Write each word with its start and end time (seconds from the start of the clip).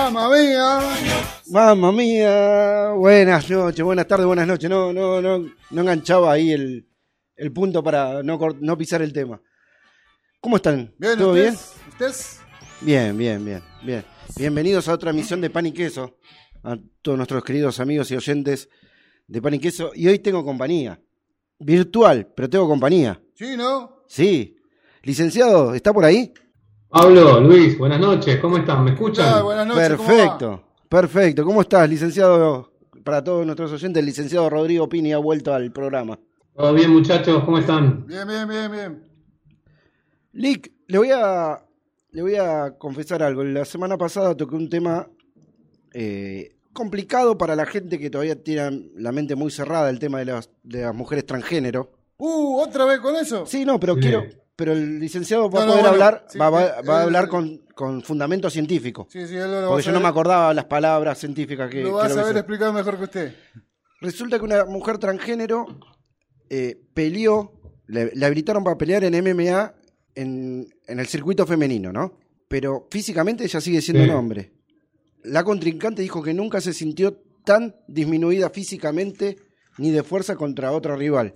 Mamma 0.00 1.92
mía, 1.92 2.92
buenas 2.96 3.50
noches, 3.50 3.84
buenas 3.84 4.08
tardes, 4.08 4.24
buenas 4.24 4.46
noches. 4.46 4.70
No, 4.70 4.94
no, 4.94 5.20
no, 5.20 5.38
no 5.70 5.80
enganchaba 5.80 6.32
ahí 6.32 6.52
el, 6.52 6.86
punto 7.52 7.82
para 7.82 8.22
no, 8.22 8.38
no 8.60 8.78
pisar 8.78 9.02
el 9.02 9.12
tema. 9.12 9.42
¿Cómo 10.40 10.56
están? 10.56 10.94
Bien, 10.98 11.18
¿Todo 11.18 11.34
bien? 11.34 11.54
¿Ustedes? 11.90 12.40
Bien, 12.80 13.16
bien, 13.16 13.44
bien, 13.44 13.62
bien. 13.82 14.04
Bienvenidos 14.36 14.88
a 14.88 14.94
otra 14.94 15.10
emisión 15.10 15.40
de 15.42 15.50
Pan 15.50 15.66
y 15.66 15.72
Queso, 15.72 16.16
a 16.62 16.78
todos 17.02 17.18
nuestros 17.18 17.44
queridos 17.44 17.78
amigos 17.78 18.10
y 18.10 18.16
oyentes 18.16 18.70
de 19.26 19.42
Pan 19.42 19.54
y 19.54 19.58
Queso. 19.58 19.92
Y 19.94 20.08
hoy 20.08 20.18
tengo 20.18 20.42
compañía, 20.42 20.98
virtual, 21.58 22.26
pero 22.34 22.48
tengo 22.48 22.66
compañía. 22.66 23.20
Sí, 23.34 23.54
¿no? 23.54 24.02
Sí. 24.08 24.56
Licenciado, 25.02 25.74
¿está 25.74 25.92
por 25.92 26.06
ahí? 26.06 26.32
Pablo, 26.90 27.40
Luis, 27.40 27.78
buenas 27.78 28.00
noches, 28.00 28.40
¿cómo 28.40 28.58
están? 28.58 28.82
¿Me 28.82 28.90
escuchan? 28.90 29.44
buenas 29.44 29.64
noches. 29.64 29.88
Perfecto. 29.90 30.64
Perfecto. 30.88 31.44
¿Cómo 31.44 31.60
estás, 31.60 31.88
licenciado? 31.88 32.72
Para 33.04 33.22
todos 33.22 33.46
nuestros 33.46 33.70
oyentes, 33.70 34.00
el 34.00 34.06
licenciado 34.06 34.50
Rodrigo 34.50 34.88
Pini 34.88 35.12
ha 35.12 35.18
vuelto 35.18 35.54
al 35.54 35.70
programa. 35.70 36.18
Todo 36.52 36.74
bien, 36.74 36.90
muchachos, 36.90 37.44
¿cómo 37.44 37.58
están? 37.58 38.04
Bien, 38.08 38.26
bien, 38.26 38.48
bien, 38.48 38.72
bien. 38.72 39.04
Lick, 40.32 40.72
le 40.88 40.98
voy 40.98 41.10
a, 41.12 41.64
le 42.10 42.22
voy 42.22 42.34
a 42.34 42.76
confesar 42.76 43.22
algo. 43.22 43.44
La 43.44 43.64
semana 43.64 43.96
pasada 43.96 44.36
toqué 44.36 44.56
un 44.56 44.68
tema 44.68 45.08
eh, 45.94 46.56
complicado 46.72 47.38
para 47.38 47.54
la 47.54 47.66
gente 47.66 48.00
que 48.00 48.10
todavía 48.10 48.42
tiene 48.42 48.90
la 48.96 49.12
mente 49.12 49.36
muy 49.36 49.52
cerrada, 49.52 49.90
el 49.90 50.00
tema 50.00 50.18
de 50.18 50.24
las, 50.24 50.50
de 50.64 50.82
las 50.82 50.94
mujeres 50.94 51.24
transgénero. 51.24 51.92
Uh, 52.16 52.58
¿otra 52.58 52.84
vez 52.84 52.98
con 52.98 53.14
eso? 53.14 53.46
Sí, 53.46 53.64
no, 53.64 53.78
pero 53.78 53.94
quiero, 53.94 54.24
pero 54.60 54.74
el 54.74 55.00
licenciado 55.00 55.48
va 55.48 55.62
a 55.62 55.66
poder 55.66 55.86
hablar, 55.86 56.26
va, 56.38 56.98
a 56.98 57.02
hablar 57.02 57.28
con, 57.28 57.62
con 57.74 58.02
fundamento 58.02 58.50
científico. 58.50 59.08
Sí, 59.10 59.26
sí, 59.26 59.34
él 59.34 59.50
lo 59.50 59.68
Porque 59.68 59.84
yo 59.84 59.92
no 59.92 60.00
me 60.00 60.08
acordaba 60.08 60.52
las 60.52 60.66
palabras 60.66 61.16
científicas 61.18 61.70
que. 61.70 61.82
Lo 61.82 61.94
vas 61.94 62.12
a 62.12 62.16
saber 62.16 62.36
explicar 62.36 62.70
mejor 62.74 62.98
que 62.98 63.04
usted. 63.04 63.34
Resulta 64.02 64.38
que 64.38 64.44
una 64.44 64.66
mujer 64.66 64.98
transgénero 64.98 65.64
eh, 66.50 66.78
peleó, 66.92 67.52
le, 67.86 68.12
habilitaron 68.22 68.62
para 68.62 68.76
pelear 68.76 69.02
en 69.04 69.14
MMA 69.14 69.74
en, 70.14 70.68
el 70.86 71.06
circuito 71.06 71.46
femenino, 71.46 71.90
¿no? 71.90 72.18
Pero 72.46 72.86
físicamente 72.90 73.44
ella 73.44 73.62
sigue 73.62 73.80
siendo 73.80 74.04
un 74.04 74.10
hombre. 74.10 74.52
La 75.24 75.42
contrincante 75.42 76.02
dijo 76.02 76.22
que 76.22 76.34
nunca 76.34 76.60
se 76.60 76.74
sintió 76.74 77.16
tan 77.46 77.76
disminuida 77.88 78.50
físicamente 78.50 79.38
ni 79.78 79.90
de 79.90 80.02
fuerza 80.02 80.36
contra 80.36 80.72
otro 80.72 80.96
rival. 80.96 81.34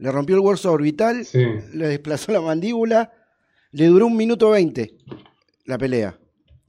Le 0.00 0.10
rompió 0.10 0.34
el 0.34 0.40
hueso 0.40 0.72
orbital, 0.72 1.26
le 1.74 1.88
desplazó 1.88 2.32
la 2.32 2.40
mandíbula, 2.40 3.12
le 3.72 3.86
duró 3.86 4.06
un 4.06 4.16
minuto 4.16 4.48
veinte 4.48 4.96
la 5.66 5.76
pelea. 5.76 6.18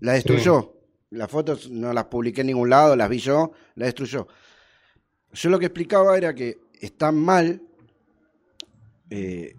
La 0.02 0.14
destruyó. 0.14 0.74
Las 1.12 1.31
fotos 1.31 1.70
no 1.70 1.94
las 1.94 2.06
publiqué 2.06 2.41
en 2.41 2.47
ningún 2.47 2.70
lado, 2.70 2.94
las 2.97 3.09
vi 3.09 3.20
yo, 3.20 3.53
la 3.75 3.86
destruyó. 3.86 4.28
Yo 5.31 5.50
lo 5.50 5.59
que 5.59 5.68
explicaba 5.68 6.18
era 6.18 6.36
que 6.36 6.58
está 6.81 7.14
mal 7.14 7.62
eh, 9.09 9.56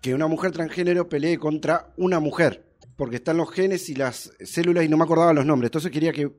que 0.00 0.12
una 0.12 0.26
mujer 0.26 0.50
transgénero 0.50 1.08
pelee 1.08 1.38
contra 1.38 1.94
una 1.96 2.18
mujer, 2.18 2.66
porque 2.96 3.16
están 3.16 3.36
los 3.36 3.48
genes 3.52 3.88
y 3.90 3.94
las 3.94 4.32
células 4.40 4.84
y 4.84 4.88
no 4.88 4.96
me 4.96 5.04
acordaba 5.04 5.32
los 5.32 5.46
nombres. 5.46 5.68
Entonces 5.68 5.92
quería 5.92 6.12
que 6.12 6.32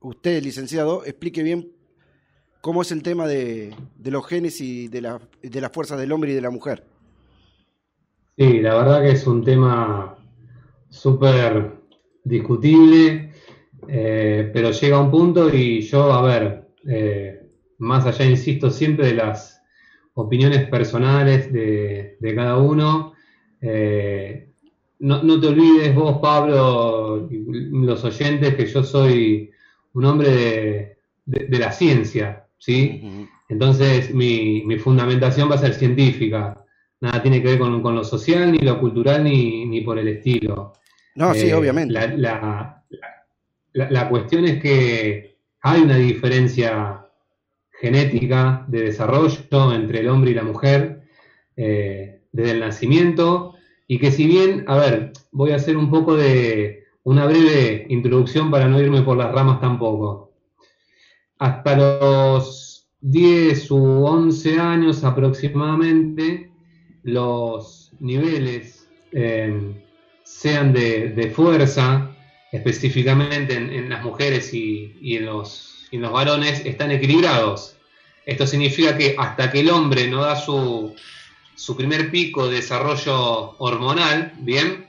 usted, 0.00 0.42
licenciado, 0.42 1.04
explique 1.04 1.44
bien 1.44 1.72
cómo 2.64 2.80
es 2.80 2.90
el 2.92 3.02
tema 3.02 3.26
de, 3.26 3.74
los 4.06 4.26
genes 4.26 4.58
y 4.62 4.88
de, 4.88 5.02
la, 5.02 5.20
de 5.42 5.60
las 5.60 5.70
fuerzas 5.70 6.00
del 6.00 6.10
hombre 6.12 6.30
y 6.30 6.34
de 6.34 6.40
la 6.40 6.48
mujer. 6.48 6.82
Sí, 8.38 8.60
la 8.60 8.74
verdad 8.76 9.02
que 9.02 9.10
es 9.10 9.26
un 9.26 9.44
tema 9.44 10.16
súper 10.88 11.74
discutible, 12.24 13.32
eh, 13.86 14.50
pero 14.50 14.70
llega 14.70 14.98
un 14.98 15.10
punto 15.10 15.54
y 15.54 15.82
yo, 15.82 16.10
a 16.10 16.22
ver, 16.22 16.70
eh, 16.88 17.50
más 17.80 18.06
allá, 18.06 18.24
insisto, 18.24 18.70
siempre 18.70 19.08
de 19.08 19.16
las 19.16 19.60
opiniones 20.14 20.66
personales 20.66 21.52
de, 21.52 22.16
cada 22.34 22.56
uno, 22.56 23.12
eh, 23.60 24.48
no, 25.00 25.38
te 25.38 25.48
olvides 25.48 25.94
vos, 25.94 26.16
Pablo, 26.22 27.28
los 27.30 28.04
oyentes, 28.04 28.54
que 28.54 28.64
yo 28.64 28.82
soy 28.82 29.50
un 29.92 30.04
hombre 30.06 30.96
de, 31.26 31.58
la 31.58 31.70
ciencia, 31.70 32.43
¿sí? 32.64 33.28
Entonces 33.50 34.14
mi, 34.14 34.62
mi 34.64 34.78
fundamentación 34.78 35.50
va 35.50 35.56
a 35.56 35.58
ser 35.58 35.74
científica, 35.74 36.64
nada 37.00 37.20
tiene 37.20 37.42
que 37.42 37.48
ver 37.48 37.58
con, 37.58 37.82
con 37.82 37.94
lo 37.94 38.02
social, 38.02 38.52
ni 38.52 38.58
lo 38.58 38.80
cultural, 38.80 39.22
ni, 39.22 39.66
ni 39.66 39.82
por 39.82 39.98
el 39.98 40.08
estilo. 40.08 40.72
No, 41.14 41.34
sí, 41.34 41.48
eh, 41.48 41.54
obviamente. 41.54 41.92
La, 41.92 42.82
la, 43.74 44.08
cuestión 44.08 44.46
es 44.46 44.62
que 44.62 45.36
hay 45.60 45.82
una 45.82 45.96
diferencia 45.96 47.06
genética 47.70 48.64
de 48.68 48.82
desarrollo 48.82 49.74
entre 49.74 50.00
el 50.00 50.08
hombre 50.08 50.30
y 50.30 50.34
la 50.34 50.44
mujer 50.44 51.02
eh, 51.56 52.22
desde 52.32 52.52
el 52.52 52.60
nacimiento 52.60 53.56
y 53.86 53.98
que 53.98 54.10
si 54.10 54.26
bien, 54.26 54.64
a 54.68 54.76
ver, 54.78 55.12
voy 55.32 55.50
a 55.50 55.56
hacer 55.56 55.76
un 55.76 55.90
poco 55.90 56.16
de 56.16 56.84
una 57.02 57.26
breve 57.26 57.84
introducción 57.90 58.50
para 58.50 58.68
no 58.68 58.80
irme 58.80 59.02
por 59.02 59.18
las 59.18 59.32
ramas 59.32 59.60
tampoco. 59.60 60.33
Hasta 61.38 61.76
los 61.76 62.86
10 63.00 63.70
u 63.70 64.04
11 64.06 64.58
años 64.58 65.04
aproximadamente, 65.04 66.50
los 67.02 67.92
niveles 68.00 68.88
eh, 69.12 69.82
sean 70.24 70.72
de, 70.72 71.32
fuerza, 71.34 72.10
específicamente 72.50 73.54
en, 73.54 73.88
las 73.90 74.02
mujeres 74.04 74.54
y, 74.54 75.16
en 75.16 75.26
los, 75.26 75.88
los, 75.92 76.12
varones, 76.12 76.64
están 76.64 76.90
equilibrados. 76.90 77.76
Esto 78.26 78.46
significa 78.46 78.96
que 78.96 79.14
hasta 79.18 79.50
que 79.50 79.60
el 79.60 79.70
hombre 79.70 80.08
no 80.08 80.22
da 80.22 80.36
su, 80.36 80.94
su 81.56 81.76
primer 81.76 82.10
pico 82.10 82.48
de 82.48 82.56
desarrollo 82.56 83.54
hormonal, 83.58 84.32
¿bien? 84.38 84.86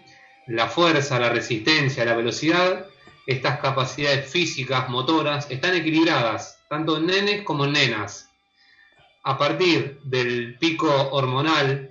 la 0.47 0.67
fuerza, 0.67 1.19
la 1.19 1.29
resistencia, 1.29 2.05
la 2.05 2.15
velocidad, 2.15 2.85
estas 3.25 3.59
capacidades 3.59 4.29
físicas, 4.29 4.89
motoras, 4.89 5.49
están 5.49 5.75
equilibradas, 5.75 6.59
tanto 6.69 6.97
en 6.97 7.07
nenes 7.07 7.43
como 7.43 7.65
en 7.65 7.73
nenas. 7.73 8.29
A 9.23 9.37
partir 9.37 9.99
del 10.03 10.57
pico 10.59 10.89
hormonal 11.11 11.89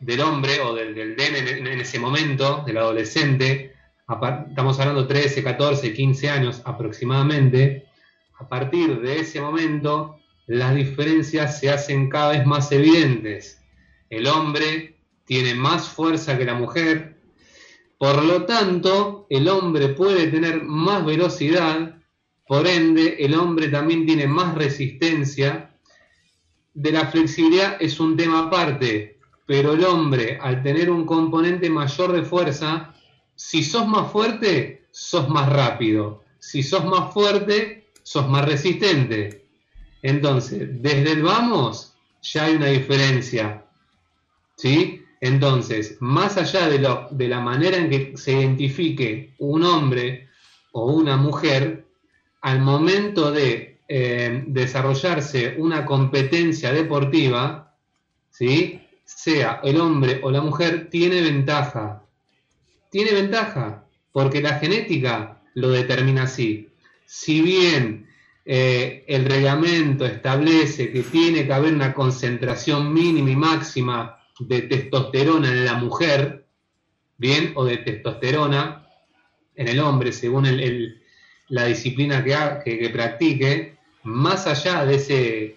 del 0.00 0.20
hombre 0.20 0.60
o 0.60 0.74
del, 0.74 0.94
del 0.94 1.20
en, 1.20 1.80
ese 1.80 1.98
momento, 1.98 2.62
del 2.66 2.78
adolescente, 2.78 3.74
estamos 4.48 4.80
hablando 4.80 5.06
13, 5.06 5.42
14, 5.44 5.92
15 5.92 6.30
años 6.30 6.62
aproximadamente, 6.64 7.86
a 8.38 8.48
partir 8.48 9.00
de 9.00 9.20
ese 9.20 9.40
momento 9.40 10.18
las 10.46 10.74
diferencias 10.74 11.60
se 11.60 11.70
hacen 11.70 12.08
cada 12.08 12.32
vez 12.32 12.44
más 12.46 12.72
evidentes. 12.72 13.62
El 14.10 14.26
hombre 14.26 14.96
tiene 15.24 15.54
más 15.54 15.88
fuerza 15.88 16.36
que 16.36 16.44
la 16.44 16.54
mujer, 16.54 17.21
por 18.02 18.24
lo 18.24 18.46
tanto, 18.46 19.28
el 19.30 19.46
hombre 19.46 19.90
puede 19.90 20.26
tener 20.26 20.64
más 20.64 21.06
velocidad, 21.06 21.94
por 22.48 22.66
ende, 22.66 23.14
el 23.20 23.32
hombre 23.32 23.68
también 23.68 24.04
tiene 24.04 24.26
más 24.26 24.56
resistencia. 24.56 25.70
De 26.74 26.90
la 26.90 27.06
flexibilidad 27.06 27.76
es 27.78 28.00
un 28.00 28.16
tema 28.16 28.48
aparte, 28.48 29.20
pero 29.46 29.74
el 29.74 29.84
hombre, 29.84 30.36
al 30.42 30.64
tener 30.64 30.90
un 30.90 31.06
componente 31.06 31.70
mayor 31.70 32.10
de 32.10 32.24
fuerza, 32.24 32.92
si 33.36 33.62
sos 33.62 33.86
más 33.86 34.10
fuerte, 34.10 34.88
sos 34.90 35.28
más 35.28 35.48
rápido. 35.48 36.24
Si 36.40 36.64
sos 36.64 36.84
más 36.84 37.14
fuerte, 37.14 37.92
sos 38.02 38.28
más 38.28 38.44
resistente. 38.44 39.46
Entonces, 40.02 40.82
desde 40.82 41.12
el 41.12 41.22
vamos, 41.22 41.94
ya 42.20 42.46
hay 42.46 42.56
una 42.56 42.66
diferencia. 42.66 43.64
¿Sí? 44.56 45.01
Entonces, 45.22 45.98
más 46.00 46.36
allá 46.36 46.68
de, 46.68 47.28
la 47.28 47.40
manera 47.40 47.76
en 47.76 47.88
que 47.88 48.16
se 48.16 48.32
identifique 48.32 49.34
un 49.38 49.62
hombre 49.62 50.28
o 50.72 50.86
una 50.86 51.16
mujer, 51.16 51.86
al 52.40 52.60
momento 52.60 53.30
de 53.30 53.78
eh, 53.86 54.42
desarrollarse 54.48 55.54
una 55.58 55.86
competencia 55.86 56.72
deportiva, 56.72 57.72
¿sí? 58.32 58.80
sea 59.04 59.60
el 59.62 59.80
hombre 59.80 60.18
o 60.24 60.30
la 60.32 60.40
mujer, 60.40 60.90
tiene 60.90 61.20
ventaja. 61.20 62.02
Tiene 62.90 63.12
ventaja, 63.12 63.86
porque 64.10 64.42
la 64.42 64.58
genética 64.58 65.40
lo 65.54 65.70
determina 65.70 66.24
así. 66.24 66.68
Si 67.06 67.40
bien 67.42 68.08
eh, 68.44 69.04
el 69.06 69.26
reglamento 69.26 70.04
establece 70.04 70.90
que 70.90 71.04
tiene 71.04 71.46
que 71.46 71.52
haber 71.52 71.72
una 71.72 71.94
concentración 71.94 72.92
mínima 72.92 73.30
y 73.30 73.36
máxima 73.36 74.18
de 74.38 74.62
testosterona 74.62 75.48
en 75.48 75.64
la 75.64 75.74
mujer, 75.74 76.46
bien, 77.18 77.52
o 77.54 77.64
de 77.64 77.78
testosterona 77.78 78.86
en 79.54 79.68
el 79.68 79.80
hombre, 79.80 80.12
según 80.12 80.46
la 81.48 81.64
disciplina 81.66 82.24
que, 82.24 82.78
que, 82.78 82.90
practique, 82.90 83.76
más 84.02 84.46
allá 84.46 84.84
de 84.84 84.94
ese, 84.96 85.56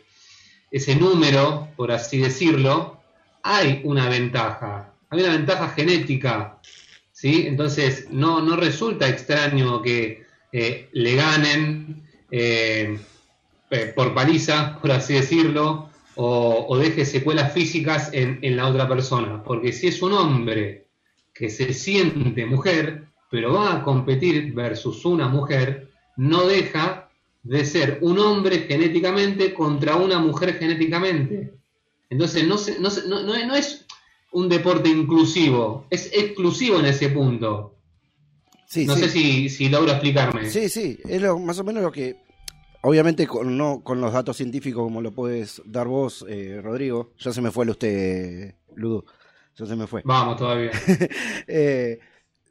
ese 0.71 0.95
número, 0.95 1.69
por 1.75 1.91
así 1.91 2.19
decirlo, 2.19 3.01
hay 3.43 3.81
una 3.83 4.09
ventaja, 4.09 4.93
hay 5.09 5.21
una 5.21 5.33
ventaja 5.33 5.69
genética, 5.69 6.59
¿sí? 7.11 7.45
Entonces 7.47 8.07
no, 8.11 8.41
no 8.41 8.55
resulta 8.55 9.07
extraño 9.07 9.81
que 9.81 10.25
eh, 10.51 10.89
le 10.91 11.15
ganen 11.15 12.03
eh, 12.31 12.99
por 13.95 14.13
paliza, 14.13 14.79
por 14.81 14.91
así 14.91 15.13
decirlo, 15.13 15.89
o, 16.15 16.77
deje 16.77 17.05
secuelas 17.05 17.53
físicas 17.53 18.09
en, 18.13 18.55
la 18.55 18.67
otra 18.67 18.87
persona. 18.87 19.43
Porque 19.43 19.71
si 19.71 19.87
es 19.87 20.01
un 20.01 20.13
hombre 20.13 20.87
que 21.33 21.49
se 21.49 21.73
siente 21.73 22.45
mujer, 22.45 23.05
pero 23.29 23.53
va 23.53 23.73
a 23.73 23.83
competir 23.83 24.53
versus 24.53 25.03
una 25.05 25.27
mujer, 25.27 25.89
no 26.17 26.47
deja 26.47 27.09
de 27.43 27.65
ser 27.65 27.99
un 28.01 28.17
hombre 28.19 28.59
genéticamente 28.59 29.53
contra 29.53 29.97
una 29.97 30.19
mujer 30.19 30.55
genéticamente. 30.55 31.53
Entonces 32.09 32.47
no, 32.47 32.55
no, 32.79 33.45
no, 33.45 33.55
es 33.55 33.85
un 34.31 34.47
deporte 34.47 34.89
inclusivo, 34.89 35.85
es 35.89 36.09
exclusivo 36.13 36.79
en 36.79 36.85
ese 36.85 37.09
punto. 37.09 37.75
no 38.75 38.95
sé 38.95 39.09
si, 39.09 39.49
si 39.49 39.69
logro 39.69 39.91
explicarme. 39.91 40.49
Sí, 40.49 40.69
sí, 40.69 40.97
es 41.07 41.21
lo, 41.21 41.37
más 41.39 41.59
o 41.59 41.63
menos 41.63 41.83
lo 41.83 41.91
que 41.91 42.24
Obviamente 42.87 43.25
con, 43.25 43.57
no 43.57 43.81
con 43.83 43.99
los 43.99 44.13
datos 44.13 44.37
científicos 44.37 44.83
como 44.83 45.01
lo 45.01 45.11
puedes 45.11 45.59
dar 45.65 45.87
vos, 45.87 46.23
eh, 46.29 46.59
Rodrigo. 46.61 47.13
Ya 47.17 47.33
se 47.33 47.41
me 47.41 47.49
fue 47.49 47.63
el 47.63 47.71
usted, 47.71 48.53
Ludo. 48.75 49.05
Ya 49.57 49.65
se 49.65 49.75
me 49.75 49.87
fue. 49.87 50.03
Vamos 50.05 50.37
todavía. 50.37 50.69
Eh, 51.47 51.99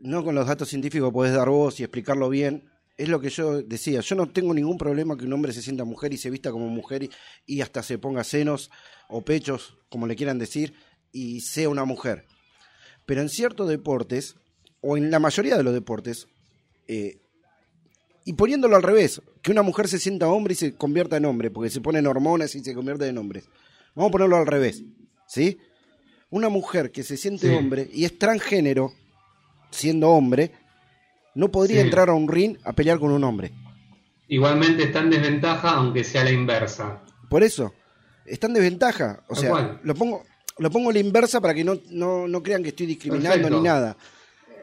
no 0.01 0.25
con 0.25 0.35
los 0.35 0.49
datos 0.49 0.69
científicos 0.69 1.13
podés 1.13 1.35
dar 1.35 1.49
vos 1.49 1.79
y 1.79 1.85
explicarlo 1.85 2.29
bien. 2.29 2.69
Es 2.97 3.09
lo 3.09 3.21
que 3.21 3.31
yo 3.31 3.63
decía. 3.63 4.01
Yo 4.01 4.17
no 4.17 4.29
tengo 4.29 4.53
ningún 4.53 4.77
problema 4.77 5.17
que 5.17 5.25
un 5.25 5.33
hombre 5.33 5.53
se 5.53 5.63
sienta 5.63 5.85
mujer 5.85 6.13
y 6.13 6.17
se 6.17 6.31
vista 6.31 6.51
como 6.51 6.67
mujer 6.67 7.09
y, 7.47 7.61
hasta 7.61 7.85
se 7.85 7.99
ponga 7.99 8.25
senos 8.25 8.73
o 9.09 9.25
pechos, 9.25 9.79
como 9.89 10.09
le 10.09 10.17
quieran 10.17 10.41
decir, 10.41 10.75
y 11.13 11.43
sea 11.43 11.69
una 11.69 11.85
mujer. 11.85 12.27
Pero 13.07 13.21
en 13.21 13.29
ciertos 13.29 13.69
deportes, 13.69 14.35
o 14.81 14.97
en 14.97 15.13
la 15.13 15.21
mayoría 15.21 15.57
de 15.57 15.63
los 15.63 15.75
deportes, 15.75 16.27
eh, 16.89 17.24
y 18.25 18.33
poniéndolo 18.33 18.77
al 18.77 18.83
revés, 18.83 19.21
que 19.43 19.53
una 19.53 19.63
mujer 19.63 19.89
se 19.89 19.99
sienta 19.99 20.29
hombre 20.29 20.55
y 20.55 20.57
se 20.57 20.75
convierta 20.75 21.17
en 21.17 21.27
hombre, 21.27 21.51
porque 21.51 21.71
se 21.71 21.81
ponen 21.81 22.07
hormonas 22.07 22.55
y 22.55 22.65
se 22.65 22.75
convierte 22.75 23.07
en 23.07 23.19
hombre. 23.19 23.45
Vamos 23.95 24.09
a 24.09 24.13
ponerlo 24.13 24.37
al 24.37 24.47
revés, 24.47 24.83
¿sí? 25.27 25.59
Una 26.31 26.49
mujer 26.49 26.91
que 26.91 27.03
se 27.03 27.17
siente 27.17 27.55
hombre 27.55 27.89
y 27.93 28.05
es 28.05 28.19
transgénero, 28.19 28.93
siendo 29.71 30.11
hombre, 30.11 30.53
no 31.35 31.51
podría 31.51 31.81
entrar 31.81 32.09
a 32.09 32.15
un 32.15 32.29
ring 32.29 32.57
a 32.65 32.73
pelear 32.73 32.99
con 32.99 33.13
un 33.13 33.23
hombre. 33.25 33.53
Igualmente 34.29 34.85
está 34.85 35.01
en 35.01 35.11
desventaja, 35.11 35.71
aunque 35.73 36.03
sea 36.03 36.25
la 36.25 36.31
inversa. 36.31 37.03
Por 37.29 37.43
eso, 37.43 37.75
está 38.25 38.47
en 38.47 38.55
desventaja. 38.55 39.23
O 39.29 39.35
sea, 39.35 39.79
lo 39.83 39.95
pongo, 39.95 40.25
lo 40.59 40.71
pongo 40.71 40.91
a 40.91 40.93
la 40.93 40.99
inversa 40.99 41.41
para 41.41 41.55
que 41.55 41.63
no, 41.63 41.79
no, 41.91 42.43
crean 42.43 42.63
que 42.63 42.71
estoy 42.71 42.87
discriminando 42.87 43.51
ni 43.51 43.61
nada. 43.61 43.97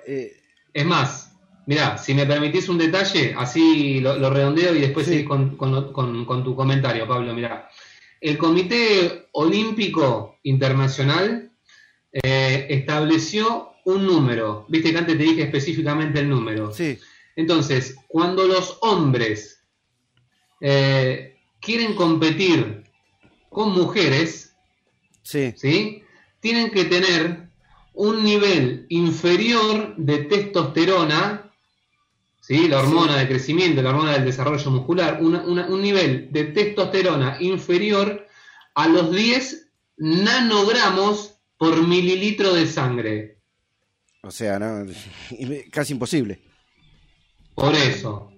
Eh, 0.08 0.36
es 0.74 0.86
más, 0.86 1.31
Mirá, 1.72 1.98
si 1.98 2.14
me 2.14 2.26
permitís 2.26 2.68
un 2.68 2.78
detalle, 2.78 3.34
así 3.38 4.02
lo, 4.02 4.30
redondeo 4.30 4.76
y 4.76 4.82
después 4.82 5.06
seguís 5.06 5.26
con, 5.26 6.44
tu 6.44 6.54
comentario, 6.54 7.08
Pablo. 7.08 7.34
Mirá, 7.34 7.70
el 8.20 8.38
Comité 8.38 9.30
Olímpico 9.32 10.36
Internacional 10.44 11.50
eh, 12.12 12.68
estableció 12.70 13.70
un 13.86 14.06
número. 14.06 14.66
Viste 14.68 14.92
que 14.92 14.98
antes 14.98 15.18
te 15.18 15.24
dije 15.24 15.44
específicamente 15.44 16.20
el 16.20 16.28
número. 16.28 16.74
Sí. 16.74 17.00
Entonces, 17.38 17.96
cuando 18.10 18.48
los 18.48 18.78
hombres 18.82 19.64
eh, 20.60 21.38
quieren 21.62 21.96
competir 21.96 22.84
con 23.50 23.72
mujeres, 23.72 24.58
sí. 25.24 25.54
¿sí? 25.56 26.04
tienen 26.42 26.70
que 26.70 26.84
tener 26.84 27.48
un 27.94 28.26
nivel 28.26 28.88
inferior 28.90 29.96
de 29.96 30.26
testosterona 30.26 31.48
la 32.50 32.80
hormona 32.80 33.18
de 33.18 33.28
crecimiento, 33.28 33.82
la 33.82 33.92
hormona 33.92 34.14
del 34.14 34.26
desarrollo 34.26 34.72
muscular, 34.72 35.20
un 35.22 35.82
nivel 35.82 36.32
de 36.32 36.46
testosterona 36.46 37.38
inferior 37.40 38.28
a 38.76 38.88
los 38.88 39.12
10 39.12 39.70
nanogramos 39.98 41.36
por 41.58 41.88
mililitro 41.88 42.54
de 42.54 42.66
sangre. 42.68 43.38
O 44.24 44.32
sea, 44.32 44.60
casi 45.72 45.94
imposible. 45.94 46.42
Por 47.56 47.76
eso, 47.76 48.32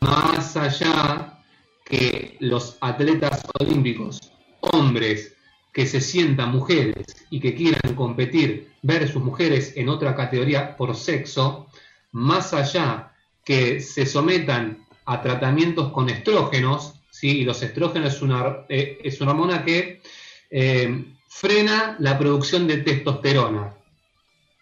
más 0.00 0.56
allá 0.56 1.42
que 1.84 2.36
los 2.40 2.76
atletas 2.80 3.44
olímpicos, 3.58 4.32
hombres 4.60 5.34
que 5.72 5.86
se 5.86 6.00
sientan 6.00 6.50
mujeres 6.50 7.06
y 7.30 7.40
que 7.40 7.54
quieran 7.54 7.94
competir 7.94 8.72
versus 8.82 9.22
mujeres 9.22 9.72
en 9.76 9.88
otra 9.88 10.14
categoría 10.14 10.76
por 10.76 10.96
sexo, 10.96 11.69
más 12.12 12.52
allá 12.54 13.12
que 13.44 13.80
se 13.80 14.06
sometan 14.06 14.86
a 15.06 15.22
tratamientos 15.22 15.92
con 15.92 16.08
estrógenos, 16.08 16.94
¿sí? 17.10 17.38
y 17.38 17.44
los 17.44 17.62
estrógenos 17.62 18.14
es 18.14 18.22
una, 18.22 18.58
eh, 18.68 18.98
es 19.02 19.20
una 19.20 19.32
hormona 19.32 19.64
que 19.64 20.02
eh, 20.50 21.04
frena 21.28 21.96
la 21.98 22.18
producción 22.18 22.66
de 22.66 22.78
testosterona. 22.78 23.74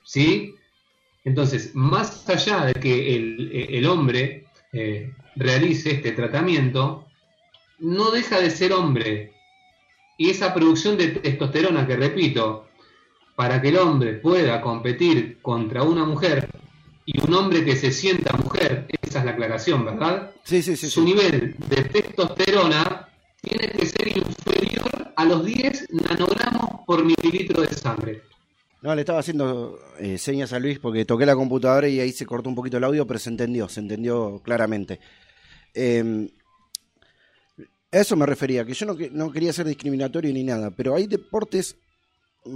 ¿sí? 0.04 0.54
Entonces, 1.24 1.74
más 1.74 2.28
allá 2.28 2.64
de 2.66 2.74
que 2.74 3.14
el, 3.14 3.86
hombre 3.86 4.46
eh, 4.72 5.12
realice 5.36 5.92
este 5.92 6.12
tratamiento, 6.12 7.06
no 7.78 8.10
deja 8.10 8.40
de 8.40 8.50
ser 8.50 8.72
hombre. 8.72 9.32
Y 10.16 10.30
esa 10.30 10.54
producción 10.54 10.96
de 10.96 11.08
testosterona, 11.08 11.86
que 11.86 11.96
repito, 11.96 12.68
para 13.36 13.60
que 13.60 13.68
el 13.68 13.78
hombre 13.78 14.14
pueda 14.14 14.60
competir 14.60 15.38
contra 15.42 15.82
una 15.82 16.04
mujer 16.04 16.48
y 17.10 17.18
un 17.26 17.32
hombre 17.32 17.64
que 17.64 17.74
se 17.74 17.90
sienta 17.90 18.36
mujer, 18.36 18.86
esa 19.00 19.20
es 19.20 19.24
la 19.24 19.30
aclaración, 19.30 19.82
¿verdad? 19.82 20.30
Sí, 20.44 20.60
sí, 20.60 20.76
sí. 20.76 20.90
Su 20.90 21.02
nivel 21.02 21.54
de 21.56 21.82
testosterona 21.84 23.08
tiene 23.40 23.68
que 23.68 23.86
ser 23.86 24.08
inferior 24.08 25.14
a 25.16 25.24
los 25.24 25.42
10 25.42 25.88
nanogramos 25.90 26.82
por 26.86 27.02
mililitro 27.02 27.62
de 27.62 27.74
sangre. 27.74 28.22
No, 28.82 28.94
le 28.94 29.00
estaba 29.00 29.20
haciendo 29.20 29.78
eh, 29.98 30.18
señas 30.18 30.52
a 30.52 30.58
Luis 30.58 30.80
porque 30.80 31.06
toqué 31.06 31.24
la 31.24 31.34
computadora 31.34 31.88
y 31.88 31.98
ahí 31.98 32.12
se 32.12 32.26
cortó 32.26 32.50
un 32.50 32.54
poquito 32.54 32.76
el 32.76 32.84
audio, 32.84 33.06
pero 33.06 33.18
se 33.18 33.30
entendió, 33.30 33.70
se 33.70 33.80
entendió 33.80 34.42
claramente. 34.44 35.00
Eh, 35.72 36.28
a 37.90 37.96
eso 38.00 38.16
me 38.16 38.26
refería, 38.26 38.66
que 38.66 38.74
yo 38.74 38.84
no, 38.84 38.94
no 39.12 39.32
quería 39.32 39.54
ser 39.54 39.66
discriminatorio 39.66 40.30
ni 40.30 40.44
nada, 40.44 40.70
pero 40.72 40.94
hay 40.94 41.06
deportes, 41.06 41.78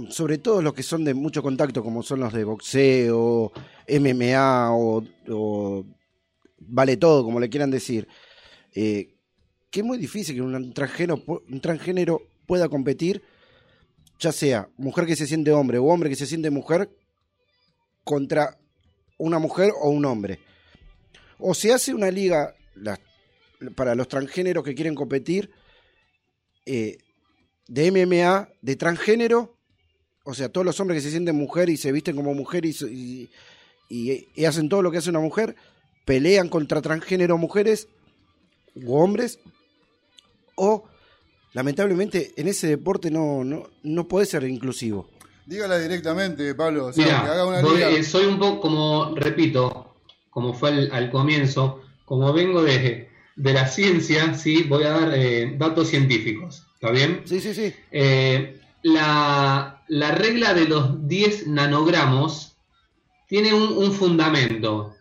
sobre 0.09 0.37
todo 0.37 0.61
los 0.61 0.73
que 0.73 0.83
son 0.83 1.03
de 1.03 1.13
mucho 1.13 1.41
contacto, 1.41 1.83
como 1.83 2.03
son 2.03 2.21
los 2.21 2.33
de 2.33 2.43
boxeo, 2.43 3.51
MMA 3.87 4.71
o, 4.73 5.03
o 5.29 5.85
vale 6.59 6.97
todo, 6.97 7.23
como 7.23 7.39
le 7.39 7.49
quieran 7.49 7.71
decir, 7.71 8.07
eh, 8.73 9.15
que 9.69 9.79
es 9.79 9.85
muy 9.85 9.97
difícil 9.97 10.35
que 10.35 10.41
un 10.41 10.73
transgénero, 10.73 11.23
un 11.27 12.29
pueda 12.45 12.69
competir, 12.69 13.23
ya 14.19 14.31
sea 14.31 14.69
mujer 14.77 15.05
que 15.05 15.15
se 15.15 15.27
siente 15.27 15.51
hombre 15.51 15.77
o 15.77 15.85
hombre 15.85 16.09
que 16.09 16.15
se 16.15 16.27
siente 16.27 16.49
mujer, 16.49 16.89
contra 18.03 18.59
una 19.17 19.39
mujer 19.39 19.71
o 19.81 19.89
un 19.89 20.05
hombre. 20.05 20.39
O 21.39 21.53
se 21.53 21.73
hace 21.73 21.93
una 21.93 22.11
liga 22.11 22.53
para 23.75 23.95
los 23.95 24.07
transgéneros 24.07 24.63
que 24.63 24.75
quieren 24.75 24.95
competir 24.95 25.51
eh, 26.65 26.97
de 27.67 27.91
MMA, 27.91 28.49
de 28.61 28.75
transgénero, 28.75 29.52
o 30.23 30.33
sea, 30.33 30.49
todos 30.49 30.65
los 30.65 30.79
hombres 30.79 30.97
que 30.97 31.01
se 31.07 31.11
sienten 31.11 31.35
mujer 31.35 31.69
y 31.69 31.77
se 31.77 31.91
visten 31.91 32.15
como 32.15 32.33
mujer 32.33 32.65
y, 32.65 32.69
y- 32.89 33.29
y- 33.89 34.27
y 34.35 34.45
hacen 34.45 34.69
todo 34.69 34.81
lo 34.81 34.91
que 34.91 34.97
hace 34.99 35.09
una 35.09 35.19
mujer, 35.19 35.55
pelean 36.05 36.49
contra 36.49 36.81
transgénero 36.81 37.37
mujeres 37.37 37.87
u 38.75 38.93
hombres, 38.95 39.39
o 40.55 40.85
lamentablemente 41.53 42.31
en 42.37 42.47
ese 42.47 42.67
deporte 42.67 43.11
no, 43.11 43.43
no, 43.43 43.69
no 43.83 44.07
puede 44.07 44.25
ser 44.25 44.43
inclusivo. 44.45 45.09
Dígala 45.45 45.77
directamente, 45.77 46.55
Pablo. 46.55 46.87
O 46.87 46.93
sea, 46.93 47.05
Mira, 47.05 47.23
que 47.23 47.29
haga 47.29 47.45
una 47.45 47.61
voy- 47.61 47.75
liga. 47.75 47.89
eh, 47.91 48.03
soy 48.03 48.25
un 48.25 48.39
poco, 48.39 48.61
como 48.61 49.13
repito, 49.15 49.95
como 50.29 50.53
fue 50.53 50.69
al, 50.69 50.91
al 50.91 51.11
comienzo, 51.11 51.81
como 52.05 52.31
vengo 52.33 52.63
de, 52.63 53.09
de 53.35 53.53
la 53.53 53.67
ciencia, 53.67 54.33
¿sí? 54.35 54.63
voy 54.63 54.83
a 54.83 54.89
dar 54.91 55.11
eh, 55.13 55.53
datos 55.57 55.89
científicos. 55.89 56.65
¿Está 56.75 56.91
bien? 56.91 57.21
Sí, 57.25 57.39
sí, 57.41 57.53
sí. 57.53 57.73
Eh, 57.91 58.59
la, 58.83 59.82
la 59.93 60.09
regla 60.09 60.55
de 60.55 60.67
los 60.67 61.07
10 61.07 61.47
nanogramos 61.47 62.57
tiene 63.27 63.53
un, 63.53 63.77
un 63.77 63.91
fundamento. 63.91 64.95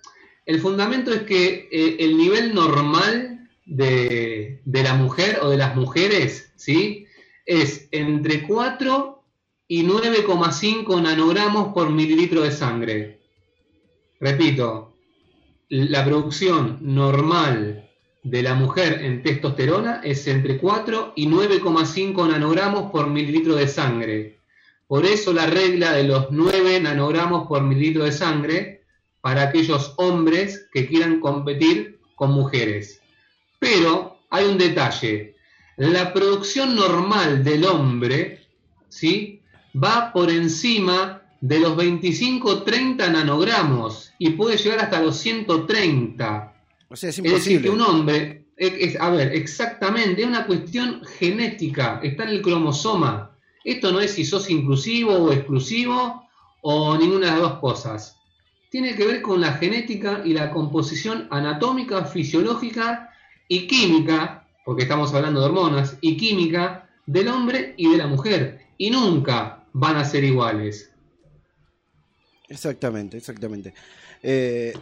El 0.45 0.61
fundamento 0.61 1.15
es 1.15 1.23
que 1.23 1.69
eh, 1.73 1.97
el 2.01 2.19
nivel 2.19 2.55
normal 2.55 3.49
de, 3.65 4.61
de 4.63 4.83
la 4.83 4.93
mujer 4.93 5.39
o 5.41 5.49
de 5.49 5.57
las 5.57 5.75
mujeres 5.77 6.53
¿sí? 6.57 7.07
es 7.47 7.89
entre 7.91 8.43
4 8.47 9.23
y 9.67 9.83
9,5 9.85 11.01
nanogramos 11.01 11.73
por 11.73 11.89
mililitro 11.89 12.43
de 12.43 12.51
sangre. 12.51 13.19
Repito, 14.21 14.95
la 15.71 16.05
producción 16.05 16.81
normal 16.83 17.89
de 18.23 18.43
la 18.43 18.55
mujer 18.55 19.01
en 19.03 19.23
testosterona 19.23 20.03
es 20.05 20.27
entre 20.27 20.59
4 20.59 21.15
y 21.17 21.29
9,5 21.29 22.29
nanogramos 22.29 22.93
por 22.93 23.07
mililitro 23.07 23.55
de 23.55 23.67
sangre. 23.67 24.42
Por 24.93 25.07
eso 25.07 25.33
la 25.33 25.47
regla 25.47 25.93
de 25.93 26.05
los 26.05 26.27
9 26.31 26.79
nanogramos 26.81 27.49
por 27.49 27.63
mililitro 27.63 28.05
de 28.05 28.13
sangre 28.13 28.83
para 29.23 29.45
aquellos 29.45 29.95
hombres 29.97 30.67
que 30.71 30.87
quieran 30.87 31.19
competir 31.19 31.99
con 32.15 32.33
mujeres. 32.33 33.01
Pero 33.59 34.19
hay 34.29 34.45
un 34.45 34.59
detalle. 34.59 35.35
La 35.79 36.13
producción 36.13 36.77
normal 36.77 37.43
del 37.43 37.65
hombre, 37.65 38.43
¿sí? 38.91 39.41
Va 39.75 40.13
por 40.13 40.31
encima 40.31 41.23
de 41.41 41.61
los 41.61 41.75
25-30 41.75 43.11
nanogramos 43.11 44.13
y 44.19 44.29
puede 44.33 44.59
llegar 44.59 44.81
hasta 44.81 45.01
los 45.01 45.17
130. 45.17 46.53
O 46.91 46.97
sea, 46.97 47.09
es 47.09 47.17
Es 47.17 47.23
decir, 47.25 47.33
imposible. 47.33 47.63
que 47.63 47.71
un 47.71 47.81
hombre, 47.81 48.45
es- 48.59 48.75
es- 48.95 49.01
a 49.01 49.09
ver, 49.09 49.35
exactamente, 49.35 50.21
es 50.21 50.29
una 50.29 50.45
cuestión 50.47 51.01
genética, 51.19 51.99
está 52.03 52.25
en 52.25 52.29
el 52.29 52.43
cromosoma. 52.43 53.31
Esto 53.65 53.93
no 53.93 54.01
es 54.01 54.13
si 54.13 54.25
sos 54.25 54.51
inclusivo 54.51 55.15
o 55.15 55.33
exclusivo 55.33 56.29
o 56.63 56.97
ninguna 56.97 57.27
de 57.27 57.33
las 57.33 57.41
dos 57.41 57.59
cosas. 57.59 58.17
Tiene 58.71 58.95
que 58.97 59.07
ver 59.07 59.23
con 59.23 59.41
la 59.41 59.55
genética 59.55 60.23
y 60.25 60.33
la 60.33 60.51
composición 60.51 61.29
anatómica, 61.31 62.05
fisiológica 62.07 63.11
y 63.49 63.67
química, 63.67 64.49
porque 64.65 64.85
estamos 64.85 65.13
hablando 65.13 65.41
de 65.41 65.47
hormonas, 65.47 65.99
y 66.01 66.17
química 66.17 66.89
del 67.05 67.29
hombre 67.29 67.75
y 67.77 67.91
de 67.91 67.99
la 67.99 68.07
mujer. 68.07 68.67
Y 68.79 68.91
nunca 68.91 69.65
van 69.73 69.97
a 69.97 70.05
ser 70.05 70.25
iguales. 70.25 70.91
Exactamente, 72.49 73.17
exactamente. 73.17 73.75
Eh, 74.23 74.73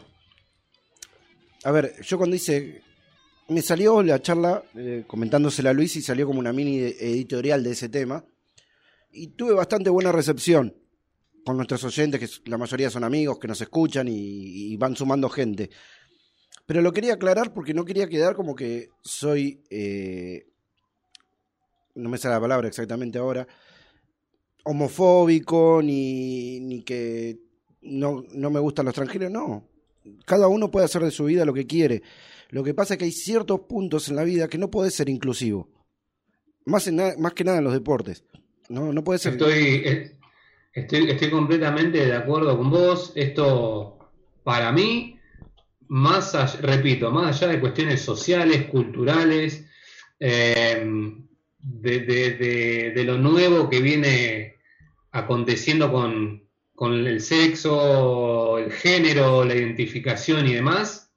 a 1.65 1.71
ver, 1.71 1.95
yo 2.03 2.19
cuando 2.19 2.37
hice. 2.37 2.83
Me 3.49 3.63
salió 3.63 4.01
la 4.01 4.23
charla 4.23 4.63
eh, 4.77 5.03
comentándosela 5.09 5.71
a 5.71 5.73
Luis 5.73 5.97
y 5.97 6.03
salió 6.03 6.25
como 6.25 6.39
una 6.39 6.53
mini 6.53 6.79
editorial 6.79 7.65
de 7.65 7.73
ese 7.73 7.89
tema. 7.89 8.25
Y 9.13 9.29
tuve 9.29 9.53
bastante 9.55 9.91
buena 9.91 10.13
recepción 10.13 10.75
con 11.45 11.57
nuestros 11.57 11.83
oyentes, 11.85 12.21
que 12.21 12.51
la 12.51 12.59
mayoría 12.59 12.91
son 12.91 13.05
amigos, 13.05 13.39
que 13.39 13.49
nos 13.49 13.61
escuchan 13.61 14.07
y, 14.09 14.77
van 14.77 14.95
sumando 14.95 15.29
gente. 15.29 15.71
Pero 16.67 16.83
lo 16.83 16.93
quería 16.93 17.15
aclarar 17.15 17.53
porque 17.53 17.75
no 17.75 17.85
quería 17.85 18.09
quedar 18.09 18.37
como 18.37 18.55
que 18.55 18.91
soy. 19.03 19.63
eh, 19.71 20.47
no 21.95 22.09
me 22.09 22.19
sale 22.19 22.35
la 22.35 22.41
palabra 22.41 22.69
exactamente 22.69 23.19
ahora. 23.19 23.47
Homofóbico, 24.65 25.81
ni, 25.83 26.61
ni 26.61 26.83
que 26.83 27.41
no, 27.83 28.25
no 28.33 28.51
me 28.51 28.61
gustan 28.61 28.87
los 28.87 28.93
extranjeros, 28.93 29.31
no. 29.31 29.69
Cada 30.25 30.49
uno 30.49 30.71
puede 30.71 30.87
hacer 30.87 31.03
de 31.03 31.11
su 31.11 31.25
vida 31.25 31.45
lo 31.45 31.55
que 31.55 31.67
quiere. 31.67 32.03
Lo 32.51 32.65
que 32.65 32.75
pasa 32.75 32.95
es 32.95 32.99
que 32.99 33.05
hay 33.05 33.13
ciertos 33.13 33.61
puntos 33.61 34.09
en 34.09 34.17
la 34.17 34.25
vida 34.25 34.49
que 34.49 34.59
no 34.59 34.71
puede 34.71 34.91
ser 34.91 35.09
inclusivo. 35.09 35.69
Más, 36.65 36.87
en 36.87 36.97
más 37.19 37.33
que 37.35 37.45
nada 37.45 37.59
en 37.59 37.65
los 37.65 37.73
deportes. 37.73 38.25
No, 38.71 38.93
no 38.93 39.03
puede 39.05 39.19
ser. 39.19 39.33
Estoy, 39.33 39.83
eh, 39.85 40.13
estoy, 40.73 41.11
estoy 41.11 41.31
completamente 41.31 42.07
de 42.07 42.15
acuerdo 42.15 42.57
con 42.57 42.71
vos. 42.71 43.13
Esto, 43.17 43.99
para 44.45 44.71
mí, 44.73 45.19
más 45.89 46.35
allá- 46.37 46.61
repito, 46.63 47.11
más 47.11 47.43
allá 47.43 47.53
de 47.53 47.61
cuestiones 47.61 48.01
sociales, 48.01 48.67
culturales, 48.67 49.67
eh, 50.21 50.87
de, 51.59 51.99
de- 52.01 52.31
de- 52.37 52.91
de 52.95 53.05
lo 53.05 53.19
nuevo 53.19 53.69
que 53.69 53.81
viene 53.81 54.55
aconteciendo 55.11 55.91
con, 55.93 56.45
con 56.75 56.95
el 57.07 57.21
sexo, 57.21 58.59
el 58.59 58.71
género, 58.73 59.45
la 59.45 59.55
identificación 59.57 60.47
y 60.47 60.55
demás, 60.55 61.11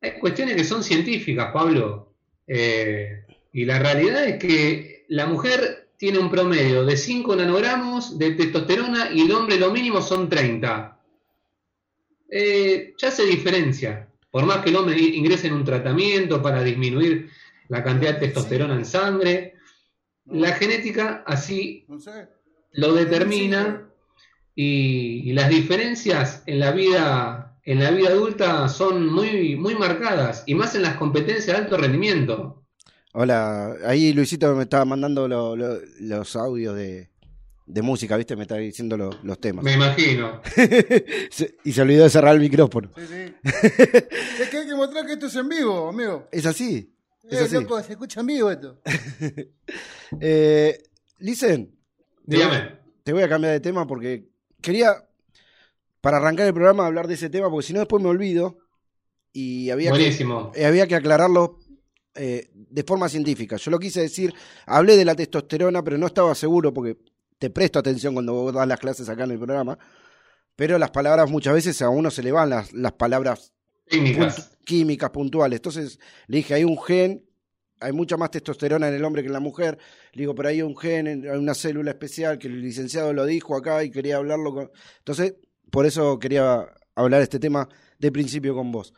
hay 0.00 0.12
cuestiones 0.20 0.56
que 0.56 0.64
son 0.64 0.82
científicas, 0.82 1.50
Pablo. 1.52 2.14
Eh, 2.46 3.24
y 3.52 3.64
la 3.64 3.78
realidad 3.78 4.24
es 4.26 4.38
que 4.38 5.04
la 5.08 5.26
mujer 5.26 5.77
tiene 5.98 6.18
un 6.20 6.30
promedio 6.30 6.86
de 6.86 6.96
5 6.96 7.34
nanogramos 7.36 8.18
de 8.18 8.30
testosterona 8.30 9.10
y 9.12 9.22
el 9.22 9.32
hombre 9.32 9.58
lo 9.58 9.72
mínimo 9.72 10.00
son 10.00 10.28
30. 10.28 10.96
Eh, 12.30 12.94
ya 12.96 13.10
se 13.10 13.26
diferencia. 13.26 14.08
Por 14.30 14.46
más 14.46 14.58
que 14.58 14.70
el 14.70 14.76
hombre 14.76 14.96
ingrese 14.96 15.48
en 15.48 15.54
un 15.54 15.64
tratamiento 15.64 16.40
para 16.40 16.62
disminuir 16.62 17.30
la 17.68 17.82
cantidad 17.82 18.14
de 18.14 18.20
testosterona 18.26 18.74
en 18.74 18.84
sangre, 18.84 19.54
la 20.26 20.52
genética 20.52 21.24
así 21.26 21.84
No 21.88 21.98
sé. 21.98 22.28
lo 22.72 22.94
determina 22.94 23.88
y, 24.54 25.28
y 25.28 25.32
las 25.32 25.48
diferencias 25.48 26.44
en 26.46 26.60
la 26.60 26.70
vida 26.70 27.44
en 27.64 27.82
la 27.82 27.90
vida 27.90 28.10
adulta 28.10 28.68
son 28.68 29.12
muy 29.12 29.56
muy 29.56 29.74
marcadas 29.74 30.44
y 30.46 30.54
más 30.54 30.74
en 30.74 30.82
las 30.82 30.96
competencias 30.96 31.46
de 31.46 31.64
alto 31.64 31.76
rendimiento. 31.76 32.57
Hola, 33.20 33.74
ahí 33.84 34.12
Luisito 34.12 34.54
me 34.54 34.62
estaba 34.62 34.84
mandando 34.84 35.26
lo- 35.26 35.56
lo- 35.56 35.80
los 35.98 36.36
audios 36.36 36.76
de, 36.76 37.10
de 37.66 37.82
música, 37.82 38.16
¿viste? 38.16 38.36
Me 38.36 38.42
está 38.42 38.54
diciendo 38.54 38.96
lo- 38.96 39.10
los 39.24 39.40
temas. 39.40 39.64
Me 39.64 39.72
imagino. 39.72 40.40
Se- 41.30 41.56
y 41.64 41.72
se 41.72 41.82
olvidó 41.82 42.04
de 42.04 42.10
cerrar 42.10 42.36
el 42.36 42.40
micrófono. 42.40 42.92
Sí, 42.96 43.02
sí. 43.08 43.34
es 43.42 44.48
que 44.50 44.58
hay 44.58 44.66
que 44.68 44.74
mostrar 44.76 45.04
que 45.04 45.14
esto 45.14 45.26
es 45.26 45.34
en 45.34 45.48
vivo, 45.48 45.88
amigo. 45.88 46.28
Es 46.30 46.46
así. 46.46 46.94
Es 47.28 47.40
Eh, 47.40 47.44
así. 47.46 47.54
loco, 47.56 47.82
se 47.82 47.90
escucha 47.92 48.20
en 48.20 48.26
vivo 48.26 48.50
esto. 48.52 48.80
Eh, 50.20 50.78
Listen, 51.18 51.74
te 52.28 52.36
voy- 52.36 52.44
Dígame. 52.46 52.72
te 53.02 53.12
voy 53.12 53.22
a 53.24 53.28
cambiar 53.28 53.52
de 53.54 53.58
tema 53.60 53.84
porque 53.84 54.28
quería, 54.62 54.92
para 56.00 56.18
arrancar 56.18 56.46
el 56.46 56.54
programa, 56.54 56.86
hablar 56.86 57.08
de 57.08 57.14
ese 57.14 57.28
tema, 57.30 57.50
porque 57.50 57.66
si 57.66 57.72
no 57.72 57.80
después 57.80 58.00
me 58.00 58.08
olvido 58.10 58.58
y 59.32 59.70
había 59.70 59.90
que, 59.90 59.98
Buenísimo. 59.98 60.52
eh, 60.54 60.66
había 60.66 60.86
que 60.86 60.94
aclararlo 60.94 61.58
eh, 62.14 62.48
de 62.52 62.82
forma 62.82 63.08
científica. 63.08 63.56
Yo 63.56 63.70
lo 63.70 63.78
quise 63.78 64.00
decir, 64.00 64.32
hablé 64.66 64.96
de 64.96 65.04
la 65.04 65.14
testosterona, 65.14 65.82
pero 65.82 65.98
no 65.98 66.06
estaba 66.06 66.34
seguro 66.34 66.72
porque 66.72 66.96
te 67.38 67.50
presto 67.50 67.78
atención 67.78 68.14
cuando 68.14 68.32
vos 68.32 68.52
das 68.52 68.66
las 68.66 68.80
clases 68.80 69.08
acá 69.08 69.24
en 69.24 69.32
el 69.32 69.38
programa, 69.38 69.78
pero 70.56 70.78
las 70.78 70.90
palabras 70.90 71.30
muchas 71.30 71.54
veces 71.54 71.80
a 71.82 71.88
uno 71.88 72.10
se 72.10 72.22
le 72.22 72.32
van 72.32 72.50
las, 72.50 72.72
las 72.72 72.92
palabras 72.92 73.52
puntu- 73.88 74.48
químicas 74.64 75.10
puntuales. 75.10 75.58
Entonces 75.58 75.98
le 76.26 76.38
dije, 76.38 76.54
hay 76.54 76.64
un 76.64 76.82
gen 76.82 77.24
hay 77.80 77.92
mucha 77.92 78.16
más 78.16 78.30
testosterona 78.30 78.88
en 78.88 78.94
el 78.94 79.04
hombre 79.04 79.22
que 79.22 79.28
en 79.28 79.32
la 79.32 79.40
mujer. 79.40 79.78
Le 80.12 80.22
digo, 80.22 80.34
pero 80.34 80.48
hay 80.48 80.62
un 80.62 80.76
gen, 80.76 81.06
hay 81.06 81.38
una 81.38 81.54
célula 81.54 81.92
especial 81.92 82.38
que 82.38 82.48
el 82.48 82.60
licenciado 82.60 83.12
lo 83.12 83.24
dijo 83.24 83.56
acá 83.56 83.84
y 83.84 83.90
quería 83.90 84.16
hablarlo 84.16 84.52
con... 84.52 84.70
Entonces, 84.98 85.34
por 85.70 85.86
eso 85.86 86.18
quería 86.18 86.66
hablar 86.94 87.22
este 87.22 87.38
tema 87.38 87.68
de 87.98 88.10
principio 88.10 88.54
con 88.54 88.72
vos. 88.72 88.92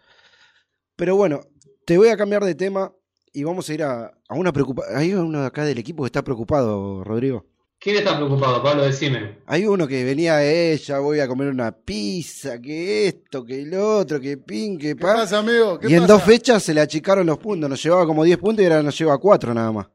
Pero 0.97 1.17
bueno, 1.17 1.43
te 1.85 1.99
voy 1.99 2.09
a 2.09 2.17
cambiar 2.17 2.45
de 2.45 2.55
tema 2.55 2.93
y 3.33 3.45
vamos 3.45 3.69
a 3.69 3.75
ir 3.75 3.83
a, 3.83 4.13
a 4.29 4.35
una 4.35 4.53
preocupación. 4.53 4.97
Hay 4.99 5.15
uno 5.15 5.45
acá 5.45 5.65
del 5.65 5.79
equipo 5.79 6.03
que 6.03 6.07
está 6.09 6.23
preocupado, 6.23 7.05
Rodrigo. 7.05 7.47
¿Quién 7.79 7.97
está 7.97 8.15
preocupado, 8.17 8.63
Pablo? 8.63 8.83
Decime. 8.83 9.39
Hay 9.47 9.65
uno 9.65 9.89
que 9.89 10.05
venía 10.05 10.43
ella, 10.45 10.99
voy 10.99 11.21
a 11.21 11.27
comer 11.27 11.49
una 11.49 11.73
pizza, 11.73 12.61
que 12.61 13.09
esto, 13.09 13.43
que 13.43 13.63
el 13.63 13.73
otro, 13.75 14.21
que 14.21 14.37
pin, 14.37 14.77
que 14.77 14.89
¿Qué 14.89 14.97
pa. 14.97 15.15
pasa, 15.15 15.39
amigo? 15.39 15.79
¿Qué 15.79 15.89
Y 15.89 15.95
en 15.95 16.03
pasa? 16.03 16.13
dos 16.13 16.23
fechas 16.25 16.63
se 16.63 16.75
le 16.75 16.83
achicaron 16.83 17.27
los 17.27 17.39
puntos. 17.39 17.71
Nos 17.71 17.83
llevaba 17.83 18.05
como 18.05 18.23
10 18.23 18.37
puntos 18.39 18.63
y 18.63 18.67
ahora 18.67 18.83
nos 18.83 18.99
lleva 18.99 19.17
4 19.17 19.55
nada 19.55 19.73
más. 19.73 19.87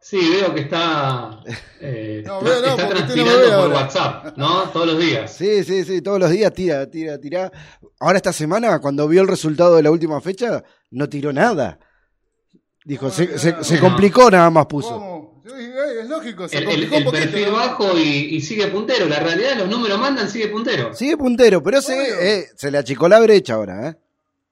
Sí, 0.00 0.18
veo 0.18 0.54
que 0.54 0.60
está, 0.62 1.40
eh, 1.80 2.22
No, 2.26 2.40
veo 2.40 2.60
no, 2.62 2.66
está 2.68 2.82
no 2.82 2.88
transpirando 2.90 3.60
por. 3.62 3.72
WhatsApp, 3.72 4.38
¿no? 4.38 4.62
Todos 4.70 4.86
los 4.86 4.98
días. 4.98 5.34
Sí, 5.34 5.64
sí, 5.64 5.84
sí, 5.84 6.00
todos 6.00 6.18
los 6.20 6.30
días 6.30 6.52
tira, 6.52 6.88
tira, 6.90 7.18
tira. 7.18 7.52
Ahora 8.00 8.16
esta 8.16 8.32
semana, 8.32 8.78
cuando 8.80 9.06
vio 9.06 9.20
el 9.20 9.28
resultado 9.28 9.76
de 9.76 9.82
la 9.82 9.90
última 9.90 10.18
fecha, 10.22 10.62
no 10.90 11.08
tiró 11.10 11.30
nada. 11.32 11.78
Dijo, 12.84 13.06
No, 13.06 13.10
se, 13.12 13.38
se- 13.38 13.64
se 13.64 13.80
complicó 13.80 14.30
nada 14.30 14.50
más 14.50 14.66
puso. 14.66 15.22
Es 15.44 16.08
lógico, 16.08 16.46
se 16.48 16.58
El, 16.58 16.64
el- 16.64 16.68
complicó 16.68 16.94
el 16.96 17.00
un 17.00 17.04
poquito. 17.12 17.30
perfil 17.32 17.50
bajo 17.52 17.98
y, 17.98 18.02
y 18.36 18.40
sigue 18.40 18.66
puntero. 18.68 19.06
La 19.08 19.20
realidad, 19.20 19.56
los 19.56 19.68
números 19.68 19.98
mandan, 19.98 20.28
sigue 20.28 20.48
puntero. 20.48 20.92
Sigue 20.94 21.16
puntero, 21.16 21.62
pero 21.62 21.80
se, 21.80 22.38
eh, 22.40 22.46
se 22.56 22.70
le 22.70 22.78
achicó 22.78 23.08
la 23.08 23.20
brecha 23.20 23.54
ahora, 23.54 23.88
¿eh? 23.88 23.96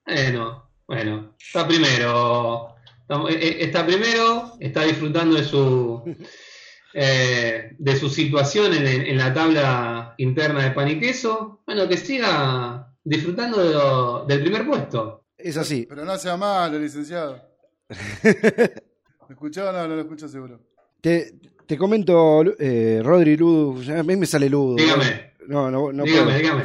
Bueno, 0.06 0.70
bueno, 0.86 1.34
está 1.38 1.66
primero. 1.68 2.74
Está, 3.02 3.16
eh, 3.30 3.38
eh, 3.40 3.56
está 3.60 3.84
primero, 3.86 4.52
está 4.60 4.82
disfrutando 4.84 5.36
de 5.36 5.44
su 5.44 6.02
eh, 6.94 7.74
de 7.78 7.96
su 7.98 8.08
situación 8.08 8.72
en, 8.74 8.86
en 8.86 9.16
la 9.18 9.32
tabla 9.32 10.14
interna 10.18 10.64
de 10.64 10.70
pan 10.72 10.88
y 10.88 10.98
queso. 11.00 11.60
Bueno, 11.66 11.88
que 11.88 11.96
siga 11.96 12.88
disfrutando 13.04 13.62
de 13.62 13.74
lo- 13.74 14.24
del 14.26 14.40
primer 14.40 14.66
puesto. 14.66 15.24
Es 15.36 15.56
así. 15.56 15.86
Pero 15.88 16.04
no 16.04 16.16
sea 16.18 16.36
malo, 16.36 16.78
licenciado. 16.78 17.51
¿Me 18.22 19.34
escuchaba? 19.34 19.72
No, 19.72 19.88
no 19.88 19.94
lo 19.96 20.02
escucho 20.02 20.28
seguro. 20.28 20.60
Te, 21.00 21.32
te 21.66 21.76
comento, 21.76 22.42
eh, 22.58 23.00
Rodri 23.02 23.36
Ludo, 23.36 23.80
a 23.98 24.02
mí 24.02 24.16
me 24.16 24.26
sale 24.26 24.48
Ludo. 24.48 24.76
Dígame, 24.76 25.34
No, 25.48 25.70
no, 25.70 25.92
no 25.92 26.04
dígame, 26.04 26.24
puedo. 26.24 26.38
dígame. 26.38 26.64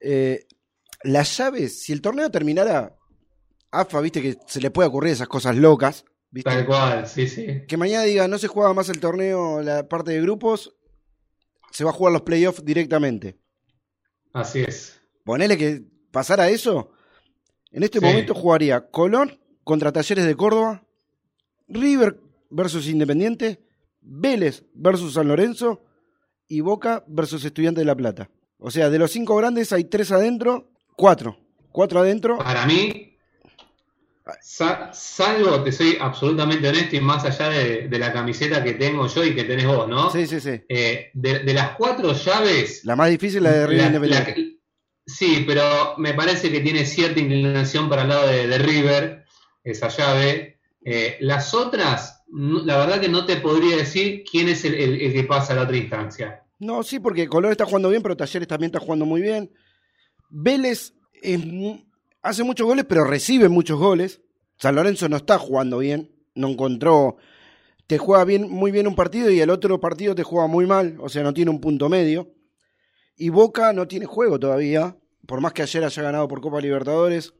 Eh, 0.00 0.46
las 1.04 1.36
llaves, 1.36 1.80
si 1.82 1.92
el 1.92 2.00
torneo 2.00 2.30
terminara, 2.30 2.96
AFA, 3.70 4.00
viste 4.00 4.22
que 4.22 4.36
se 4.46 4.60
le 4.60 4.70
puede 4.70 4.88
ocurrir 4.88 5.12
esas 5.12 5.28
cosas 5.28 5.56
locas, 5.56 6.04
viste. 6.30 6.50
Tal 6.50 6.66
cual, 6.66 7.06
sí, 7.08 7.26
sí. 7.28 7.64
Que 7.66 7.76
mañana 7.76 8.04
diga, 8.04 8.28
no 8.28 8.38
se 8.38 8.48
juega 8.48 8.72
más 8.72 8.88
el 8.88 9.00
torneo, 9.00 9.62
la 9.62 9.88
parte 9.88 10.12
de 10.12 10.20
grupos, 10.20 10.76
se 11.70 11.84
va 11.84 11.90
a 11.90 11.94
jugar 11.94 12.12
los 12.12 12.22
playoffs 12.22 12.64
directamente. 12.64 13.38
Así 14.32 14.60
es. 14.62 15.00
Ponele 15.24 15.56
que 15.58 15.82
pasara 16.10 16.48
eso, 16.50 16.92
en 17.70 17.82
este 17.82 17.98
Sí. 17.98 18.04
momento 18.04 18.34
jugaría 18.34 18.90
Colón 18.90 19.40
contra 19.64 19.92
Talleres 19.92 20.24
de 20.26 20.34
Córdoba, 20.36 20.84
River 21.68 22.18
versus 22.50 22.88
Independiente, 22.88 23.60
Vélez 24.00 24.64
versus 24.74 25.14
San 25.14 25.28
Lorenzo 25.28 25.82
y 26.48 26.60
Boca 26.60 27.04
versus 27.06 27.44
Estudiante 27.44 27.80
de 27.80 27.86
La 27.86 27.94
Plata. 27.94 28.30
O 28.58 28.70
sea, 28.70 28.90
de 28.90 28.98
los 28.98 29.10
cinco 29.10 29.36
grandes 29.36 29.72
hay 29.72 29.84
tres 29.84 30.12
adentro, 30.12 30.70
cuatro. 30.96 31.38
Cuatro 31.70 32.00
adentro. 32.00 32.38
Para 32.38 32.66
mí, 32.66 33.16
sa- 34.40 34.92
salvo, 34.92 35.62
te 35.62 35.72
soy 35.72 35.96
absolutamente 36.00 36.68
honesto 36.68 36.96
y 36.96 37.00
más 37.00 37.24
allá 37.24 37.48
de, 37.48 37.88
de 37.88 37.98
la 37.98 38.12
camiseta 38.12 38.62
que 38.62 38.74
tengo 38.74 39.06
yo 39.06 39.24
y 39.24 39.34
que 39.34 39.44
tenés 39.44 39.66
vos, 39.66 39.88
¿no? 39.88 40.10
Sí, 40.10 40.26
sí, 40.26 40.40
sí. 40.40 40.60
Eh, 40.68 41.10
de, 41.14 41.40
de 41.40 41.54
las 41.54 41.76
cuatro 41.76 42.12
llaves, 42.12 42.84
La 42.84 42.94
más 42.96 43.10
difícil 43.10 43.42
la 43.42 43.50
de 43.52 43.66
River 43.66 43.82
la- 43.82 43.86
Independiente. 43.98 44.34
la 44.40 44.46
sí, 45.06 45.44
pero 45.46 45.96
me 45.98 46.14
parece 46.14 46.50
que 46.52 46.60
tiene 46.60 46.84
cierta 46.84 47.18
inclinación 47.20 47.88
para 47.88 48.02
el 48.02 48.08
lado 48.08 48.26
de, 48.28 48.46
de 48.46 48.58
River, 48.58 49.21
esa 49.64 49.88
llave. 49.88 50.58
Eh, 50.84 51.16
las 51.20 51.54
otras, 51.54 52.24
la 52.28 52.78
verdad 52.78 53.00
que 53.00 53.08
no 53.08 53.24
te 53.24 53.36
podría 53.36 53.76
decir 53.76 54.24
quién 54.28 54.48
es 54.48 54.64
el, 54.64 55.12
que 55.12 55.24
pasa 55.24 55.52
a 55.52 55.56
la 55.56 55.62
otra 55.62 55.76
instancia. 55.76 56.42
No, 56.58 56.82
sí, 56.82 56.98
porque 56.98 57.28
Colón 57.28 57.52
está 57.52 57.64
jugando 57.64 57.90
bien, 57.90 58.02
pero 58.02 58.16
Talleres 58.16 58.48
también 58.48 58.68
está 58.68 58.80
jugando 58.80 59.04
muy 59.04 59.20
bien. 59.20 59.52
Vélez 60.30 60.94
hace 62.22 62.44
muchos 62.44 62.66
goles, 62.66 62.84
pero 62.88 63.04
recibe 63.04 63.48
muchos 63.48 63.78
goles. 63.78 64.20
San 64.56 64.74
Lorenzo 64.74 65.08
no 65.08 65.16
está 65.16 65.38
jugando 65.38 65.78
bien, 65.78 66.12
no 66.34 66.48
encontró. 66.48 67.16
Te 67.86 67.98
juega 67.98 68.24
bien, 68.24 68.48
muy 68.48 68.70
bien 68.70 68.86
un 68.86 68.94
partido 68.94 69.30
y 69.30 69.40
el 69.40 69.50
otro 69.50 69.80
partido 69.80 70.14
te 70.14 70.22
juega 70.22 70.46
muy 70.46 70.66
mal, 70.66 70.96
o 71.00 71.08
sea, 71.08 71.22
no 71.22 71.34
tiene 71.34 71.50
un 71.50 71.60
punto 71.60 71.88
medio. 71.88 72.32
Y 73.16 73.28
Boca 73.28 73.72
no 73.72 73.86
tiene 73.86 74.06
juego 74.06 74.38
todavía, 74.38 74.96
por 75.26 75.40
más 75.40 75.52
que 75.52 75.62
ayer 75.62 75.84
haya 75.84 76.02
ganado 76.02 76.28
por 76.28 76.40
Copa 76.40 76.60
Libertadores, 76.60 77.34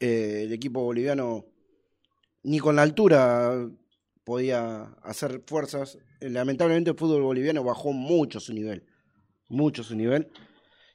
eh, 0.00 0.42
el 0.44 0.52
equipo 0.52 0.82
boliviano 0.82 1.46
ni 2.46 2.58
con 2.60 2.76
la 2.76 2.82
altura 2.82 3.68
podía 4.24 4.84
hacer 5.02 5.42
fuerzas. 5.46 5.98
Eh, 6.20 6.30
Lamentablemente 6.30 6.90
el 6.90 6.96
fútbol 6.96 7.22
boliviano 7.22 7.62
bajó 7.64 7.92
mucho 7.92 8.38
su 8.40 8.52
nivel, 8.54 8.86
mucho 9.48 9.82
su 9.82 9.96
nivel. 9.96 10.28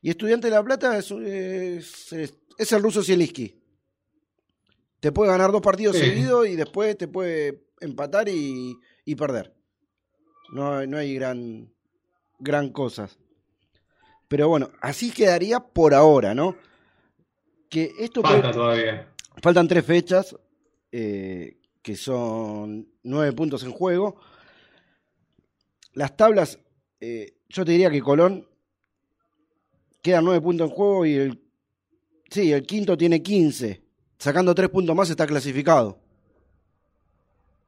Y 0.01 0.09
Estudiante 0.09 0.47
de 0.47 0.51
La 0.55 0.63
Plata 0.63 0.97
es, 0.97 1.11
es, 1.11 2.13
es- 2.13 2.71
el 2.71 2.81
ruso 2.81 3.03
Zielinski. 3.03 3.61
Te 4.99 5.11
puede 5.11 5.31
ganar 5.31 5.51
dos 5.51 5.61
partidos 5.61 5.95
Sí. 5.97 6.03
seguidos 6.05 6.47
y 6.47 6.55
después 6.55 6.97
te 6.97 7.07
puede 7.07 7.63
empatar 7.79 8.29
y, 8.29 8.75
y 9.03 9.15
perder. 9.15 9.53
No, 10.53 10.73
hay- 10.77 10.87
no 10.87 10.97
hay 10.97 11.15
gran, 11.15 11.71
gran 12.39 12.69
cosas. 12.69 13.17
Pero 14.27 14.47
bueno, 14.47 14.69
así 14.81 15.11
quedaría 15.11 15.59
por 15.59 15.93
ahora, 15.93 16.33
¿no? 16.33 16.55
Que 17.69 17.91
esto 17.99 18.21
puede- 18.21 18.35
Falta 18.41 18.51
todavía. 18.51 19.13
Faltan 19.41 19.67
tres 19.67 19.85
fechas, 19.85 20.35
eh, 20.91 21.57
que 21.81 21.95
son 21.95 22.87
nueve 23.03 23.31
puntos 23.33 23.63
en 23.63 23.71
juego. 23.71 24.19
Las 25.93 26.15
tablas, 26.15 26.59
eh, 26.99 27.37
yo 27.49 27.65
te 27.65 27.71
diría 27.71 27.89
que 27.89 28.01
Colón 28.01 28.47
quedan 30.01 30.25
nueve 30.25 30.41
puntos 30.41 30.69
en 30.69 30.75
juego 30.75 31.05
y 31.05 31.13
el, 31.15 31.41
sí, 32.29 32.51
el 32.51 32.65
quinto 32.65 32.97
tiene 32.97 33.21
15. 33.21 33.81
Sacando 34.17 34.53
tres 34.53 34.69
puntos 34.69 34.95
más 34.95 35.09
está 35.09 35.25
clasificado, 35.25 35.99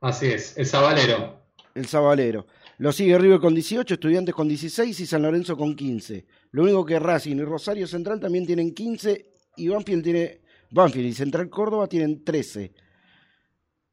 Así 0.02 0.28
es, 0.28 0.58
el 0.58 0.66
Zabalero. 0.68 1.40
el 1.74 1.86
Sabalero. 1.88 2.46
Lo 2.78 2.92
sigue 2.92 3.18
River 3.18 3.40
con 3.40 3.54
18, 3.56 3.94
Estudiantes 3.94 4.36
con 4.36 4.48
16 4.48 5.00
y 5.00 5.06
San 5.06 5.22
Lorenzo 5.22 5.56
con 5.56 5.76
15. 5.76 6.26
Lo 6.52 6.64
único 6.64 6.86
que 6.86 7.00
Racing 7.00 7.38
y 7.38 7.44
Rosario 7.44 7.88
Central 7.88 8.20
también 8.20 8.46
tienen 8.46 8.74
15 8.74 9.26
y 9.56 9.68
Banfield 9.70 10.04
tiene 10.04 10.42
Banfield 10.72 11.08
y 11.08 11.14
Central 11.14 11.50
Córdoba 11.50 11.88
tienen 11.88 12.24
13. 12.24 12.74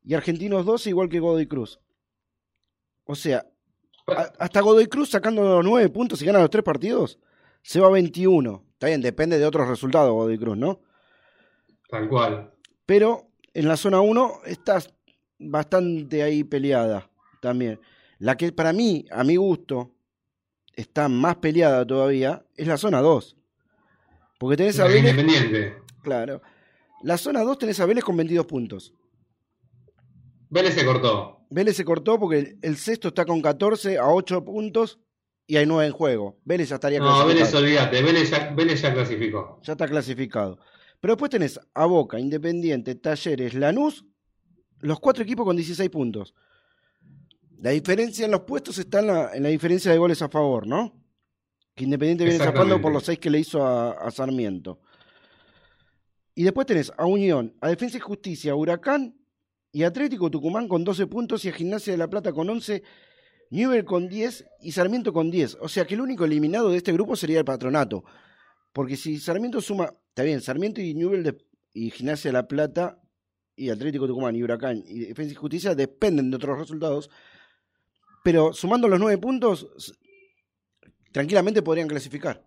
Y 0.04 0.14
Argentinos 0.14 0.64
12 0.64 0.90
igual 0.90 1.08
que 1.08 1.20
Godoy 1.20 1.46
Cruz. 1.46 1.80
O 3.04 3.14
sea, 3.14 3.46
a- 4.06 4.32
hasta 4.38 4.60
Godoy 4.60 4.86
Cruz 4.86 5.10
sacando 5.10 5.42
los 5.42 5.64
9 5.64 5.88
puntos 5.90 6.20
y 6.22 6.26
gana 6.26 6.40
los 6.40 6.50
tres 6.50 6.64
partidos, 6.64 7.18
se 7.62 7.80
va 7.80 7.88
a 7.88 7.90
21. 7.90 8.64
Está 8.72 8.86
bien, 8.86 9.02
depende 9.02 9.38
de 9.38 9.46
otros 9.46 9.68
resultados 9.68 10.12
Godoy 10.12 10.38
Cruz, 10.38 10.56
¿no? 10.56 10.80
Tal 11.88 12.08
cual. 12.08 12.52
Pero 12.86 13.28
en 13.52 13.68
la 13.68 13.76
zona 13.76 14.00
1 14.00 14.40
estás 14.46 14.92
bastante 15.38 16.22
ahí 16.22 16.44
peleada 16.44 17.10
también. 17.40 17.80
La 18.18 18.36
que 18.36 18.52
para 18.52 18.72
mí, 18.72 19.04
a 19.10 19.24
mi 19.24 19.36
gusto, 19.36 19.90
está 20.74 21.08
más 21.08 21.36
peleada 21.36 21.86
todavía 21.86 22.44
es 22.56 22.66
la 22.66 22.76
zona 22.76 23.00
2. 23.00 23.36
Porque 24.38 24.56
tenés 24.56 24.78
a 24.80 24.84
Vélez, 24.84 25.10
Independiente. 25.10 25.76
claro. 26.02 26.40
La 27.02 27.16
zona 27.18 27.42
2 27.42 27.58
tenés 27.58 27.80
a 27.80 27.86
Vélez 27.86 28.04
con 28.04 28.16
22 28.16 28.46
puntos. 28.46 28.94
Vélez 30.50 30.74
se 30.74 30.84
cortó. 30.84 31.46
Vélez 31.48 31.76
se 31.76 31.84
cortó 31.84 32.18
porque 32.18 32.56
el, 32.60 32.76
sexto 32.76 33.08
está 33.08 33.24
con 33.24 33.40
14 33.40 33.98
a 33.98 34.08
8 34.08 34.44
puntos 34.44 34.98
y 35.46 35.56
hay 35.56 35.66
9 35.66 35.86
en 35.86 35.92
juego. 35.92 36.38
Vélez 36.44 36.68
ya 36.68 36.74
estaría 36.76 36.98
No, 36.98 37.06
clasificado. 37.06 37.28
Vélez, 37.34 37.54
olvídate. 37.54 38.02
Vélez 38.02 38.30
ya, 38.30 38.52
Vélez 38.54 38.82
ya 38.82 38.92
clasificó. 38.92 39.60
Ya 39.62 39.72
está 39.72 39.88
clasificado. 39.88 40.58
Pero 41.00 41.14
después 41.14 41.30
tenés 41.30 41.58
a 41.72 41.86
Boca, 41.86 42.18
Independiente, 42.18 42.94
Talleres, 42.96 43.54
Lanús, 43.54 44.04
los 44.80 45.00
cuatro 45.00 45.22
equipos 45.22 45.46
con 45.46 45.56
16 45.56 45.88
puntos. 45.88 46.34
La 47.58 47.70
diferencia 47.70 48.24
en 48.24 48.30
los 48.32 48.40
puestos 48.40 48.78
está 48.78 49.00
en 49.00 49.06
la, 49.06 49.34
en 49.34 49.42
la 49.42 49.48
diferencia 49.50 49.90
de 49.90 49.98
goles 49.98 50.20
a 50.22 50.28
favor, 50.28 50.66
¿no? 50.66 50.94
Que 51.74 51.84
Independiente 51.84 52.24
viene 52.24 52.36
Exactamente. 52.38 52.78
por 52.80 52.92
los 52.92 53.04
seis 53.04 53.18
que 53.18 53.30
le 53.30 53.38
hizo 53.38 53.64
a, 53.64 53.92
a 53.92 54.10
Sarmiento. 54.10 54.80
Y 56.34 56.42
después 56.42 56.66
tenés 56.66 56.92
a 56.96 57.06
Unión, 57.06 57.54
a 57.60 57.68
Defensa 57.68 57.96
y 57.98 58.00
Justicia, 58.00 58.52
a 58.52 58.56
Huracán 58.56 59.19
y 59.72 59.83
Atlético 59.85 60.30
Tucumán 60.30 60.68
con 60.68 60.83
12 60.85 61.06
puntos 61.06 61.44
y 61.44 61.48
a 61.48 61.52
Gimnasia 61.52 61.92
de 61.92 61.98
la 61.98 62.09
Plata 62.09 62.33
con 62.33 62.48
11, 62.50 62.83
Newell 63.50 63.85
con 63.85 64.09
10 64.09 64.44
y 64.62 64.72
Sarmiento 64.72 65.12
con 65.12 65.30
10. 65.30 65.59
O 65.61 65.68
sea 65.68 65.85
que 65.85 65.94
el 65.94 66.00
único 66.00 66.24
eliminado 66.24 66.70
de 66.70 66.76
este 66.76 66.92
grupo 66.92 67.16
sería 67.16 67.38
el 67.38 67.44
Patronato. 67.44 68.04
Porque 68.72 68.96
si 68.96 69.18
Sarmiento 69.18 69.61
suma, 69.61 69.92
está 70.09 70.22
bien, 70.22 70.40
Sarmiento 70.40 70.80
y 70.80 70.94
Newell 70.94 71.37
y 71.72 71.90
Gimnasia 71.90 72.28
de 72.30 72.33
la 72.33 72.46
Plata 72.48 73.00
y 73.56 73.70
Atlético 73.70 74.06
Tucumán 74.06 74.35
y 74.37 74.42
Huracán 74.42 74.83
y 74.87 75.00
Defensa 75.00 75.33
y 75.33 75.37
Justicia 75.37 75.74
dependen 75.74 76.30
de 76.30 76.37
otros 76.37 76.59
resultados. 76.59 77.11
Pero 78.24 78.52
sumando 78.52 78.87
los 78.88 78.98
nueve 79.00 79.18
puntos, 79.18 79.68
s- 79.76 79.92
tranquilamente 81.12 81.62
podrían 81.62 81.88
clasificar. 81.88 82.44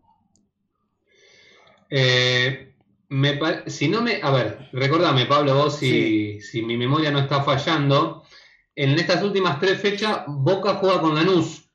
Eh, 1.89 2.72
me 3.13 3.39
si 3.67 3.88
no 3.88 4.02
me, 4.02 4.19
a 4.21 4.32
ver, 4.32 4.69
recordame, 4.73 5.26
Pablo, 5.28 5.56
vos 5.56 5.78
si, 5.78 6.41
si 6.41 6.62
mi 6.63 6.78
memoria 6.78 7.12
no 7.12 7.19
está 7.19 7.43
fallando, 7.43 8.23
en 8.76 8.97
estas 8.97 9.23
últimas 9.23 9.60
tres 9.60 9.80
fechas 9.80 10.23
Boca 10.28 10.76
juega 10.76 10.99
con 10.99 11.13
Lanús. 11.15 11.69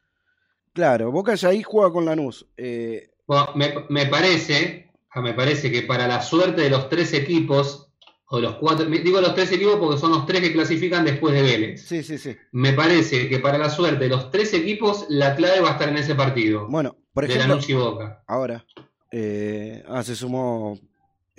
Claro, 0.72 1.10
Boca 1.12 1.34
ya 1.36 1.48
ahí 1.50 1.62
juega 1.62 1.92
con 1.92 2.04
Lanús. 2.04 2.46
Eh, 2.56 3.10
Bueno, 3.26 3.50
me, 3.54 3.72
me 3.88 4.06
parece, 4.06 4.90
ah, 5.10 5.20
me 5.20 5.32
parece 5.34 5.70
que 5.70 5.82
para 5.82 6.06
la 6.08 6.22
suerte 6.22 6.62
de 6.62 6.70
los 6.70 6.88
tres 6.88 7.12
equipos, 7.12 7.84
o 8.30 8.40
los 8.40 8.56
cuatro, 8.56 8.84
digo 8.86 9.20
los 9.20 9.34
tres 9.34 9.52
equipos 9.52 9.76
porque 9.76 9.98
son 9.98 10.10
los 10.10 10.26
tres 10.26 10.40
que 10.42 10.52
clasifican 10.52 11.04
después 11.04 11.34
de 11.34 11.42
Vélez. 11.42 11.82
sí, 11.86 12.02
sí, 12.02 12.18
sí. 12.18 12.36
Me 12.52 12.72
parece 12.72 13.28
que 13.28 13.38
para 13.38 13.58
la 13.58 13.70
suerte 13.70 14.04
de 14.04 14.10
los 14.10 14.30
tres 14.30 14.52
equipos, 14.54 15.06
la 15.08 15.34
clave 15.36 15.60
va 15.60 15.68
a 15.70 15.72
estar 15.72 15.88
en 15.88 15.96
ese 15.98 16.14
partido, 16.14 16.66
Bueno, 16.68 16.96
por 17.12 17.26
de 17.26 17.32
ejemplo, 17.34 17.54
Lanús 17.54 17.68
y 17.70 17.74
Boca. 17.74 18.22
ahora 18.26 18.64
eh, 19.10 19.82
ah, 19.88 20.02
se 20.02 20.14
sumó 20.14 20.78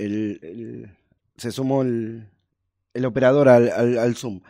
el, 0.05 0.89
se 1.37 1.51
sumó 1.51 1.81
el, 1.83 2.27
el 2.93 3.05
operador 3.05 3.49
al, 3.49 3.69
al- 3.97 4.15
Zoom. 4.15 4.41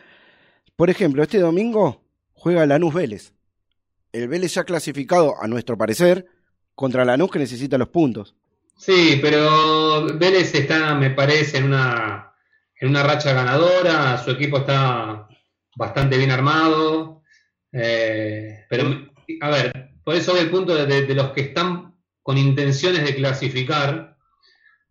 Por 0.76 0.90
ejemplo, 0.90 1.22
este 1.22 1.38
domingo 1.38 2.02
juega 2.32 2.66
Lanús 2.66 2.94
Vélez. 2.94 3.32
El 4.12 4.28
Vélez 4.28 4.54
ya 4.54 4.64
clasificado, 4.64 5.34
a 5.40 5.46
nuestro 5.46 5.76
parecer, 5.76 6.26
contra 6.74 7.04
Lanús 7.04 7.30
que 7.30 7.38
necesita 7.38 7.78
los 7.78 7.88
puntos. 7.88 8.34
Sí, 8.76 9.18
pero 9.20 10.06
Vélez 10.18 10.54
está, 10.54 10.94
me 10.94 11.10
parece, 11.10 11.58
en 11.58 11.64
una, 11.64 12.32
en 12.80 12.88
una 12.88 13.02
racha 13.02 13.32
ganadora, 13.34 14.16
su 14.18 14.30
equipo 14.30 14.58
está 14.58 15.28
bastante 15.76 16.16
bien 16.16 16.30
armado, 16.30 17.22
eh, 17.72 18.64
pero, 18.68 19.06
a 19.42 19.50
ver, 19.50 19.90
por 20.02 20.14
eso 20.16 20.36
el 20.36 20.50
punto 20.50 20.74
de 20.74 21.14
los 21.14 21.30
que 21.30 21.42
están 21.42 21.94
con 22.22 22.38
intenciones 22.38 23.04
de 23.04 23.14
clasificar, 23.14 24.16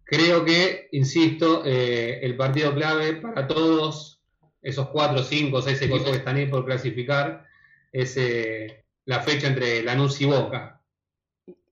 creo 0.10 0.44
que, 0.46 0.90
insisto, 0.92 1.64
eh, 1.66 2.20
el 2.24 2.36
partido 2.36 2.74
clave 2.74 3.14
para 3.18 3.48
todos 3.48 4.22
esos 4.62 4.90
cuatro, 4.90 5.24
cinco, 5.24 5.62
seis 5.62 5.82
equipos 5.82 6.04
que 6.10 6.18
están 6.18 6.36
ahí 6.36 6.48
por 6.48 6.66
clasificar 6.66 7.46
es 7.92 8.18
eh, 8.18 8.84
la 9.06 9.22
fecha 9.22 9.48
entre 9.48 9.82
Lanús 9.84 10.20
y 10.22 10.26
Boca. 10.26 10.82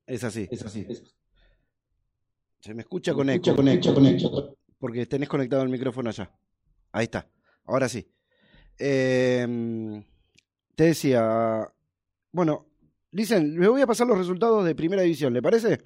Es 0.05 0.23
así. 0.23 0.47
Es 0.49 0.63
así. 0.63 0.85
es- 0.87 1.03
Se 2.59 2.73
me 2.73 2.81
escucha 2.81 3.13
Con 3.13 3.29
eco, 3.29 3.49
eco, 3.51 3.55
con 3.57 3.67
eco, 3.67 3.93
con 3.93 4.05
eco. 4.05 4.57
porque 4.79 5.05
tenés 5.05 5.29
conectado 5.29 5.63
el 5.63 5.69
micrófono 5.69 6.09
allá. 6.09 6.31
Ahí 6.91 7.03
está. 7.05 7.27
Ahora 7.65 7.87
sí. 7.89 8.07
Eh, 8.79 10.01
te 10.75 10.83
decía, 10.85 11.67
bueno, 12.31 12.65
dicen, 13.11 13.59
le 13.59 13.67
voy 13.67 13.81
a 13.81 13.87
pasar 13.87 14.07
los 14.07 14.17
resultados 14.17 14.63
de 14.65 14.75
primera 14.75 15.01
división, 15.01 15.33
¿le 15.33 15.41
parece? 15.41 15.79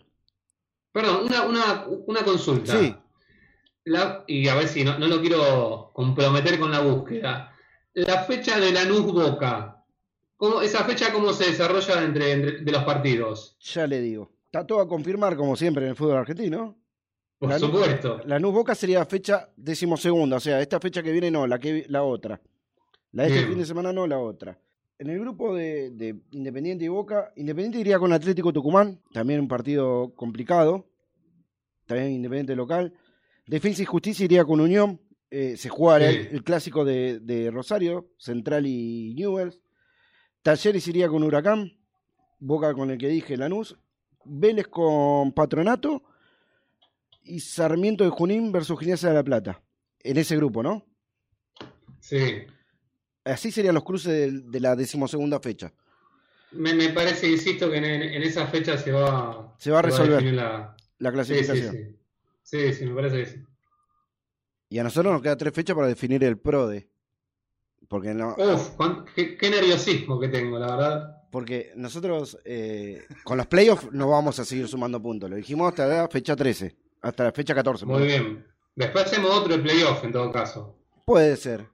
Perdón, 0.92 1.26
una, 1.26 1.44
una, 1.44 1.86
una 2.08 2.24
consulta. 2.24 2.78
Sí. 2.80 2.96
La- 3.86 4.24
y 4.28 4.48
a 4.48 4.56
ver 4.56 4.68
si 4.68 4.84
no, 4.84 4.98
no 5.00 5.08
lo 5.08 5.22
quiero 5.22 5.92
comprometer 5.94 6.60
con 6.60 6.72
la 6.72 6.82
búsqueda. 6.82 7.54
La 7.94 8.24
fecha 8.24 8.60
de 8.60 8.72
Lanús 8.72 9.12
Boca. 9.12 9.84
¿Cómo, 10.38 10.62
¿Esa 10.62 10.84
fecha 10.86 11.12
cómo 11.14 11.34
se 11.34 11.46
desarrolla 11.52 12.04
entre, 12.04 12.32
entre- 12.32 12.58
de 12.60 12.72
los 12.72 12.84
partidos? 12.84 13.58
Ya 13.60 13.88
le 13.88 14.02
digo. 14.02 14.32
Está 14.46 14.66
todo 14.68 14.82
a 14.82 14.88
confirmar, 14.88 15.36
como 15.38 15.56
siempre, 15.56 15.84
en 15.84 15.92
el 15.92 15.96
fútbol 15.96 16.18
argentino. 16.18 16.78
Por 17.40 17.50
Lanús- 17.50 17.60
supuesto. 17.60 18.22
Lanús 18.26 18.54
Boca 18.54 18.76
sería 18.76 19.06
fecha 19.06 19.50
decimosegunda, 19.56 20.38
o 20.38 20.40
sea, 20.40 20.62
esta 20.62 20.80
fecha 20.80 21.02
que 21.02 21.12
viene 21.12 21.32
no, 21.32 21.48
la 21.48 21.58
que 21.58 21.86
la 21.90 22.04
otra. 22.04 22.40
La 23.14 23.24
de 23.24 23.30
este 23.30 23.48
fin 23.48 23.58
de 23.58 23.66
semana 23.66 23.92
no, 23.92 24.06
la 24.08 24.20
otra. 24.20 24.58
En 25.02 25.10
el 25.10 25.20
grupo 25.20 25.56
de, 25.56 25.90
de 25.90 26.22
Independiente 26.30 26.86
y 26.86 26.88
Boca, 26.88 27.34
Independiente 27.36 27.80
iría 27.80 27.98
con 27.98 28.14
Atlético 28.14 28.54
Tucumán, 28.54 29.02
también 29.12 29.40
un 29.40 29.48
partido 29.48 30.14
complicado, 30.14 30.86
también 31.88 32.12
Independiente 32.12 32.56
local. 32.56 32.94
Defensa 33.48 33.82
y 33.82 33.86
Justicia 33.86 34.26
iría 34.26 34.46
con 34.46 34.62
Unión, 34.62 35.02
eh, 35.32 35.58
se 35.58 35.70
juega 35.70 36.08
Sí. 36.08 36.18
el, 36.18 36.28
el 36.36 36.44
clásico 36.44 36.86
de, 36.86 37.20
de 37.20 37.50
Rosario, 37.50 38.12
Central 38.20 38.68
y 38.68 39.16
Newells. 39.16 39.60
Talleres 40.44 40.88
iría 40.88 41.10
con 41.10 41.24
Huracán, 41.24 41.72
Boca 42.38 42.72
con 42.76 42.92
el 42.92 43.00
que 43.00 43.08
dije, 43.08 43.38
Lanús. 43.38 43.76
Vélez 44.24 44.68
con 44.68 45.32
Patronato 45.32 46.04
y 47.24 47.40
Sarmiento 47.40 48.04
de 48.04 48.12
Junín 48.12 48.52
versus 48.52 48.80
Gimnasia 48.80 49.10
de 49.10 49.16
la 49.16 49.24
Plata. 49.24 49.64
En 50.04 50.18
ese 50.18 50.36
grupo, 50.36 50.62
¿no? 50.62 50.86
Sí. 52.00 52.20
Así 53.26 53.52
serían 53.52 53.76
los 53.76 53.84
cruces 53.84 54.12
de, 54.12 54.42
de 54.50 54.60
la 54.60 54.76
decimosegunda 54.76 55.40
fecha. 55.40 55.72
Me, 56.52 56.74
me 56.74 56.90
parece, 56.90 57.30
insisto, 57.30 57.70
que 57.72 57.78
en, 57.78 57.86
en 57.86 58.24
esa 58.24 58.48
fecha 58.48 58.78
se 58.78 58.92
va, 58.92 59.54
Se 59.58 59.72
va 59.72 59.80
a 59.80 59.84
resolver 59.84 60.12
definir 60.14 60.34
la... 60.34 60.76
la 61.00 61.10
Sí, 61.24 61.36
sí, 61.36 61.44
clasificación. 61.46 61.72
sí. 61.76 61.96
Sí, 62.44 62.74
sí, 62.74 62.86
me 62.86 62.96
parece 62.96 63.18
que 63.18 63.26
sí. 63.28 63.46
Y 64.70 64.80
a 64.80 64.84
nosotros 64.84 65.14
nos 65.14 65.22
queda 65.22 65.38
tres 65.38 65.54
fechas 65.54 65.76
para 65.76 65.88
definir 65.88 66.24
el 66.24 66.38
PRODE. 66.38 66.90
Porque 67.88 68.14
no, 68.14 68.36
Uf, 68.38 68.72
qué, 69.16 69.38
qué 69.38 69.50
nerviosismo 69.50 70.20
que 70.20 70.30
tengo, 70.30 70.58
la 70.60 70.76
verdad. 70.76 71.18
porque 71.30 71.72
nosotros 71.76 72.38
eh, 72.46 73.04
con 73.24 73.38
los 73.38 73.48
playoffs 73.48 73.92
no 73.92 74.10
vamos 74.10 74.40
a 74.40 74.46
seguir 74.46 74.68
sumando 74.68 75.02
puntos. 75.02 75.30
Lo 75.30 75.36
dijimos 75.36 75.70
hasta 75.70 75.88
la 75.88 76.08
fecha 76.08 76.36
13, 76.36 76.76
hasta 77.02 77.24
la 77.26 77.32
fecha 77.34 77.54
14. 77.54 77.86
Muy 77.86 78.04
bien. 78.04 78.46
Después 78.76 79.06
hacemos 79.06 79.32
otro 79.32 79.62
playoff, 79.62 80.04
en 80.06 80.12
todo 80.14 80.32
caso. 80.32 80.78
Puede 81.06 81.36
ser. 81.36 81.68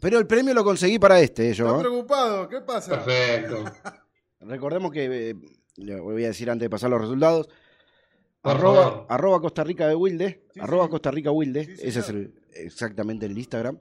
Pero 0.00 0.18
el 0.18 0.26
premio 0.26 0.52
lo 0.54 0.64
conseguí 0.64 0.98
para 0.98 1.20
este, 1.20 1.50
eh, 1.50 1.54
yo. 1.54 1.66
Está 1.66 1.78
¿eh? 1.78 1.80
preocupado, 1.80 2.48
¿qué 2.48 2.60
pasa? 2.60 2.90
Perfecto. 3.04 3.64
Recordemos 4.40 4.92
que, 4.92 5.30
eh, 5.30 5.34
le 5.76 6.00
voy 6.00 6.24
a 6.24 6.28
decir 6.28 6.50
antes 6.50 6.64
de 6.66 6.70
pasar 6.70 6.90
los 6.90 7.00
resultados, 7.00 7.48
arroba, 8.42 9.06
arroba 9.08 9.40
Costa 9.40 9.64
Rica 9.64 9.88
de 9.88 9.94
Wilde, 9.94 10.44
Sí, 10.54 10.60
arroba 10.60 10.84
sí. 10.84 10.90
Costa 10.90 11.10
Rica 11.10 11.30
Wilde, 11.30 11.64
Sí, 11.64 11.72
ese 11.82 12.00
es 12.00 12.08
el, 12.10 12.34
exactamente 12.54 13.26
el 13.26 13.36
Instagram. 13.36 13.78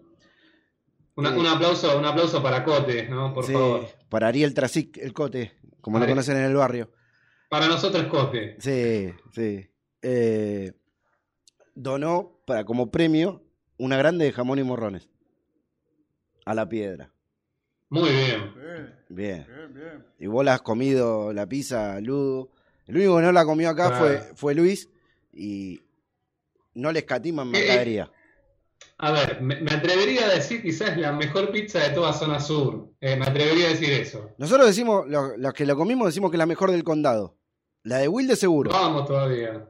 Una- 1.17 1.33
Eh, 1.35 1.39
un 1.39 1.45
aplauso, 1.47 1.97
un 1.97 2.05
aplauso 2.05 2.41
para 2.41 2.63
Cote, 2.63 3.07
¿no? 3.09 3.33
Por 3.33 3.45
Sí, 3.45 3.53
favor. 3.53 3.87
Para 4.09 4.27
Ariel 4.27 4.53
Trasic, 4.53 4.97
el 4.97 5.13
cote, 5.13 5.53
como 5.81 5.99
lo 5.99 6.05
conocen 6.07 6.37
en 6.37 6.43
el 6.43 6.55
barrio. 6.55 6.91
Para 7.49 7.67
nosotros 7.67 8.05
Cote. 8.07 8.55
Sí, 8.59 9.13
sí. 9.33 9.69
Eh, 10.01 10.73
donó 11.73 12.41
para 12.45 12.65
como 12.65 12.91
premio 12.91 13.43
una 13.77 13.97
grande 13.97 14.25
de 14.25 14.31
jamón 14.31 14.59
y 14.59 14.63
morrones. 14.63 15.09
A 16.45 16.53
la 16.53 16.67
piedra. 16.69 17.11
Muy 17.89 18.09
bien. 18.09 18.53
Bien, 19.09 19.45
Bien. 19.73 20.05
Y 20.19 20.27
vos 20.27 20.43
la 20.45 20.55
has 20.55 20.61
comido 20.61 21.33
la 21.33 21.47
pizza, 21.47 21.99
Ludo. 22.01 22.49
El 22.87 22.97
único 22.97 23.17
que 23.17 23.23
no 23.23 23.31
la 23.31 23.45
comió 23.45 23.69
acá 23.69 23.87
Claro. 23.89 24.05
fue, 24.05 24.17
fue 24.35 24.55
Luis. 24.55 24.89
Y 25.33 25.81
no 26.75 26.91
le 26.91 26.99
escatiman 26.99 27.47
Eh, 27.49 27.51
mercadería. 27.51 28.11
A 28.97 29.11
ver, 29.11 29.41
me, 29.41 29.59
me 29.61 29.71
atrevería 29.71 30.25
a 30.25 30.33
decir 30.33 30.61
quizás 30.61 30.97
la 30.97 31.11
mejor 31.11 31.51
pizza 31.51 31.79
de 31.79 31.89
toda 31.89 32.13
zona 32.13 32.39
sur. 32.39 32.89
Eh, 33.01 33.15
me 33.15 33.25
atrevería 33.25 33.67
a 33.67 33.69
decir 33.69 33.91
eso. 33.91 34.29
Nosotros 34.37 34.67
decimos, 34.67 35.07
lo- 35.07 35.35
los 35.37 35.53
que 35.53 35.65
lo 35.65 35.75
comimos 35.75 36.07
decimos 36.07 36.31
que 36.31 36.37
es 36.37 36.39
la 36.39 36.45
mejor 36.45 36.71
del 36.71 36.83
condado. 36.83 37.35
La 37.83 37.97
de 37.97 38.07
Wilde 38.07 38.35
seguro. 38.35 38.71
Vamos 38.71 39.05
todavía. 39.05 39.67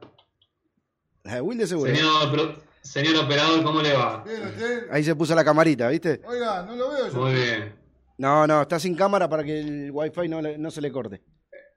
La 1.24 1.34
de 1.36 1.40
Wilde 1.40 1.66
seguro. 1.66 1.94
Señor, 1.94 2.32
pro- 2.32 2.56
señor 2.86 3.16
operador, 3.24 3.62
¿cómo 3.62 3.82
le 3.82 3.92
va? 3.92 4.22
Bien, 4.24 4.46
usted. 4.46 4.86
Ahí 4.90 5.04
se 5.04 5.14
puso 5.14 5.34
la 5.34 5.44
camarita, 5.44 5.88
¿viste? 5.88 6.20
Oiga, 6.24 6.62
no 6.62 6.74
lo 6.76 6.90
veo 6.90 7.08
yo. 7.08 7.14
Muy 7.20 7.34
bien. 7.34 7.74
No, 8.18 8.46
no, 8.46 8.62
está 8.62 8.78
sin 8.80 8.94
cámara 8.94 9.28
para 9.28 9.44
que 9.44 9.60
el 9.60 9.90
wifi 9.92 10.28
no, 10.28 10.40
le- 10.40 10.56
no 10.58 10.70
se 10.70 10.80
le 10.80 10.90
corte. 10.90 11.22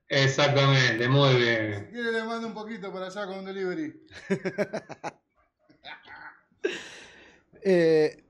Exactamente, 0.07 1.07
muy 1.07 1.29
Si 1.33 1.37
bien. 1.37 1.89
quiere 1.91 2.11
le 2.11 2.23
mando 2.23 2.47
un 2.47 2.53
poquito 2.53 2.91
para 2.91 3.07
allá 3.07 3.25
con 3.25 3.39
un 3.39 3.45
delivery. 3.45 3.93
Eh, 7.61 8.23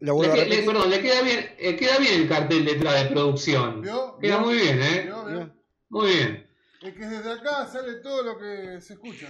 lo 0.00 0.12
Le, 0.12 0.12
vuelvo 0.12 0.32
a 0.32 0.36
que- 0.36 0.40
le- 0.42 0.50
repetir. 0.50 0.66
perdón, 0.72 0.90
le 0.90 1.00
queda 1.02 1.22
bien, 1.22 1.50
eh, 1.58 1.76
queda 1.76 1.98
bien 1.98 2.22
el 2.22 2.28
cartel 2.28 2.64
detrás 2.64 3.02
de 3.04 3.10
producción. 3.10 3.82
¿Vio? 3.82 4.18
Queda 4.20 4.36
¿Vio? 4.38 4.46
muy 4.46 4.54
bien, 4.56 4.80
¿eh? 4.82 5.02
¿Vio? 5.06 5.24
¿Vio? 5.26 5.54
Muy 5.88 6.06
bien. 6.12 6.46
Es 6.82 6.94
que 6.94 7.06
desde 7.06 7.32
acá 7.32 7.66
sale 7.66 7.94
todo 7.96 8.22
lo 8.22 8.38
que 8.38 8.80
se 8.80 8.92
escucha. 8.94 9.26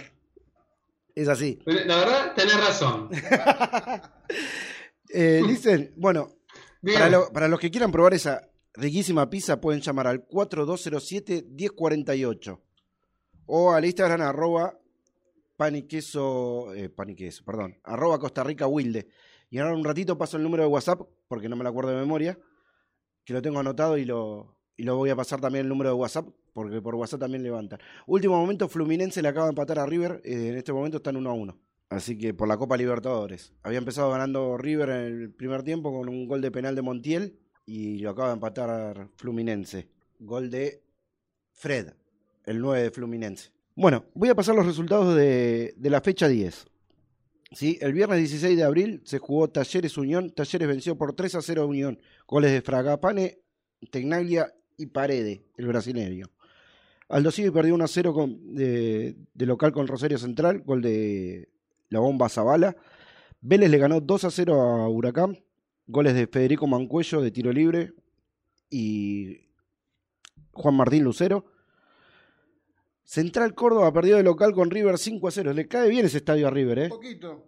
Es 1.15 1.27
así. 1.29 1.59
La 1.65 1.95
verdad, 1.97 2.33
tenés 2.35 2.57
razón. 2.57 3.09
Eh, 5.17 5.41
dicen, 5.47 5.93
bueno, 5.95 6.27
Bien. 6.81 6.97
para, 6.97 7.09
lo- 7.09 7.31
para 7.31 7.47
los 7.47 7.57
que 7.59 7.71
quieran 7.71 7.89
probar 7.91 8.13
esa 8.15 8.49
riquísima 8.73 9.29
pizza 9.29 9.61
pueden 9.61 9.79
llamar 9.79 10.07
al 10.07 10.27
4207-1048 10.27 12.59
o 13.45 13.71
al 13.71 13.85
Instagram 13.85 14.19
arroba 14.21 14.77
pan 15.55 15.75
y 15.77 15.83
queso, 15.87 16.73
eh, 16.73 16.89
pan 16.89 17.11
y 17.11 17.15
queso, 17.15 17.45
perdón, 17.45 17.79
arroba 17.83 18.19
Costa 18.19 18.43
Rica 18.43 18.67
Wilde. 18.67 19.07
Y 19.49 19.59
ahora 19.59 19.73
un 19.75 19.85
ratito 19.85 20.17
paso 20.17 20.35
el 20.35 20.43
número 20.43 20.63
de 20.63 20.69
WhatsApp, 20.69 20.99
porque 21.29 21.47
no 21.47 21.55
me 21.55 21.63
lo 21.63 21.69
acuerdo 21.69 21.91
de 21.91 21.97
memoria, 21.97 22.37
que 23.23 23.31
lo 23.33 23.41
tengo 23.41 23.59
anotado 23.59 23.97
y 23.97 24.03
lo, 24.03 24.57
y 24.77 24.83
lo 24.83 24.97
voy 24.97 25.09
a 25.09 25.15
pasar 25.15 25.39
también 25.39 25.65
el 25.65 25.69
número 25.69 25.89
de 25.89 25.95
WhatsApp, 25.95 26.27
porque 26.53 26.81
por 26.81 26.95
WhatsApp 26.95 27.21
también 27.21 27.43
levantan. 27.43 27.79
Último 28.07 28.37
momento, 28.37 28.67
Fluminense 28.67 29.21
le 29.21 29.27
acaba 29.27 29.45
de 29.45 29.51
empatar 29.51 29.79
a 29.79 29.85
River, 29.85 30.21
eh, 30.23 30.49
en 30.49 30.57
este 30.57 30.73
momento 30.73 30.97
están 30.97 31.15
1 31.15 31.29
a 31.29 31.33
1. 31.33 31.57
Así 31.89 32.17
que 32.17 32.33
por 32.33 32.47
la 32.47 32.57
Copa 32.57 32.77
Libertadores. 32.77 33.53
Había 33.63 33.77
empezado 33.77 34.09
ganando 34.09 34.57
River 34.57 34.89
en 34.89 35.21
el 35.21 35.31
primer 35.31 35.63
tiempo 35.63 35.93
con 35.93 36.09
un 36.09 36.27
gol 36.27 36.41
de 36.41 36.51
penal 36.51 36.75
de 36.75 36.81
Montiel 36.81 37.39
y 37.65 37.99
lo 37.99 38.09
acaba 38.09 38.29
de 38.29 38.33
empatar 38.33 39.09
Fluminense. 39.15 39.89
Gol 40.19 40.49
de 40.49 40.83
Fred, 41.51 41.93
el 42.45 42.59
9 42.59 42.83
de 42.83 42.91
Fluminense. 42.91 43.51
Bueno, 43.75 44.05
voy 44.13 44.29
a 44.29 44.35
pasar 44.35 44.55
los 44.55 44.65
resultados 44.65 45.15
de, 45.15 45.73
de 45.77 45.89
la 45.89 46.01
fecha 46.01 46.27
10. 46.27 46.67
¿Sí? 47.51 47.77
El 47.79 47.93
viernes 47.93 48.17
16 48.17 48.57
de 48.57 48.63
abril 48.63 49.01
se 49.05 49.19
jugó 49.19 49.49
Talleres 49.49 49.97
Unión. 49.97 50.31
Talleres 50.31 50.67
venció 50.67 50.97
por 50.97 51.13
3 51.13 51.35
a 51.35 51.41
0 51.41 51.61
a 51.61 51.65
Unión. 51.65 51.99
Goles 52.27 52.51
de 52.51 52.61
Fragapane, 52.61 53.39
Tegnaglia 53.91 54.53
y 54.77 54.87
Parede, 54.87 55.45
el 55.57 55.67
brasileño. 55.67 56.27
Aldo 57.07 57.31
Civi 57.31 57.51
perdió 57.51 57.75
1 57.75 57.83
a 57.83 57.87
0 57.87 58.13
con, 58.13 58.55
de, 58.55 59.15
de 59.33 59.45
local 59.45 59.71
con 59.71 59.87
Rosario 59.87 60.17
Central. 60.17 60.61
Gol 60.65 60.81
de 60.81 61.49
la 61.89 61.99
bomba 61.99 62.29
Zavala. 62.29 62.75
Vélez 63.41 63.69
le 63.69 63.77
ganó 63.77 64.01
2 64.01 64.23
a 64.23 64.31
0 64.31 64.53
a 64.61 64.89
Huracán. 64.89 65.37
Goles 65.87 66.15
de 66.15 66.25
Federico 66.25 66.65
Mancuello 66.65 67.21
de 67.21 67.29
tiro 67.29 67.51
libre 67.53 67.93
y 68.71 69.39
Juan 70.51 70.73
Martín 70.75 71.03
Lucero. 71.03 71.45
Central 73.03 73.53
Córdoba 73.53 73.93
perdió 73.93 74.17
de 74.17 74.23
local 74.23 74.53
con 74.53 74.71
River 74.71 74.97
5 74.97 75.27
a 75.27 75.31
0. 75.31 75.53
Le 75.53 75.67
cae 75.67 75.89
bien 75.89 76.07
ese 76.07 76.17
estadio 76.17 76.47
a 76.47 76.49
River, 76.49 76.79
¿eh? 76.79 76.83
Un 76.85 76.89
poquito. 76.89 77.47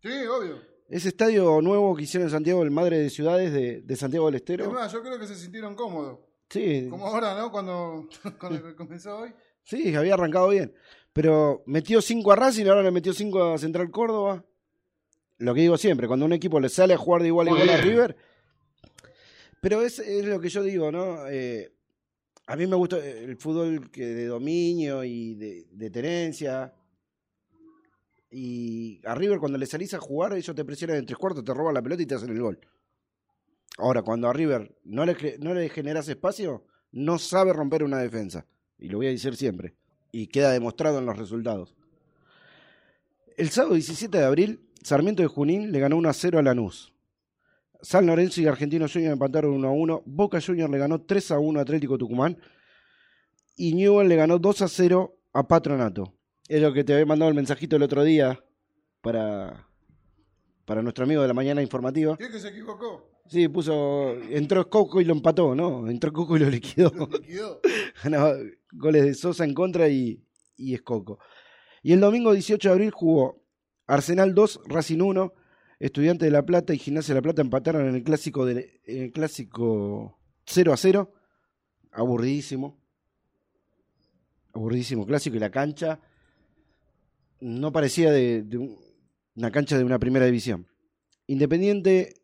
Sí, 0.00 0.08
obvio. 0.08 0.60
Ese 0.88 1.08
estadio 1.08 1.60
nuevo 1.62 1.96
que 1.96 2.04
hicieron 2.04 2.28
en 2.28 2.30
Santiago, 2.30 2.62
el 2.62 2.70
Madre 2.70 2.98
de 2.98 3.10
Ciudades 3.10 3.52
de, 3.52 3.80
de 3.82 3.96
Santiago 3.96 4.26
del 4.26 4.36
Es 4.36 4.42
Estero. 4.42 4.70
más, 4.70 4.92
yo 4.92 5.02
creo 5.02 5.18
que 5.18 5.26
se 5.26 5.34
sintieron 5.34 5.74
cómodos. 5.74 6.20
Sí, 6.54 6.86
Como 6.88 7.08
ahora, 7.08 7.34
¿no? 7.34 7.50
Cuando, 7.50 8.08
cuando 8.38 8.76
comenzó 8.76 9.18
hoy. 9.18 9.32
sí, 9.64 9.92
había 9.96 10.14
arrancado 10.14 10.48
bien. 10.50 10.72
Pero 11.12 11.64
metió 11.66 12.00
5 12.00 12.30
a 12.30 12.36
Racing, 12.36 12.66
ahora 12.66 12.84
le 12.84 12.92
metió 12.92 13.12
5 13.12 13.54
a 13.54 13.58
Central 13.58 13.90
Córdoba. 13.90 14.44
Lo 15.38 15.52
que 15.52 15.62
digo 15.62 15.76
siempre, 15.76 16.06
cuando 16.06 16.26
un 16.26 16.32
equipo 16.32 16.60
le 16.60 16.68
sale 16.68 16.94
a 16.94 16.96
jugar 16.96 17.22
de 17.22 17.28
igual 17.28 17.48
a 17.48 17.50
igual 17.50 17.68
a. 17.70 17.76
River. 17.78 18.16
Pero 19.60 19.82
es, 19.82 19.98
es 19.98 20.24
lo 20.26 20.38
que 20.38 20.48
yo 20.48 20.62
digo, 20.62 20.92
¿no? 20.92 21.26
Eh, 21.26 21.72
a 22.46 22.54
mí 22.54 22.68
me 22.68 22.76
gusta 22.76 23.04
el 23.04 23.36
fútbol 23.36 23.90
que 23.90 24.06
de 24.06 24.26
dominio 24.26 25.02
y 25.02 25.34
de, 25.34 25.66
de 25.72 25.90
tenencia. 25.90 26.72
Y 28.30 29.00
a 29.04 29.16
River 29.16 29.40
cuando 29.40 29.58
le 29.58 29.66
salís 29.66 29.92
a 29.94 29.98
jugar, 29.98 30.34
ellos 30.34 30.54
te 30.54 30.64
presionan 30.64 30.98
en 30.98 31.06
tres 31.06 31.18
cuartos, 31.18 31.42
te 31.42 31.52
roban 31.52 31.74
la 31.74 31.82
pelota 31.82 32.02
y 32.02 32.06
te 32.06 32.14
hacen 32.14 32.30
el 32.30 32.40
gol. 32.40 32.60
Ahora, 33.76 34.02
cuando 34.02 34.28
a 34.28 34.32
River 34.32 34.76
no 34.84 35.04
le, 35.04 35.38
no 35.38 35.54
generas 35.68 36.08
espacio, 36.08 36.64
no 36.92 37.18
sabe 37.18 37.52
romper 37.52 37.82
una 37.82 37.98
defensa. 37.98 38.46
Y 38.78 38.88
lo 38.88 38.98
voy 38.98 39.08
a 39.08 39.10
decir 39.10 39.36
siempre. 39.36 39.74
Y 40.12 40.28
queda 40.28 40.52
demostrado 40.52 40.98
en 40.98 41.06
los 41.06 41.18
resultados. 41.18 41.74
El 43.36 43.50
sábado 43.50 43.74
17 43.74 44.16
de 44.16 44.24
abril, 44.24 44.70
Sarmiento 44.82 45.22
de 45.22 45.28
Junín 45.28 45.72
le 45.72 45.80
ganó 45.80 45.96
1 45.96 46.08
a 46.08 46.12
0 46.12 46.38
a 46.38 46.42
Lanús. 46.42 46.92
San 47.82 48.06
Lorenzo 48.06 48.40
y 48.40 48.46
Argentino 48.46 48.86
Junior 48.90 49.12
empataron 49.12 49.52
1 49.52 49.68
a 49.68 49.72
1. 49.72 50.02
Boca 50.06 50.40
Junior 50.40 50.70
le 50.70 50.78
ganó 50.78 51.02
3 51.02 51.32
a 51.32 51.38
1 51.38 51.58
a 51.58 51.62
Atlético 51.62 51.98
Tucumán. 51.98 52.38
Y 53.56 53.74
Newell 53.74 54.08
le 54.08 54.16
ganó 54.16 54.38
2 54.38 54.62
a 54.62 54.68
0 54.68 55.18
a 55.32 55.48
Patronato. 55.48 56.14
Es 56.48 56.62
lo 56.62 56.72
que 56.72 56.84
te 56.84 56.92
había 56.92 57.06
mandado 57.06 57.28
el 57.28 57.34
mensajito 57.34 57.76
el 57.76 57.82
otro 57.82 58.04
día 58.04 58.44
para, 59.00 59.68
para 60.64 60.82
nuestro 60.82 61.04
amigo 61.04 61.22
de 61.22 61.28
la 61.28 61.34
mañana 61.34 61.60
informativa. 61.60 62.16
¿Qué 62.16 62.30
que 62.30 62.38
se 62.38 62.48
equivocó? 62.48 63.13
Sí, 63.28 63.48
puso. 63.48 64.14
Entró 64.30 64.68
Coco 64.68 65.00
y 65.00 65.04
lo 65.04 65.12
empató, 65.14 65.54
¿no? 65.54 65.88
Entró 65.88 66.12
Coco 66.12 66.36
y 66.36 66.40
lo 66.40 66.50
liquidó. 66.50 66.90
Lo 66.94 67.06
liquidó. 67.06 67.60
Ganaba 68.04 68.34
goles 68.72 69.04
de 69.04 69.14
Sosa 69.14 69.44
en 69.44 69.54
contra 69.54 69.88
y, 69.88 70.22
y 70.56 70.74
Escoco. 70.74 71.18
Y 71.82 71.92
el 71.92 72.00
domingo 72.00 72.32
18 72.32 72.68
de 72.68 72.72
abril 72.72 72.90
jugó 72.90 73.42
Arsenal 73.86 74.34
2, 74.34 74.60
Racing 74.66 75.00
1, 75.00 75.32
Estudiante 75.80 76.24
de 76.26 76.30
La 76.30 76.44
Plata 76.44 76.72
y 76.74 76.78
Gimnasia 76.78 77.14
de 77.14 77.18
La 77.18 77.22
Plata 77.22 77.42
empataron 77.42 77.86
en 77.88 77.94
el 77.94 78.02
clásico, 78.04 78.44
de, 78.46 78.80
en 78.84 79.02
el 79.04 79.12
clásico 79.12 80.18
0 80.46 80.72
a 80.72 80.76
0. 80.76 81.12
Aburridísimo. 81.92 82.78
Aburridísimo 84.52 85.04
clásico 85.06 85.36
y 85.36 85.40
la 85.40 85.50
cancha 85.50 86.00
no 87.40 87.72
parecía 87.72 88.12
de, 88.12 88.42
de 88.42 88.58
un- 88.58 88.78
una 89.36 89.50
cancha 89.50 89.76
de 89.76 89.84
una 89.84 89.98
primera 89.98 90.26
división. 90.26 90.66
Independiente 91.26 92.14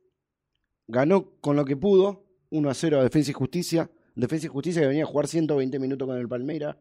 ganó 0.91 1.31
con 1.41 1.57
lo 1.57 1.65
que 1.65 1.77
pudo, 1.77 2.25
1 2.51 2.69
a 2.69 2.75
0 2.75 3.01
a 3.01 3.03
Defensa 3.03 3.31
y 3.31 3.35
Justicia. 3.35 3.91
Defensa 4.15 4.47
y 4.47 4.49
Justicia 4.49 4.83
que 4.83 4.89
venía 4.89 5.05
a 5.05 5.07
jugar 5.07 5.29
120 5.29 5.79
minutos 5.79 6.07
con 6.07 6.17
el 6.19 6.29
Palmeira. 6.29 6.79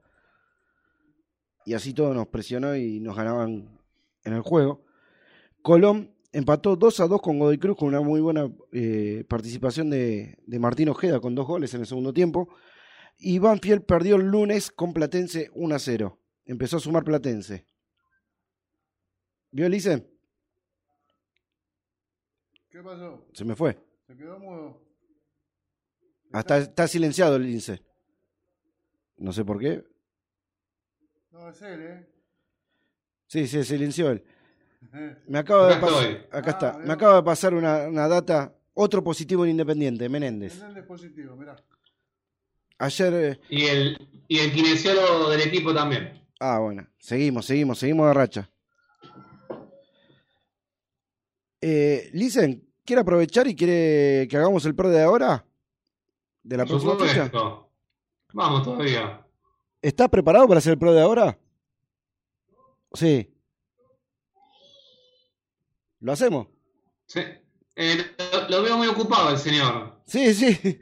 Y 1.66 1.74
así 1.74 1.94
todo 1.94 2.14
nos 2.14 2.28
presionó 2.28 2.76
y 2.76 3.00
nos 3.00 3.16
ganaban 3.16 3.80
en 4.24 4.34
el 4.34 4.42
juego. 4.42 4.84
Colón 5.62 6.16
empató 6.32 6.76
2 6.76 7.00
a 7.02 7.08
2 7.08 7.22
con 7.22 7.40
Godoy 7.40 7.58
Cruz 7.58 7.78
con 7.78 7.90
una 7.90 8.02
muy 8.02 8.22
buena 8.22 8.52
eh, 8.72 9.24
participación 9.30 9.90
de, 9.90 10.38
de 10.46 10.60
Martín 10.60 10.90
Ojeda 10.90 11.20
con 11.20 11.36
dos 11.36 11.48
goles 11.48 11.74
en 11.74 11.82
el 11.82 11.88
segundo 11.88 12.14
tiempo. 12.14 12.50
Y 13.18 13.38
Banfield 13.40 13.86
perdió 13.86 14.16
el 14.16 14.28
lunes 14.28 14.72
con 14.72 14.94
Platense 14.94 15.52
1 15.54 15.76
a 15.76 15.80
0. 15.80 16.20
Empezó 16.46 16.78
a 16.78 16.80
sumar 16.80 17.04
Platense. 17.04 17.68
¿Vio 19.52 19.68
Lice? 19.68 20.08
¿Qué 22.70 22.82
pasó? 22.82 23.26
Se 23.34 23.44
me 23.44 23.56
fue. 23.56 23.89
Se 24.10 24.18
quedó 24.18 24.40
mudo. 24.40 24.82
Hasta 26.34 26.58
está 26.58 26.88
silenciado 26.88 27.36
el 27.36 27.44
Lince. 27.44 27.80
No 29.18 29.32
sé 29.32 29.46
por 29.46 29.60
qué. 29.60 29.84
No, 31.30 31.48
es 31.48 31.62
él, 31.62 31.80
¿eh? 31.84 32.10
Sí, 33.28 33.46
se 33.48 33.64
silenció 33.64 34.10
él. 34.10 34.24
Me 35.28 35.38
acaba 35.38 35.68
de 35.68 35.74
Acá 35.76 35.86
pasar. 35.86 36.04
estoy. 36.06 36.26
Acá 36.32 36.48
Ah, 36.48 36.50
está. 36.50 36.74
Me 36.74 36.80
mirá. 36.86 36.94
acaba 36.96 37.16
de 37.18 37.24
pasar 37.24 37.54
una, 37.54 37.88
una 37.88 38.08
data. 38.08 38.56
Otro 38.74 39.04
positivo 39.04 39.44
en 39.46 39.52
Independiente, 39.52 40.10
Menéndez. 40.10 40.60
En 40.60 40.70
el 40.70 40.74
dispositivo, 40.76 41.36
mirá. 41.36 41.56
Ayer. 42.80 43.14
eh, 43.14 43.40
Y 43.50 43.66
el, 43.68 44.24
y 44.28 44.40
el 44.40 44.52
kinesiólogo 44.52 45.30
del 45.30 45.42
equipo 45.42 45.72
también. 45.72 46.26
Ah, 46.40 46.58
bueno. 46.58 46.88
Seguimos, 46.98 47.46
seguimos, 47.46 47.78
seguimos 47.78 48.08
de 48.08 48.14
racha. 48.16 48.50
Eh, 51.62 52.10
¿quiere 52.90 53.02
aprovechar 53.04 53.48
y 53.48 53.56
quiere 53.56 54.28
que 54.28 54.36
hagamos 54.36 54.66
el 54.66 54.74
pro 54.74 54.90
de 54.90 55.04
ahora? 55.04 55.46
¿De 56.42 56.58
la 56.58 56.66
Por 56.66 56.82
próxima 56.82 56.96
fecha? 57.08 57.26
supuesto. 57.26 57.70
Vamos 58.34 58.64
todavía. 58.64 59.24
¿Estás 59.80 60.10
preparado 60.10 60.48
para 60.48 60.58
hacer 60.58 60.74
el 60.74 60.80
pro 60.80 60.92
de 60.92 61.00
ahora? 61.00 61.38
Sí. 62.94 63.32
¿Lo 66.00 66.12
hacemos? 66.14 66.48
Sí. 67.06 67.20
Eh, 67.76 68.06
lo, 68.34 68.50
lo 68.50 68.64
veo 68.64 68.78
muy 68.78 68.88
ocupado 68.88 69.30
el 69.30 69.38
señor. 69.38 70.02
Sí, 70.08 70.34
sí. 70.34 70.80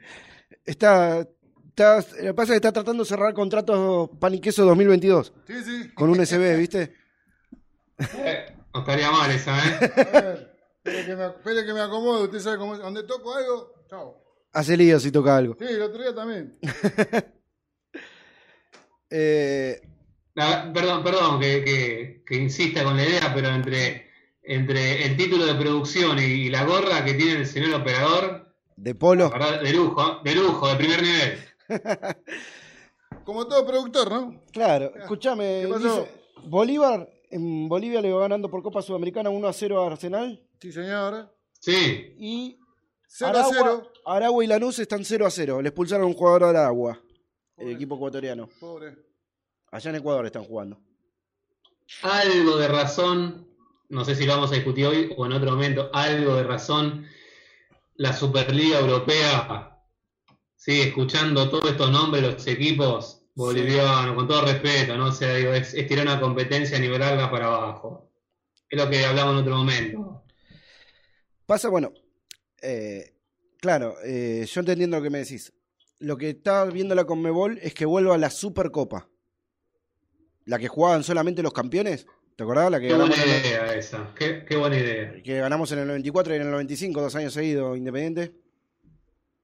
Está, 0.64 1.28
está, 1.68 1.96
lo 1.98 2.22
que 2.28 2.34
pasa 2.34 2.54
es 2.54 2.60
que 2.60 2.66
está 2.68 2.72
tratando 2.72 3.02
de 3.04 3.08
cerrar 3.10 3.34
contratos 3.34 4.08
pan 4.18 4.32
y 4.34 4.40
queso 4.40 4.64
2022 4.64 5.34
Sí, 5.46 5.62
sí. 5.62 5.90
con 5.94 6.08
un 6.08 6.24
SB, 6.24 6.56
¿viste? 6.56 6.94
Eh, 7.98 8.56
no 8.72 8.80
estaría 8.80 9.10
mal 9.10 9.30
esa, 9.30 9.58
¿eh? 9.58 10.47
Espere 10.88 11.06
que, 11.06 11.16
me, 11.16 11.26
espere 11.26 11.66
que 11.66 11.72
me 11.72 11.80
acomode. 11.80 12.24
Usted 12.24 12.40
sabe 12.40 12.58
cómo 12.58 12.74
es. 12.74 12.80
Donde 12.80 13.02
toco 13.04 13.34
algo, 13.34 13.74
chao. 13.88 14.24
Hace 14.52 14.76
lío 14.76 14.98
si 14.98 15.12
toca 15.12 15.36
algo. 15.36 15.56
Sí, 15.58 15.66
el 15.68 15.82
otro 15.82 16.02
día 16.02 16.14
también. 16.14 16.58
Eh, 19.10 19.80
La- 20.34 20.70
perdón, 20.72 21.02
perdón 21.02 21.40
que, 21.40 21.64
que, 21.64 22.22
que 22.26 22.36
insista 22.36 22.84
con 22.84 22.96
la 22.96 23.04
idea, 23.04 23.32
pero 23.34 23.48
entre, 23.48 24.06
entre 24.42 25.06
el 25.06 25.16
título 25.16 25.46
de 25.46 25.54
producción 25.54 26.18
y, 26.18 26.22
y 26.22 26.50
la 26.50 26.64
gorra 26.64 27.04
que 27.04 27.14
tiene 27.14 27.40
el 27.40 27.46
señor 27.46 27.80
operador, 27.80 28.54
de 28.76 28.94
Polo. 28.94 29.30
verdad, 29.30 29.62
de 29.62 29.72
lujo, 29.72 30.20
de 30.22 30.34
lujo, 30.34 30.68
de 30.68 30.76
primer 30.76 31.02
nivel. 31.02 31.38
Como 33.24 33.46
todo 33.48 33.66
productor, 33.66 34.10
¿no? 34.10 34.42
Claro, 34.52 34.92
escúchame. 34.94 35.66
Bolívar 36.44 37.08
en 37.30 37.68
Bolivia 37.68 38.00
le 38.00 38.12
va 38.12 38.20
ganando 38.20 38.50
por 38.50 38.62
Copa 38.62 38.80
Sudamericana 38.82 39.28
1 39.30 39.48
a 39.48 39.52
0 39.52 39.82
a 39.82 39.86
Arsenal. 39.90 40.42
Sí, 40.60 40.72
señor. 40.72 41.34
Sí, 41.60 42.14
Y 42.18 42.58
0 43.08 43.26
a 43.26 43.40
Aragua, 43.40 43.56
0. 43.58 43.92
Aragua 44.06 44.44
y 44.44 44.46
Lanús 44.46 44.78
están 44.78 45.04
0 45.04 45.26
a 45.26 45.30
0. 45.30 45.62
Le 45.62 45.68
expulsaron 45.68 46.04
a 46.04 46.06
un 46.06 46.14
jugador 46.14 46.42
de 46.42 46.48
Aragua, 46.50 47.00
el 47.56 47.70
equipo 47.70 47.96
ecuatoriano. 47.96 48.48
Pobre. 48.60 48.96
Allá 49.70 49.90
en 49.90 49.96
Ecuador 49.96 50.26
están 50.26 50.44
jugando. 50.44 50.80
algo 52.02 52.56
de 52.56 52.68
razón, 52.68 53.48
no 53.88 54.04
sé 54.04 54.14
si 54.14 54.24
lo 54.24 54.34
vamos 54.34 54.52
a 54.52 54.54
discutir 54.54 54.86
hoy 54.86 55.12
o 55.16 55.26
en 55.26 55.32
otro 55.32 55.50
momento, 55.50 55.90
algo 55.92 56.36
de 56.36 56.44
razón, 56.44 57.06
la 57.96 58.12
Superliga 58.12 58.78
Europea 58.78 59.78
sigue 60.54 60.88
escuchando 60.88 61.48
todos 61.50 61.70
estos 61.70 61.90
nombres, 61.90 62.22
los 62.22 62.46
equipos 62.46 63.22
bolivianos, 63.34 64.14
con 64.14 64.26
todo 64.26 64.42
respeto, 64.44 64.96
¿no? 64.96 65.06
O 65.06 65.12
sea, 65.12 65.34
digo, 65.34 65.52
es, 65.52 65.74
es 65.74 65.86
tirar 65.86 66.06
una 66.06 66.20
competencia 66.20 66.76
a 66.76 66.80
nivel 66.80 67.00
larga 67.00 67.30
para 67.30 67.46
abajo. 67.46 68.10
Es 68.68 68.78
lo 68.78 68.88
que 68.88 69.04
hablamos 69.04 69.34
en 69.34 69.40
otro 69.40 69.56
momento. 69.56 70.24
Pasa, 71.48 71.70
bueno, 71.70 71.94
eh, 72.60 73.14
claro, 73.58 73.94
eh, 74.04 74.46
yo 74.52 74.60
entendiendo 74.60 74.98
lo 74.98 75.02
que 75.02 75.08
me 75.08 75.20
decís. 75.20 75.50
Lo 75.98 76.18
que 76.18 76.28
está 76.28 76.66
viendo 76.66 76.94
la 76.94 77.06
Conmebol 77.06 77.58
es 77.62 77.72
que 77.72 77.86
vuelva 77.86 78.16
a 78.16 78.18
la 78.18 78.28
Supercopa. 78.28 79.08
La 80.44 80.58
que 80.58 80.68
jugaban 80.68 81.02
solamente 81.04 81.42
los 81.42 81.54
campeones. 81.54 82.04
¿Te 82.36 82.42
acordás? 82.44 82.70
La 82.70 82.78
que 82.78 82.88
Qué 82.88 82.94
buena 82.94 83.14
el- 83.14 83.30
idea 83.46 83.74
esa. 83.74 84.12
Qué, 84.14 84.44
qué 84.46 84.56
buena 84.56 84.76
idea. 84.76 85.22
que 85.22 85.38
ganamos 85.38 85.72
en 85.72 85.78
el 85.78 85.86
94 85.88 86.34
y 86.34 86.36
en 86.36 86.42
el 86.42 86.50
95, 86.50 87.00
dos 87.00 87.14
años 87.16 87.32
seguidos, 87.32 87.78
Independiente. 87.78 88.34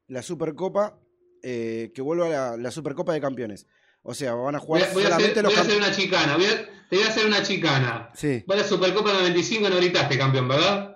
La 0.08 0.22
Supercopa, 0.22 1.00
eh, 1.42 1.90
que 1.94 2.02
vuelva 2.02 2.28
la, 2.28 2.56
la 2.58 2.70
Supercopa 2.70 3.14
de 3.14 3.20
Campeones. 3.22 3.66
O 4.02 4.12
sea, 4.12 4.34
van 4.34 4.56
a 4.56 4.58
Voy 4.58 4.66
jugar 4.66 4.82
a, 4.82 4.92
voy 4.92 5.02
a 5.02 5.06
solamente 5.06 5.30
hacer, 5.32 5.42
los 5.44 5.52
voy 5.54 5.58
a 5.58 5.62
hacer 5.62 5.76
una 5.78 5.90
chicana. 5.90 6.36
voy 6.36 6.44
a- 6.44 6.68
te 6.90 6.96
voy 6.96 7.04
a 7.06 7.08
hacer 7.08 7.24
una 7.26 7.42
chicana. 7.42 8.10
Sí. 8.14 8.44
Va 8.48 8.56
a 8.56 8.58
la 8.58 8.64
Supercopa 8.64 9.14
95 9.14 9.66
y 9.66 9.70
no 9.70 9.76
gritaste 9.78 10.18
campeón, 10.18 10.46
¿verdad? 10.48 10.93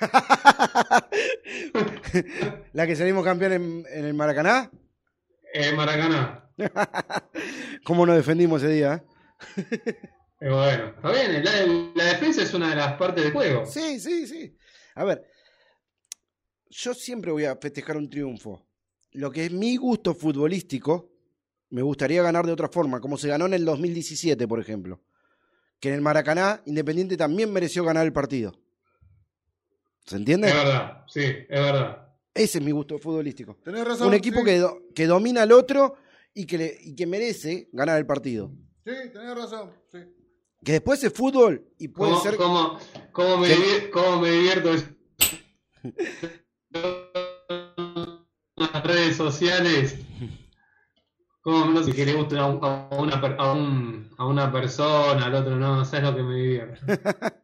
la 2.72 2.86
que 2.86 2.96
salimos 2.96 3.24
campeón 3.24 3.52
en, 3.52 3.84
en 3.90 4.04
el 4.04 4.14
Maracaná. 4.14 4.70
Eh, 5.52 5.72
Maracaná. 5.72 6.50
¿Cómo 7.84 8.06
nos 8.06 8.16
defendimos 8.16 8.62
ese 8.62 8.72
día? 8.72 8.94
eh? 8.94 9.02
Eh, 10.40 10.50
bueno, 10.50 10.92
está 10.96 11.12
bien. 11.12 11.44
La, 11.44 11.52
la 11.94 12.04
defensa 12.12 12.42
es 12.42 12.54
una 12.54 12.70
de 12.70 12.76
las 12.76 12.94
partes 12.94 13.24
del 13.24 13.32
juego. 13.32 13.66
Sí, 13.66 13.98
sí, 13.98 14.26
sí. 14.26 14.56
A 14.94 15.04
ver, 15.04 15.24
yo 16.70 16.94
siempre 16.94 17.32
voy 17.32 17.44
a 17.44 17.56
festejar 17.56 17.96
un 17.96 18.08
triunfo. 18.08 18.64
Lo 19.12 19.30
que 19.30 19.46
es 19.46 19.52
mi 19.52 19.76
gusto 19.76 20.14
futbolístico, 20.14 21.10
me 21.70 21.82
gustaría 21.82 22.22
ganar 22.22 22.46
de 22.46 22.52
otra 22.52 22.68
forma, 22.68 23.00
como 23.00 23.16
se 23.16 23.28
ganó 23.28 23.46
en 23.46 23.54
el 23.54 23.64
2017, 23.64 24.46
por 24.46 24.60
ejemplo. 24.60 25.02
Que 25.80 25.88
en 25.88 25.94
el 25.94 26.00
Maracaná, 26.02 26.62
Independiente 26.66 27.16
también 27.16 27.52
mereció 27.52 27.84
ganar 27.84 28.04
el 28.04 28.12
partido. 28.12 28.52
¿Se 30.08 30.16
entiende? 30.16 30.48
Es 30.48 30.54
verdad, 30.54 31.04
sí, 31.06 31.20
es 31.22 31.48
verdad. 31.48 32.08
Ese 32.32 32.58
es 32.58 32.64
mi 32.64 32.70
gusto 32.70 32.98
futbolístico. 32.98 33.58
Tenés 33.62 33.86
razón. 33.86 34.08
Un 34.08 34.14
equipo 34.14 34.38
sí. 34.38 34.44
que, 34.46 34.58
do- 34.58 34.80
que 34.94 35.06
domina 35.06 35.42
al 35.42 35.52
otro 35.52 35.96
y 36.32 36.46
que, 36.46 36.56
le- 36.56 36.78
y 36.82 36.94
que 36.96 37.06
merece 37.06 37.68
ganar 37.72 37.98
el 37.98 38.06
partido. 38.06 38.50
Sí, 38.86 38.92
tenés 39.12 39.34
razón. 39.36 39.70
Sí. 39.92 39.98
Que 40.64 40.72
después 40.72 41.04
es 41.04 41.12
fútbol 41.12 41.62
y 41.78 41.88
puede 41.88 42.12
¿Cómo, 42.12 42.22
ser. 42.22 42.36
cómo- 42.36 42.78
cómo 43.12 43.36
me, 43.36 43.48
que- 43.48 43.90
cómo 43.90 44.20
me 44.22 44.30
divierto 44.30 44.72
en 44.72 44.96
las 48.56 48.82
redes 48.84 49.16
sociales? 49.16 49.98
¿Cómo 51.42 51.66
no 51.66 51.82
sé 51.82 51.92
que 51.92 52.06
le 52.06 52.14
gusta 52.14 52.40
a, 52.40 52.46
un- 52.46 52.64
a 52.64 52.88
una, 52.98 53.20
per- 53.20 53.36
a, 53.38 53.52
un- 53.52 54.10
a 54.16 54.26
una 54.26 54.50
persona, 54.50 55.26
al 55.26 55.34
otro 55.34 55.56
no? 55.56 55.84
¿Sabes 55.84 56.08
lo 56.10 56.16
que 56.16 56.22
me 56.22 56.34
divierte? 56.36 56.80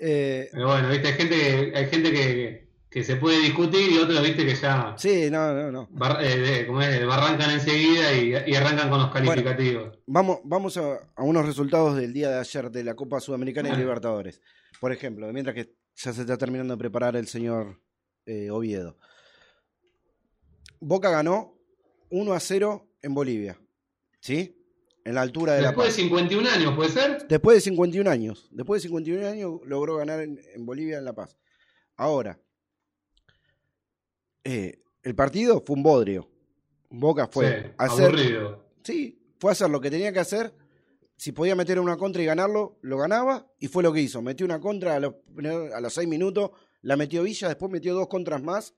eh, 0.00 0.48
Pero 0.52 0.66
bueno, 0.68 0.88
viste, 0.90 1.08
hay 1.08 1.14
gente, 1.14 1.36
que- 1.36 1.72
hay 1.78 1.86
gente 1.86 2.12
que, 2.12 2.66
que 2.90 3.04
se 3.04 3.16
puede 3.16 3.38
discutir 3.40 3.92
y 3.92 3.98
otros, 3.98 4.22
viste, 4.22 4.44
que 4.46 4.54
ya 4.54 4.94
sí, 4.96 5.28
no, 5.30 5.52
no, 5.54 5.70
no. 5.72 5.88
bar- 5.90 6.22
eh, 6.24 6.38
de- 6.38 6.66
como 6.66 6.80
es, 6.82 7.04
barrancan 7.06 7.50
enseguida 7.50 8.12
y, 8.14 8.50
y 8.50 8.54
arrancan 8.54 8.88
con 8.90 9.00
los 9.00 9.10
calificativos. 9.12 9.98
Vamos, 10.06 10.38
vamos 10.44 10.76
a, 10.76 10.98
a 11.14 11.22
unos 11.22 11.44
resultados 11.46 11.96
del 11.96 12.12
día 12.12 12.30
de 12.30 12.38
ayer 12.40 12.70
de 12.70 12.84
la 12.84 12.94
Copa 12.94 13.20
Sudamericana 13.20 13.70
y 13.70 13.76
Libertadores. 13.76 14.40
Por 14.80 14.92
ejemplo, 14.92 15.30
mientras 15.32 15.54
que 15.54 15.74
ya 15.94 16.12
se 16.12 16.20
está 16.22 16.36
terminando 16.36 16.74
de 16.74 16.78
preparar 16.78 17.16
el 17.16 17.26
señor 17.26 17.80
eh, 18.26 18.50
Oviedo. 18.50 18.96
Boca 20.80 21.10
ganó 21.10 21.54
1 22.10 22.32
a 22.32 22.40
0 22.40 22.88
en 23.02 23.14
Bolivia. 23.14 23.58
¿Sí? 24.20 24.55
En 25.06 25.14
la 25.14 25.22
altura 25.22 25.54
de 25.54 25.62
La 25.62 25.68
Después 25.68 25.86
de 25.86 26.02
Paz. 26.02 26.02
51 26.02 26.50
años, 26.50 26.74
¿puede 26.74 26.90
ser? 26.90 27.28
Después 27.28 27.56
de 27.56 27.60
51 27.60 28.10
años. 28.10 28.48
Después 28.50 28.82
de 28.82 28.88
51 28.88 29.26
años 29.26 29.60
logró 29.64 29.96
ganar 29.96 30.20
en, 30.20 30.40
en 30.52 30.66
Bolivia 30.66 30.98
en 30.98 31.04
La 31.04 31.12
Paz. 31.12 31.38
Ahora, 31.96 32.40
eh, 34.42 34.82
el 35.04 35.14
partido 35.14 35.62
fue 35.64 35.76
un 35.76 35.84
bodrio. 35.84 36.28
Boca 36.90 37.28
fue 37.28 37.62
Sí, 37.62 37.70
hacer 37.78 38.06
aburrido. 38.06 38.64
Sí, 38.82 39.32
fue 39.38 39.52
hacer 39.52 39.70
lo 39.70 39.80
que 39.80 39.90
tenía 39.90 40.12
que 40.12 40.18
hacer. 40.18 40.52
Si 41.16 41.30
podía 41.30 41.54
meter 41.54 41.78
una 41.78 41.96
contra 41.96 42.20
y 42.22 42.26
ganarlo, 42.26 42.78
lo 42.82 42.98
ganaba. 42.98 43.46
Y 43.60 43.68
fue 43.68 43.84
lo 43.84 43.92
que 43.92 44.00
hizo. 44.00 44.20
Metió 44.22 44.44
una 44.44 44.60
contra 44.60 44.96
a 44.96 45.00
los, 45.00 45.14
a 45.72 45.80
los 45.80 45.92
seis 45.94 46.08
minutos, 46.08 46.50
la 46.82 46.96
metió 46.96 47.22
Villa, 47.22 47.46
después 47.46 47.70
metió 47.70 47.94
dos 47.94 48.08
contras 48.08 48.42
más 48.42 48.74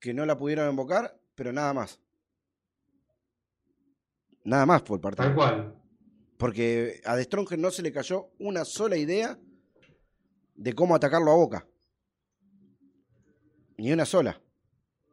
que 0.00 0.14
no 0.14 0.24
la 0.24 0.38
pudieron 0.38 0.70
invocar, 0.70 1.20
pero 1.34 1.52
nada 1.52 1.74
más. 1.74 2.00
Nada 4.48 4.64
más 4.64 4.82
el 4.88 5.00
partido. 5.00 5.26
Tal 5.26 5.34
cual. 5.34 5.74
Porque 6.38 7.00
a 7.04 7.16
De 7.16 7.24
Stronger 7.24 7.58
no 7.58 7.70
se 7.70 7.82
le 7.82 7.92
cayó 7.92 8.30
una 8.38 8.64
sola 8.64 8.96
idea 8.96 9.38
de 10.54 10.72
cómo 10.72 10.94
atacarlo 10.94 11.30
a 11.30 11.34
Boca. 11.36 11.66
Ni 13.76 13.92
una 13.92 14.04
sola. 14.06 14.40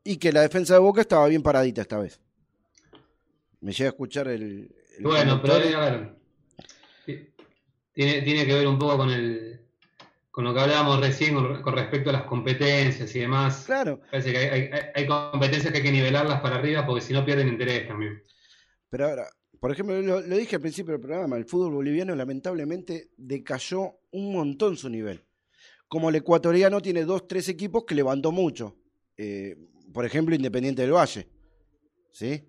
Y 0.03 0.17
que 0.17 0.31
la 0.31 0.41
defensa 0.41 0.73
de 0.75 0.79
Boca 0.79 1.01
estaba 1.01 1.27
bien 1.27 1.41
paradita 1.43 1.81
esta 1.81 1.99
vez. 1.99 2.21
Me 3.59 3.71
llega 3.73 3.89
a 3.89 3.93
escuchar 3.93 4.27
el... 4.27 4.73
el 4.97 5.03
Bueno, 5.03 5.41
pero 5.41 5.55
a 5.55 5.57
ver, 5.57 6.15
ti- 7.05 7.29
tiene, 7.93 8.21
tiene 8.21 8.45
que 8.45 8.53
ver 8.53 8.67
un 8.67 8.77
poco 8.79 8.97
con 8.97 9.09
el 9.09 9.61
con 10.31 10.43
lo 10.43 10.53
que 10.53 10.59
hablábamos 10.59 10.99
recién 10.99 11.33
con, 11.33 11.61
con 11.61 11.73
respecto 11.75 12.09
a 12.09 12.13
las 12.13 12.23
competencias 12.23 13.15
y 13.15 13.19
demás. 13.19 13.63
Claro, 13.65 14.01
Parece 14.11 14.31
que 14.33 14.37
hay- 14.37 14.69
hay- 14.71 14.81
hay 14.93 15.07
competencias 15.07 15.71
que 15.71 15.77
hay 15.77 15.83
que 15.83 15.91
nivelarlas 15.93 16.41
para 16.41 16.57
arriba 16.57 16.85
porque 16.85 17.01
si 17.01 17.13
no 17.13 17.23
pierden 17.25 17.47
interés 17.47 17.87
también. 17.87 18.21
Pero 18.95 19.09
ahora, 19.09 19.27
por 19.59 19.71
ejemplo, 19.73 20.01
lo, 20.01 20.21
lo 20.21 20.37
dije 20.37 20.55
al 20.55 20.61
principio 20.61 20.93
del 20.93 21.01
programa, 21.01 21.35
el 21.35 21.43
fútbol 21.43 21.73
boliviano 21.73 22.15
lamentablemente 22.15 23.09
decayó 23.17 23.99
un 24.11 24.31
montón 24.31 24.77
su 24.77 24.87
nivel. 24.89 25.21
Como 25.89 26.07
el 26.09 26.15
ecuatoriano 26.15 26.81
tiene 26.81 27.03
dos, 27.03 27.27
tres 27.27 27.49
equipos 27.49 27.83
que 27.83 27.93
levantó 27.93 28.31
mucho. 28.31 28.77
Eh, 29.17 29.57
por 29.93 30.05
ejemplo, 30.05 30.33
Independiente 30.33 30.81
del 30.81 30.93
Valle. 30.93 31.27
¿Sí? 32.11 32.41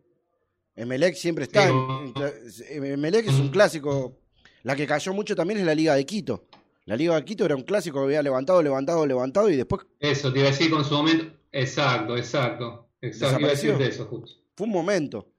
Emelec 0.76 1.16
siempre 1.16 1.44
está. 1.44 1.68
En- 1.68 2.14
cla- 2.14 2.32
Emelec 2.70 3.26
es 3.26 3.34
un 3.40 3.48
clásico. 3.48 4.20
La 4.62 4.76
que 4.76 4.86
cayó 4.86 5.12
mucho 5.12 5.34
también 5.34 5.58
es 5.58 5.66
la 5.66 5.74
Liga 5.74 5.94
de 5.96 6.06
Quito. 6.06 6.46
La 6.84 6.94
Liga 6.96 7.16
de 7.16 7.24
Quito 7.24 7.44
era 7.44 7.56
un 7.56 7.62
clásico 7.62 7.98
que 7.98 8.04
había 8.04 8.22
levantado, 8.22 8.62
levantado, 8.62 9.04
levantado 9.04 9.50
y 9.50 9.56
después 9.56 9.82
Eso, 9.98 10.32
te 10.32 10.38
iba 10.38 10.48
a 10.48 10.50
decir 10.52 10.70
con 10.70 10.84
su 10.84 10.94
momento. 10.94 11.24
Exacto, 11.50 12.16
exacto. 12.16 12.88
Exacto, 13.00 13.40
iba 13.40 13.48
a 13.48 13.52
Desapareció. 13.52 13.72
decirte 13.72 13.92
eso 13.94 14.06
justo. 14.06 14.32
fue 14.54 14.66
un 14.68 14.72
momento. 14.72 15.32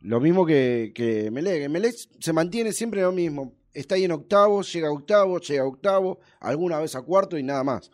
Lo 0.00 0.20
mismo 0.20 0.44
que, 0.46 0.92
que 0.94 1.26
Emelec. 1.26 1.62
Emelec 1.64 1.94
se 2.20 2.32
mantiene 2.32 2.72
siempre 2.72 3.02
lo 3.02 3.12
mismo. 3.12 3.54
Está 3.72 3.94
ahí 3.96 4.04
en 4.04 4.12
octavos, 4.12 4.72
llega 4.72 4.88
a 4.88 4.92
octavos, 4.92 5.46
llega 5.48 5.62
a 5.62 5.66
octavos, 5.66 6.18
alguna 6.40 6.78
vez 6.78 6.94
a 6.94 7.02
cuarto 7.02 7.36
y 7.36 7.42
nada 7.42 7.62
más. 7.64 7.90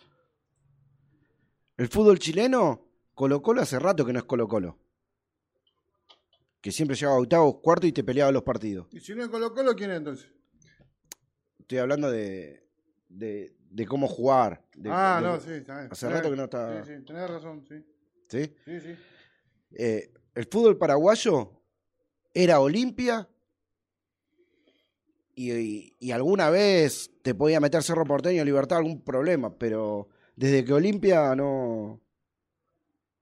El 1.77 1.89
fútbol 1.89 2.19
chileno, 2.19 2.87
Colo 3.15 3.43
Colo 3.43 3.63
hace 3.63 3.79
rato 3.79 4.05
que 4.05 4.13
no 4.13 4.19
es 4.19 4.25
Colo 4.25 4.47
Colo. 4.47 4.79
Que 6.61 6.71
siempre 6.71 6.97
llegaba 6.97 7.17
a 7.17 7.21
octavos, 7.21 7.57
cuarto 7.61 7.87
y 7.87 7.93
te 7.93 8.05
peleaba 8.05 8.31
los 8.31 8.43
partidos. 8.45 8.87
¿Y 8.93 9.01
si 9.01 9.15
no 9.15 9.23
es 9.25 9.29
Colo 9.29 9.53
Colo, 9.53 9.75
quién 9.75 9.91
es 9.91 9.97
entonces? 9.99 10.29
Estoy 11.59 11.79
hablando 11.79 12.11
de, 12.11 12.65
de, 13.09 13.57
de 13.71 13.87
cómo 13.87 14.07
jugar. 14.07 14.65
de- 14.77 14.91
ah, 14.93 15.19
de- 15.21 15.27
no, 15.29 15.41
sí, 15.41 15.51
está 15.53 15.79
bien. 15.81 15.89
hace 15.91 16.07
Tenés- 16.07 16.13
rato 16.13 16.31
que 16.31 16.37
no 16.37 16.45
está- 16.45 16.85
Sí, 16.85 16.93
sí, 16.97 17.05
tenés 17.05 17.31
razón, 17.31 17.65
sí. 17.67 17.75
¿sí? 18.29 18.55
Sí, 18.65 18.81
sí. 18.81 18.95
Eh, 19.73 20.13
el 20.35 20.47
fútbol 20.47 20.77
paraguayo 20.79 21.62
era 22.35 22.61
Olimpia 22.61 23.29
y, 25.35 26.13
alguna 26.13 26.51
vez 26.51 27.11
te 27.23 27.35
podía 27.35 27.61
meter 27.61 27.83
Cerro 27.83 28.05
Porteño 28.05 28.45
Libertad 28.45 28.79
algún 28.79 29.03
problema, 29.03 29.57
pero 29.57 30.09
desde 30.37 30.65
que 30.65 30.73
Olimpia 30.73 31.35
no, 31.35 32.01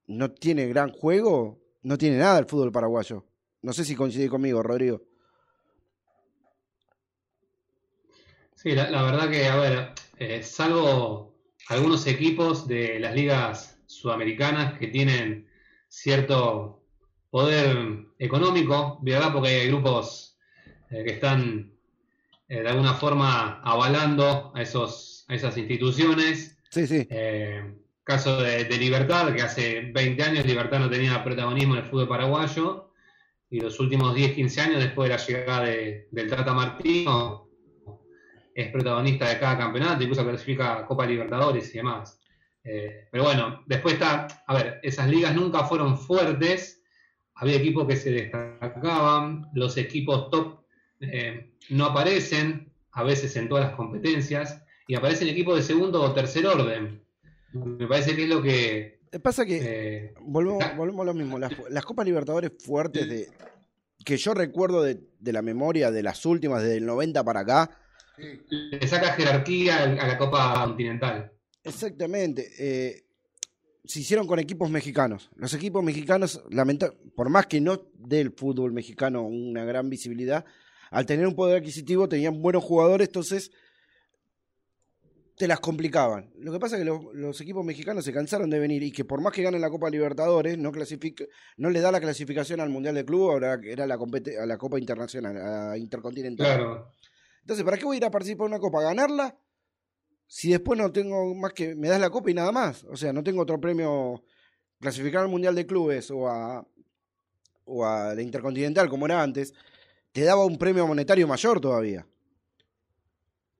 no 0.06 0.30
tiene 0.32 0.66
gran 0.66 0.90
juego, 0.90 1.60
no 1.82 1.96
tiene 1.96 2.18
nada 2.18 2.38
el 2.38 2.46
fútbol 2.46 2.72
paraguayo. 2.72 3.26
No 3.62 3.72
sé 3.72 3.84
si 3.84 3.94
coincide 3.94 4.28
conmigo, 4.28 4.62
Rodrigo. 4.62 5.02
Sí, 8.54 8.72
la, 8.72 8.90
la 8.90 9.02
verdad 9.02 9.30
que, 9.30 9.46
a 9.46 9.56
ver, 9.56 9.92
eh, 10.18 10.42
salvo 10.42 11.34
algunos 11.68 12.06
equipos 12.06 12.66
de 12.66 12.98
las 13.00 13.14
ligas 13.14 13.78
sudamericanas 13.86 14.78
que 14.78 14.88
tienen 14.88 15.48
cierto 15.88 16.79
poder 17.30 18.06
económico, 18.18 18.98
¿verdad? 19.02 19.32
Porque 19.32 19.48
hay 19.48 19.68
grupos 19.68 20.36
eh, 20.90 21.04
que 21.04 21.12
están 21.12 21.72
eh, 22.48 22.62
de 22.62 22.68
alguna 22.68 22.94
forma 22.94 23.60
avalando 23.62 24.52
a, 24.54 24.62
esos, 24.62 25.24
a 25.28 25.34
esas 25.34 25.56
instituciones. 25.56 26.58
Sí, 26.70 26.86
sí. 26.86 27.06
Eh, 27.10 27.74
caso 28.04 28.40
de, 28.42 28.64
de 28.64 28.76
Libertad, 28.78 29.32
que 29.34 29.42
hace 29.42 29.80
20 29.92 30.22
años 30.22 30.46
Libertad 30.46 30.80
no 30.80 30.90
tenía 30.90 31.22
protagonismo 31.22 31.74
en 31.76 31.84
el 31.84 31.86
fútbol 31.90 32.08
paraguayo, 32.08 32.92
y 33.52 33.60
los 33.60 33.78
últimos 33.80 34.14
10, 34.14 34.32
15 34.34 34.60
años 34.60 34.78
después 34.82 35.08
de 35.08 35.16
la 35.16 35.24
llegada 35.24 35.64
de- 35.64 36.08
del 36.10 36.28
Trata 36.28 36.52
Martino, 36.52 37.48
es 38.54 38.68
protagonista 38.70 39.28
de 39.28 39.38
cada 39.38 39.56
campeonato, 39.58 40.02
incluso 40.02 40.24
clasifica 40.24 40.84
Copa 40.86 41.06
Libertadores 41.06 41.72
y 41.74 41.78
demás. 41.78 42.20
Pero 42.62 43.24
bueno, 43.24 43.62
después 43.66 43.94
está, 43.94 44.26
a 44.46 44.54
ver, 44.54 44.80
esas 44.82 45.08
ligas 45.08 45.34
nunca 45.34 45.64
fueron 45.64 45.96
fuertes, 45.98 46.79
había 47.40 47.56
equipos 47.56 47.88
que 47.88 47.96
se 47.96 48.10
destacaban, 48.10 49.48
los 49.54 49.78
equipos 49.78 50.30
top 50.30 50.60
eh, 51.00 51.54
no 51.70 51.86
aparecen, 51.86 52.70
a 52.92 53.02
veces 53.02 53.34
en 53.36 53.48
todas 53.48 53.64
las 53.64 53.76
competencias, 53.76 54.62
y 54.86 54.94
aparecen 54.94 55.28
equipos 55.28 55.56
de 55.56 55.62
segundo 55.62 56.02
o 56.02 56.12
tercer 56.12 56.46
orden. 56.46 57.02
Me 57.54 57.86
parece 57.86 58.14
que 58.14 58.24
es 58.24 58.28
lo 58.28 58.42
que... 58.42 59.00
Eh, 59.10 59.18
Pasa 59.20 59.46
que 59.46 59.58
eh, 59.62 60.14
volvemos, 60.20 60.76
volvemos 60.76 61.00
a 61.02 61.06
lo 61.06 61.14
mismo. 61.14 61.38
Las, 61.38 61.52
las 61.70 61.84
Copas 61.84 62.04
Libertadores 62.04 62.52
fuertes 62.62 63.08
de, 63.08 63.28
que 64.04 64.18
yo 64.18 64.34
recuerdo 64.34 64.82
de, 64.82 65.00
de 65.18 65.32
la 65.32 65.40
memoria 65.40 65.90
de 65.90 66.02
las 66.02 66.26
últimas, 66.26 66.62
desde 66.62 66.76
el 66.76 66.84
90 66.84 67.24
para 67.24 67.40
acá. 67.40 67.70
Le 68.50 68.86
saca 68.86 69.14
jerarquía 69.14 69.84
a 69.84 70.06
la 70.06 70.18
Copa 70.18 70.62
Continental. 70.66 71.32
Exactamente. 71.64 72.50
eh, 72.58 73.04
se 73.90 74.00
hicieron 74.00 74.26
con 74.26 74.38
equipos 74.38 74.70
mexicanos. 74.70 75.30
Los 75.34 75.52
equipos 75.52 75.82
mexicanos, 75.82 76.42
lamenta- 76.50 76.94
por 77.16 77.28
más 77.28 77.46
que 77.46 77.60
no 77.60 77.82
dé 77.94 78.20
el 78.20 78.30
fútbol 78.30 78.72
mexicano 78.72 79.22
una 79.26 79.64
gran 79.64 79.90
visibilidad, 79.90 80.44
al 80.92 81.06
tener 81.06 81.26
un 81.26 81.34
poder 81.34 81.58
adquisitivo 81.58 82.08
tenían 82.08 82.40
buenos 82.40 82.62
jugadores, 82.62 83.08
entonces 83.08 83.50
te 85.36 85.48
las 85.48 85.58
complicaban. 85.58 86.30
Lo 86.38 86.52
que 86.52 86.60
pasa 86.60 86.76
es 86.76 86.82
que 86.82 86.84
los, 86.84 87.02
los 87.14 87.40
equipos 87.40 87.64
mexicanos 87.64 88.04
se 88.04 88.12
cansaron 88.12 88.48
de 88.50 88.58
venir 88.60 88.82
y 88.82 88.92
que 88.92 89.04
por 89.04 89.20
más 89.20 89.32
que 89.32 89.42
ganen 89.42 89.60
la 89.60 89.70
Copa 89.70 89.90
Libertadores, 89.90 90.56
no 90.58 90.70
no 91.56 91.70
le 91.70 91.80
da 91.80 91.90
la 91.90 92.00
clasificación 92.00 92.60
al 92.60 92.68
Mundial 92.68 92.94
de 92.94 93.04
Club, 93.04 93.30
ahora 93.30 93.58
era 93.64 93.86
la, 93.86 93.94
a 93.94 94.46
la 94.46 94.58
Copa 94.58 94.78
Internacional, 94.78 95.36
a 95.36 95.78
Intercontinental. 95.78 96.46
Claro. 96.46 96.92
Entonces, 97.40 97.64
¿para 97.64 97.76
qué 97.78 97.86
voy 97.86 97.96
a 97.96 97.98
ir 97.98 98.04
a 98.04 98.10
participar 98.10 98.46
en 98.46 98.52
una 98.52 98.60
copa? 98.60 98.80
¿A 98.80 98.84
ganarla? 98.84 99.36
Si 100.32 100.48
después 100.52 100.78
no 100.78 100.92
tengo 100.92 101.34
más 101.34 101.52
que. 101.52 101.74
Me 101.74 101.88
das 101.88 102.00
la 102.00 102.08
copa 102.08 102.30
y 102.30 102.34
nada 102.34 102.52
más. 102.52 102.84
O 102.84 102.96
sea, 102.96 103.12
no 103.12 103.24
tengo 103.24 103.42
otro 103.42 103.60
premio. 103.60 104.22
Clasificar 104.78 105.22
al 105.22 105.28
Mundial 105.28 105.56
de 105.56 105.66
Clubes 105.66 106.08
o 106.12 106.28
a. 106.28 106.64
o 107.64 107.84
a 107.84 108.14
la 108.14 108.22
Intercontinental 108.22 108.88
como 108.88 109.06
era 109.06 109.20
antes. 109.20 109.52
Te 110.12 110.22
daba 110.22 110.44
un 110.44 110.56
premio 110.56 110.86
monetario 110.86 111.26
mayor 111.26 111.60
todavía. 111.60 112.06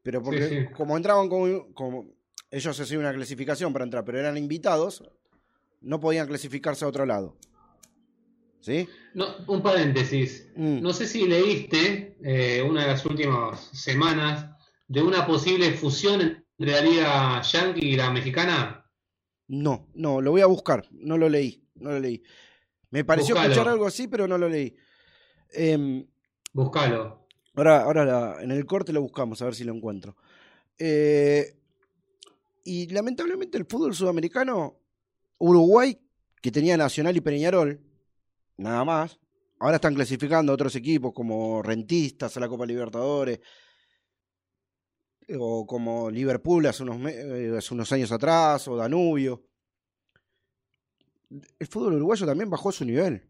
Pero 0.03 0.23
porque, 0.23 0.49
Sí, 0.49 0.61
sí. 0.61 0.67
como 0.73 0.97
entraban 0.97 1.29
como, 1.29 1.75
como. 1.75 2.07
Ellos 2.53 2.79
hacían 2.79 3.01
una 3.01 3.15
clasificación 3.15 3.73
para 3.73 3.85
entrar, 3.85 4.05
pero 4.05 4.21
eran 4.21 4.37
invitados. 4.37 5.03
No 5.81 5.99
podían 5.99 6.29
clasificarse 6.29 6.85
a 6.85 6.89
otro 6.89 7.05
lado. 7.05 7.37
¿Sí? 8.61 8.89
No, 9.15 9.27
un 9.49 9.61
paréntesis. 9.61 10.47
Mm. 10.55 10.81
No 10.83 10.93
sé 10.93 11.09
si 11.09 11.27
leíste 11.27 12.17
eh, 12.23 12.63
una 12.63 12.83
de 12.83 12.87
las 12.89 13.05
últimas 13.07 13.61
semanas 13.73 14.47
de 14.87 15.03
una 15.03 15.27
posible 15.27 15.73
fusión 15.73 16.40
entre 16.61 16.73
la 16.75 16.81
Liga 16.83 17.43
Yankee 17.43 17.89
y 17.93 17.97
la 17.97 18.11
Mexicana. 18.11 18.85
No, 19.49 19.89
no, 19.95 20.21
lo 20.21 20.31
voy 20.31 20.43
a 20.43 20.47
buscar. 20.47 20.87
No 20.93 21.17
lo 21.17 21.29
leí, 21.29 21.67
no 21.77 21.91
lo 21.93 21.99
leí. 22.01 22.23
Me 22.91 23.03
pareció 23.05 23.35
Buscalo. 23.35 23.53
escuchar 23.53 23.73
algo 23.73 23.87
así, 23.87 24.09
pero 24.09 24.29
no 24.29 24.37
lo 24.37 24.49
leí. 24.49 24.77
Em, 25.53 26.07
Búscalo. 26.53 27.27
ahora, 27.55 27.83
ahora 27.83 28.05
la- 28.05 28.43
en 28.43 28.51
el 28.51 28.67
corte 28.67 28.93
lo 28.93 29.01
buscamos, 29.01 29.41
a 29.41 29.47
ver 29.47 29.55
si 29.55 29.65
lo 29.65 29.73
encuentro. 29.75 30.17
Eh, 30.79 31.57
y 32.65 32.87
lamentablemente 32.89 33.57
el 33.59 33.65
fútbol 33.67 33.95
sudamericano, 33.95 34.77
Uruguay, 35.39 35.99
que 36.43 36.51
tenía 36.53 36.77
Nacional 36.77 37.17
y 37.17 37.21
Peñarol, 37.23 37.81
nada 38.59 38.85
más, 38.85 39.19
ahora 39.59 39.77
están 39.77 39.95
clasificando 39.95 40.53
a 40.53 40.55
otros 40.57 40.77
equipos 40.77 41.13
como 41.15 41.63
Rentistas 41.63 42.37
a 42.37 42.41
la 42.41 42.49
Copa 42.49 42.67
Libertadores, 42.67 43.41
o 45.39 45.67
como 45.67 46.11
Liverpool 46.11 46.67
hace 46.67 46.83
unos, 46.83 47.01
eh, 47.11 47.55
hace 47.57 47.75
unos 47.75 47.91
años 47.93 48.13
atrás, 48.13 48.67
o 48.69 48.77
Danubio. 48.77 49.45
El 51.59 51.67
fútbol 51.67 51.95
uruguayo 51.95 52.27
también 52.27 52.51
bajó 52.51 52.73
su 52.73 52.85
nivel. 52.85 53.23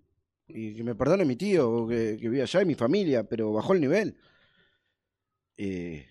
Y 0.48 0.74
que 0.74 0.82
me 0.82 0.94
perdone 0.94 1.24
mi 1.24 1.36
tío 1.36 1.86
que, 1.86 2.16
que 2.20 2.28
vive 2.28 2.42
allá 2.42 2.62
y 2.62 2.66
mi 2.66 2.74
familia, 2.74 3.24
pero 3.24 3.52
bajó 3.52 3.74
el 3.74 3.80
nivel. 3.80 4.16
Eh, 5.56 6.08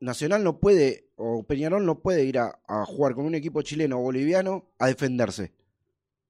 Nacional 0.00 0.44
no 0.44 0.60
puede, 0.60 1.10
o 1.16 1.42
Peñarol 1.44 1.84
no 1.84 2.00
puede 2.00 2.24
ir 2.24 2.38
a 2.38 2.84
jugar 2.86 3.14
con 3.14 3.26
un 3.26 3.34
equipo 3.34 3.62
chileno 3.62 3.98
o 3.98 4.02
boliviano 4.02 4.70
a 4.78 4.86
defenderse. 4.86 5.52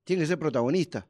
Tiene 0.05 0.23
que 0.23 0.29
ser 0.29 0.39
protagonista. 0.39 1.07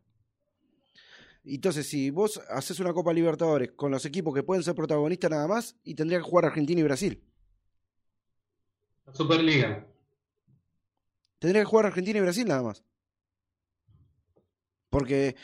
Entonces, 1.54 1.86
si 1.86 2.10
vos 2.10 2.40
haces 2.50 2.78
una 2.80 2.92
Copa 2.92 3.12
Libertadores 3.12 3.72
con 3.72 3.90
los 3.90 4.04
equipos 4.04 4.34
que 4.34 4.42
pueden 4.42 4.62
ser 4.62 4.74
protagonistas 4.74 5.30
nada 5.30 5.48
más, 5.48 5.76
y 5.82 5.94
tendría 5.94 6.18
que 6.18 6.24
jugar 6.24 6.44
Argentina 6.44 6.80
y 6.80 6.84
Brasil. 6.84 7.24
Superliga. 9.12 9.86
Tendría 11.38 11.62
que 11.62 11.66
jugar 11.66 11.86
Argentina 11.86 12.18
y 12.18 12.22
Brasil 12.22 12.46
nada 12.46 12.62
más. 12.62 12.84
Porque 14.90 15.36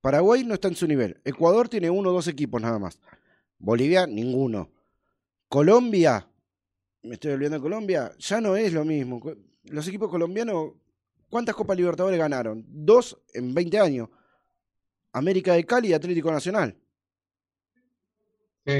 Paraguay 0.00 0.44
no 0.44 0.54
está 0.54 0.68
en 0.68 0.76
su 0.76 0.86
nivel. 0.86 1.20
Ecuador 1.24 1.68
tiene 1.68 1.90
uno 1.90 2.10
o 2.10 2.12
dos 2.12 2.28
equipos 2.28 2.60
nada 2.60 2.78
más. 2.78 2.98
Bolivia, 3.58 4.06
ninguno. 4.06 4.70
Colombia, 5.48 6.28
me 7.02 7.14
estoy 7.14 7.32
olvidando 7.32 7.58
de 7.58 7.62
Colombia, 7.62 8.12
ya 8.18 8.40
no 8.40 8.56
es 8.56 8.72
lo 8.72 8.84
mismo. 8.84 9.22
Los 9.64 9.86
equipos 9.86 10.10
colombianos, 10.10 10.72
¿cuántas 11.30 11.54
Copas 11.54 11.76
Libertadores 11.76 12.18
ganaron? 12.18 12.64
Dos 12.66 13.22
en 13.32 13.54
20 13.54 13.78
años. 13.78 14.08
América 15.14 15.54
de 15.54 15.64
Cali 15.64 15.88
y 15.88 15.92
Atlético 15.94 16.30
Nacional. 16.30 16.76
Sí. 18.66 18.78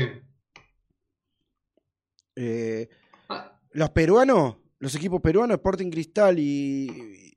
Eh, 2.36 2.88
Ah, 3.28 3.58
los 3.72 3.90
peruanos, 3.90 4.56
los 4.78 4.94
equipos 4.94 5.20
peruanos, 5.20 5.54
Sporting 5.56 5.90
Cristal 5.90 6.38
y. 6.38 7.36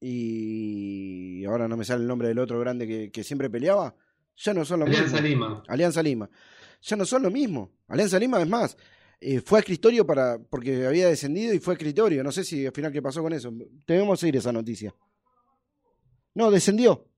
Y. 0.00 1.44
Ahora 1.44 1.68
no 1.68 1.76
me 1.76 1.84
sale 1.84 2.02
el 2.02 2.08
nombre 2.08 2.28
del 2.28 2.38
otro 2.38 2.58
grande 2.58 2.86
que, 2.86 3.10
que 3.10 3.22
siempre 3.22 3.48
peleaba. 3.50 3.94
Ya 4.36 4.54
no 4.54 4.64
son 4.64 4.80
lo 4.80 4.86
Alianza 4.86 5.20
mismo. 5.20 5.28
Lima. 5.28 5.62
Alianza 5.68 6.02
Lima. 6.02 6.30
Ya 6.82 6.96
no 6.96 7.04
son 7.04 7.22
lo 7.22 7.30
mismo. 7.30 7.72
Alianza 7.88 8.18
Lima, 8.18 8.40
es 8.40 8.48
más, 8.48 8.76
eh, 9.20 9.40
fue 9.40 9.58
a 9.58 9.60
escritorio 9.60 10.06
para, 10.06 10.38
porque 10.38 10.86
había 10.86 11.08
descendido 11.08 11.52
y 11.52 11.58
fue 11.58 11.74
a 11.74 11.76
escritorio. 11.76 12.24
No 12.24 12.32
sé 12.32 12.42
si 12.42 12.64
al 12.64 12.72
final 12.72 12.90
qué 12.90 13.02
pasó 13.02 13.22
con 13.22 13.34
eso. 13.34 13.52
Debemos 13.86 14.18
seguir 14.18 14.36
esa 14.36 14.52
noticia. 14.52 14.94
No, 16.34 16.50
descendió. 16.50 17.09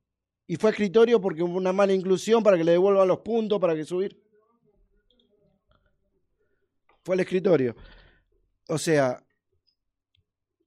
Y 0.47 0.57
fue 0.57 0.71
a 0.71 0.73
escritorio 0.73 1.21
porque 1.21 1.43
hubo 1.43 1.57
una 1.57 1.73
mala 1.73 1.93
inclusión 1.93 2.43
para 2.43 2.57
que 2.57 2.65
le 2.65 2.73
devuelvan 2.73 3.09
los 3.09 3.21
puntos, 3.21 3.59
para 3.61 3.75
que 3.75 3.85
subir. 3.85 4.21
Fue 7.05 7.15
al 7.15 7.21
escritorio. 7.21 7.75
O 8.69 8.79
sea, 8.79 9.23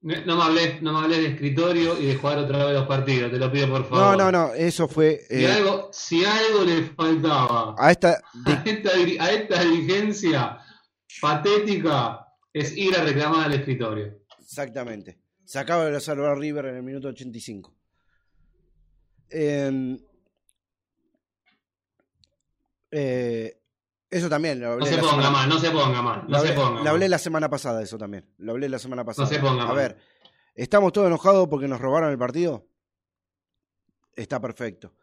No 0.02 0.16
no 0.26 0.36
me 0.38 0.44
hables, 0.44 0.82
no 0.82 0.94
me 0.94 1.00
hables 1.00 1.18
de 1.20 1.28
escritorio 1.30 2.00
y 2.00 2.06
de 2.08 2.16
jugar 2.16 2.40
otra 2.40 2.66
vez 2.66 2.74
los 2.76 2.88
partidos, 2.88 3.32
te 3.32 3.38
lo 3.40 3.52
pido 3.52 3.70
por 3.70 3.82
no, 3.82 3.86
favor. 3.88 4.18
no, 4.18 4.32
no, 4.32 4.54
eso 4.54 4.88
fue 4.88 5.22
Si, 5.30 5.44
eh, 5.44 5.52
algo, 5.52 5.90
si 5.92 6.26
algo 6.26 6.64
le 6.64 6.84
faltaba 6.84 7.76
a 7.78 7.92
esta 7.92 8.22
a 8.46 8.64
esta, 8.66 8.90
a 9.24 9.32
esta 9.32 9.64
dirigencia 9.64 10.60
patética 11.22 12.28
es 12.54 12.76
ir 12.78 12.96
a 12.96 13.04
reclamar 13.04 13.46
al 13.46 13.54
escritorio. 13.54 14.20
Exactamente. 14.40 15.20
Se 15.44 15.60
acaba 15.60 15.86
de 15.86 16.00
salvar 16.00 16.38
River 16.38 16.66
en 16.66 16.76
el 16.78 16.84
minuto 16.84 17.08
85. 17.10 17.74
Eh, 19.30 19.98
eh, 22.92 23.58
eso 24.10 24.30
también 24.30 24.60
lo 24.60 24.68
No 24.68 24.74
hablé, 24.74 24.86
se 24.88 24.96
la 24.96 25.02
ponga 25.02 25.12
semana, 25.14 25.30
mal, 25.32 25.50
no 25.50 25.60
se 25.60 25.72
ponga 25.72 26.02
mal, 26.02 26.22
lo 26.24 26.30
no 26.30 26.40
se 26.40 26.48
hablé- 26.50 26.56
ponga 26.56 26.84
lo 26.84 26.90
hablé 26.90 27.06
mal. 27.06 27.12
la 27.12 27.18
semana 27.18 27.50
pasada, 27.50 27.82
eso 27.82 27.98
también. 27.98 28.26
Lo 28.38 28.54
hablé 28.54 28.70
la 28.70 28.80
semana 28.80 29.04
pasada. 29.04 29.28
se 29.28 29.40
ponga 29.40 29.64
A 29.64 29.68
mal. 29.68 29.76
ver, 29.76 29.98
¿estamos 30.54 30.94
todos 30.94 31.08
enojados 31.08 31.48
porque 31.50 31.68
nos 31.68 31.82
robaron 31.82 32.12
el 32.12 32.18
partido? 32.18 32.66
Está 34.16 34.40
perfecto. 34.40 34.94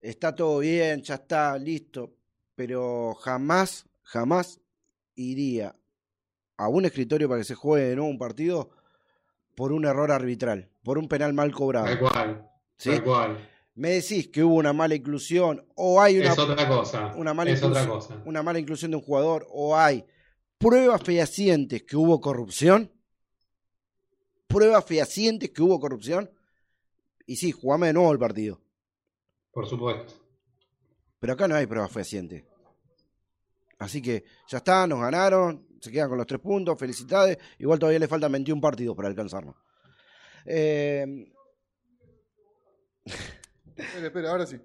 Está 0.00 0.34
todo 0.34 0.58
bien, 0.60 1.02
ya 1.02 1.14
está, 1.14 1.56
listo. 1.58 2.14
Pero 2.56 3.14
jamás, 3.14 3.86
jamás 4.02 4.60
iría 5.14 5.76
a 6.56 6.68
un 6.68 6.84
escritorio 6.84 7.28
para 7.28 7.40
que 7.40 7.44
se 7.44 7.54
juegue 7.54 7.86
de 7.90 7.96
nuevo 7.96 8.10
un 8.10 8.18
partido 8.18 8.70
por 9.54 9.70
un 9.72 9.84
error 9.84 10.10
arbitral, 10.10 10.68
por 10.82 10.98
un 10.98 11.06
penal 11.08 11.32
mal 11.34 11.52
cobrado. 11.52 11.86
Tal 11.86 11.98
cual, 12.00 12.50
¿sí? 12.76 12.90
tal 12.90 13.04
cual. 13.04 13.48
Me 13.78 13.90
decís 13.90 14.26
que 14.26 14.42
hubo 14.42 14.56
una 14.56 14.72
mala 14.72 14.96
inclusión 14.96 15.64
o 15.76 16.00
hay 16.00 16.18
una, 16.18 16.32
es 16.32 16.38
otra 16.38 16.66
cosa. 16.66 17.14
una 17.14 17.32
mala 17.32 17.52
es 17.52 17.62
otra 17.62 17.84
inclusión, 17.84 18.16
cosa. 18.16 18.28
una 18.28 18.42
mala 18.42 18.58
inclusión 18.58 18.90
de 18.90 18.96
un 18.96 19.04
jugador 19.04 19.46
o 19.50 19.76
hay 19.76 20.04
pruebas 20.58 21.00
fehacientes 21.00 21.84
que 21.84 21.96
hubo 21.96 22.20
corrupción, 22.20 22.92
pruebas 24.48 24.84
fehacientes 24.84 25.50
que 25.50 25.62
hubo 25.62 25.78
corrupción, 25.78 26.28
y 27.24 27.36
sí, 27.36 27.52
jugame 27.52 27.86
de 27.86 27.92
nuevo 27.92 28.10
el 28.10 28.18
partido. 28.18 28.60
Por 29.52 29.64
supuesto. 29.68 30.12
Pero 31.20 31.34
acá 31.34 31.46
no 31.46 31.54
hay 31.54 31.66
pruebas 31.66 31.92
fehacientes. 31.92 32.42
Así 33.78 34.02
que 34.02 34.24
ya 34.48 34.58
está, 34.58 34.88
nos 34.88 35.00
ganaron, 35.00 35.68
se 35.80 35.92
quedan 35.92 36.08
con 36.08 36.18
los 36.18 36.26
tres 36.26 36.40
puntos, 36.40 36.76
felicidades. 36.76 37.38
Igual 37.60 37.78
todavía 37.78 38.00
le 38.00 38.08
faltan 38.08 38.32
21 38.32 38.60
partidos 38.60 38.96
para 38.96 39.06
alcanzarnos. 39.06 39.54
Eh, 40.46 41.30
Espera, 43.78 44.06
espera, 44.06 44.30
ahora 44.30 44.46
sí. 44.46 44.56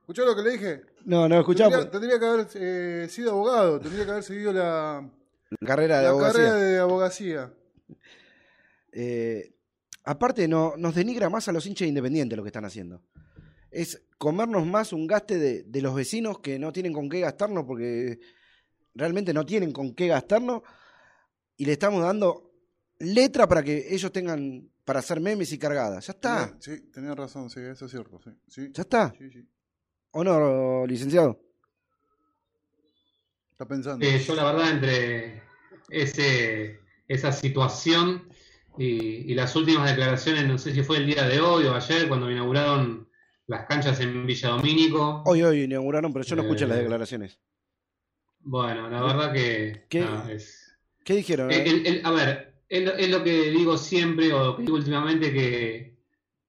¿Escuchó 0.00 0.24
lo 0.24 0.34
que 0.34 0.42
le 0.42 0.50
dije? 0.50 0.82
no, 1.04 1.28
no 1.28 1.38
escuchamos. 1.38 1.72
Tendría, 1.90 1.90
tendría 1.90 2.18
que 2.18 2.26
haber 2.26 2.46
eh, 2.54 3.06
sido 3.08 3.30
abogado, 3.32 3.80
tendría 3.80 4.04
que 4.04 4.10
haber 4.10 4.22
seguido 4.24 4.52
la, 4.52 5.08
La 5.60 5.66
carrera 5.66 5.98
de 5.98 6.02
la 6.04 6.08
abogacía. 6.10 6.42
carrera 6.44 6.56
de 6.56 6.78
abogacía. 6.78 7.52
Eh, 8.92 9.54
aparte, 10.04 10.48
no, 10.48 10.74
nos 10.76 10.94
denigra 10.94 11.28
más 11.30 11.48
a 11.48 11.52
los 11.52 11.64
hinchas 11.66 11.88
independientes 11.88 12.36
lo 12.36 12.42
que 12.42 12.48
están 12.48 12.64
haciendo. 12.64 13.02
Es 13.70 14.02
comernos 14.18 14.66
más 14.66 14.92
un 14.92 15.06
gaste 15.06 15.38
de, 15.38 15.62
de 15.62 15.82
los 15.82 15.94
vecinos 15.94 16.40
que 16.40 16.58
no 16.58 16.72
tienen 16.72 16.92
con 16.92 17.08
qué 17.08 17.20
gastarnos 17.20 17.64
porque 17.64 18.18
realmente 18.94 19.32
no 19.32 19.46
tienen 19.46 19.72
con 19.72 19.94
qué 19.94 20.08
gastarnos 20.08 20.62
y 21.56 21.64
le 21.66 21.72
estamos 21.72 22.02
dando 22.02 22.50
letra 22.98 23.46
para 23.46 23.62
que 23.62 23.94
ellos 23.94 24.10
tengan 24.10 24.69
para 24.84 24.98
hacer 25.00 25.20
memes 25.20 25.52
y 25.52 25.58
cargadas. 25.58 26.06
Ya 26.06 26.12
está, 26.12 26.46
Tenía- 26.46 26.60
Sí, 26.60 26.90
tenía 26.92 27.14
razón, 27.14 27.48
sí, 27.50 27.60
eso 27.60 27.84
es 27.86 27.90
cierto. 27.90 28.20
Sí, 28.22 28.30
sí, 28.48 28.70
ya 28.72 28.82
está. 28.82 29.12
sí, 29.16 29.30
sí. 29.30 29.48
¿O 30.12 30.24
no, 30.24 30.86
licenciado? 30.86 31.40
Está 33.52 33.66
pensando. 33.66 34.04
Eh, 34.04 34.18
yo 34.18 34.34
la 34.34 34.44
verdad 34.44 34.70
entre 34.70 35.42
ese, 35.90 36.80
esa 37.08 37.30
situación 37.32 38.28
y, 38.78 39.30
y 39.30 39.34
las 39.34 39.54
últimas 39.56 39.88
declaraciones, 39.88 40.46
no 40.46 40.56
sé 40.58 40.72
si 40.72 40.82
fue 40.82 40.96
el 40.98 41.06
día 41.06 41.24
de 41.28 41.40
hoy 41.40 41.64
o 41.66 41.74
ayer, 41.74 42.08
cuando 42.08 42.30
inauguraron 42.30 43.08
las 43.46 43.66
canchas 43.66 44.00
en 44.00 44.26
Villa 44.26 44.48
Domínico. 44.50 45.22
Hoy, 45.26 45.42
hoy 45.42 45.62
inauguraron, 45.64 46.12
pero 46.12 46.24
yo 46.24 46.36
no 46.36 46.42
escuché 46.42 46.64
Eh, 46.64 46.68
las 46.68 46.78
declaraciones. 46.78 47.38
Bueno, 48.40 48.88
la 48.88 49.02
verdad 49.02 49.32
que 49.32 49.84
¿Qué? 49.90 50.06
es, 50.30 50.78
¿Qué 51.04 51.16
dijeron? 51.16 51.50
El- 51.50 51.66
el- 51.68 51.86
el- 51.86 52.06
a 52.06 52.10
ver, 52.12 52.49
es 52.70 52.84
lo, 52.84 52.92
es 52.94 53.10
lo 53.10 53.22
que 53.22 53.50
digo 53.50 53.76
siempre 53.76 54.32
o 54.32 54.56
que 54.56 54.62
digo 54.62 54.76
últimamente 54.76 55.32
que 55.32 55.96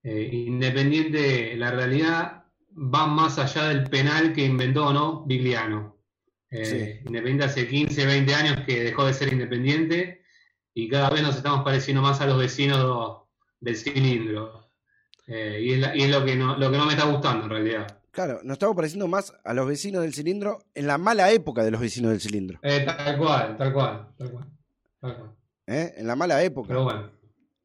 eh, 0.03 0.30
Independiente, 0.47 1.55
la 1.57 1.72
realidad 1.72 2.43
va 2.72 3.05
más 3.07 3.38
allá 3.38 3.67
del 3.69 3.84
penal 3.89 4.32
que 4.34 4.45
inventó 4.45 4.88
o 4.88 4.93
no 4.93 5.26
Vigliano. 5.26 5.97
Eh, 6.49 6.65
Sí. 6.65 7.05
Independiente 7.07 7.45
hace 7.45 7.67
15, 7.67 8.05
20 8.05 8.36
años 8.36 8.61
que 8.65 8.84
dejó 8.84 9.05
de 9.05 9.13
ser 9.13 9.32
Independiente 9.34 10.22
y 10.74 10.88
cada 10.89 11.09
vez 11.09 11.22
nos 11.24 11.36
estamos 11.36 11.63
pareciendo 11.63 12.01
más 12.01 12.22
a 12.22 12.26
los 12.28 12.38
vecinos 12.38 13.22
del 13.59 13.76
cilindro. 13.76 14.69
Eh, 15.28 15.59
y 15.63 15.74
es, 15.74 15.80
la- 15.80 15.95
y 15.95 16.01
es 16.03 16.09
lo, 16.09 16.26
que 16.26 16.36
no, 16.36 16.57
lo 16.57 16.72
que 16.72 16.78
no 16.78 16.86
me 16.86 16.93
está 16.93 17.05
gustando 17.05 17.45
en 17.45 17.49
realidad. 17.51 17.99
Claro, 18.11 18.39
nos 18.43 18.55
estamos 18.55 18.76
pareciendo 18.76 19.07
más 19.07 19.34
a 19.45 19.53
los 19.53 19.67
vecinos 19.67 20.01
del 20.01 20.13
cilindro 20.13 20.59
en 20.76 20.88
la 20.88 20.97
mala 20.97 21.32
época 21.32 21.63
de 21.63 21.72
los 21.72 21.80
vecinos 21.80 22.11
del 22.11 22.19
cilindro. 22.19 22.59
Eh, 22.63 22.84
tal 22.86 23.17
cual, 23.17 23.55
tal 23.57 23.72
cual, 23.74 24.07
tal 24.17 24.32
cual. 24.32 24.45
tal 24.99 25.15
cual. 25.17 25.32
¿Eh? 25.72 25.93
En 25.97 26.07
la 26.07 26.15
mala 26.15 26.43
época. 26.43 26.67
Pero 26.67 26.84
bueno. 26.84 27.09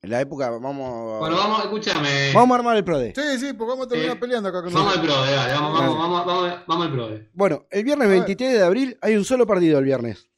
En 0.02 0.10
la 0.10 0.20
época, 0.20 0.50
vamos. 0.50 1.18
Bueno, 1.20 1.36
vamos, 1.36 1.64
escúchame. 1.64 2.32
vamos 2.32 2.54
a 2.54 2.58
armar 2.58 2.76
el 2.76 2.84
PRODE. 2.84 3.12
Sí, 3.16 3.38
sí, 3.40 3.52
porque 3.54 3.70
vamos 3.70 3.86
a 3.86 3.88
terminar 3.88 4.16
Eh, 4.16 4.20
peleando 4.20 4.48
acá 4.50 4.62
con 4.62 4.72
Vamos 4.72 4.96
al. 4.96 5.02
PRODE, 5.02 5.32
dale, 5.32 5.52
vamos, 5.54 5.72
vamos, 5.78 5.98
vamos, 5.98 6.26
vamos, 6.26 6.58
vamos 6.66 6.86
al 6.86 6.92
PRODE. 6.92 7.30
Bueno, 7.32 7.66
el 7.70 7.82
viernes 7.84 8.06
A 8.06 8.10
ver. 8.10 8.18
23 8.20 8.52
de 8.52 8.62
abril 8.62 8.98
hay 9.00 9.16
un 9.16 9.24
solo 9.24 9.46
partido 9.46 9.78
el 9.78 9.84
viernes. 9.84 10.28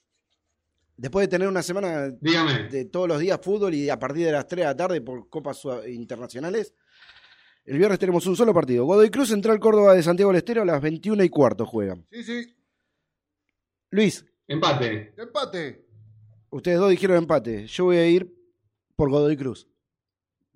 Después 0.97 1.25
de 1.25 1.29
tener 1.29 1.47
una 1.49 1.63
semana 1.63 2.09
Dígame. 2.21 2.69
de 2.71 2.85
todos 2.87 3.07
los 3.07 3.21
días 3.21 3.39
fútbol 3.43 3.75
y 3.75 3.89
a 3.91 3.99
partir 3.99 4.25
de 4.27 4.33
las 4.33 4.47
3 4.49 4.59
de 4.63 4.65
la 4.65 4.77
tarde 4.77 5.01
por 5.01 5.29
copas 5.29 5.61
internacionales, 5.87 6.75
el 7.65 7.79
viernes 7.79 7.99
tenemos 7.99 8.27
un 8.27 8.35
solo 8.37 8.55
partido. 8.55 8.85
Godoy 8.87 9.11
Cruz 9.11 9.29
Central 9.29 9.61
Córdoba 9.61 9.95
de 9.95 10.03
Santiago 10.03 10.31
del 10.33 10.39
Estero 10.39 10.63
a 10.63 10.65
las 10.65 10.81
21 10.81 11.23
y 11.23 11.29
cuarto 11.29 11.67
juegan. 11.67 12.07
Sí, 12.11 12.25
sí. 12.25 12.57
Luis, 13.91 14.25
Empate. 14.47 15.13
Empate. 15.19 15.88
Ustedes 16.51 16.79
dos 16.79 16.91
dijeron 16.91 17.17
empate. 17.17 17.67
Yo 17.67 17.85
voy 17.85 17.97
a 17.97 18.07
ir 18.09 18.35
por 18.97 19.11
Godoy 19.11 19.37
Cruz. 19.37 19.69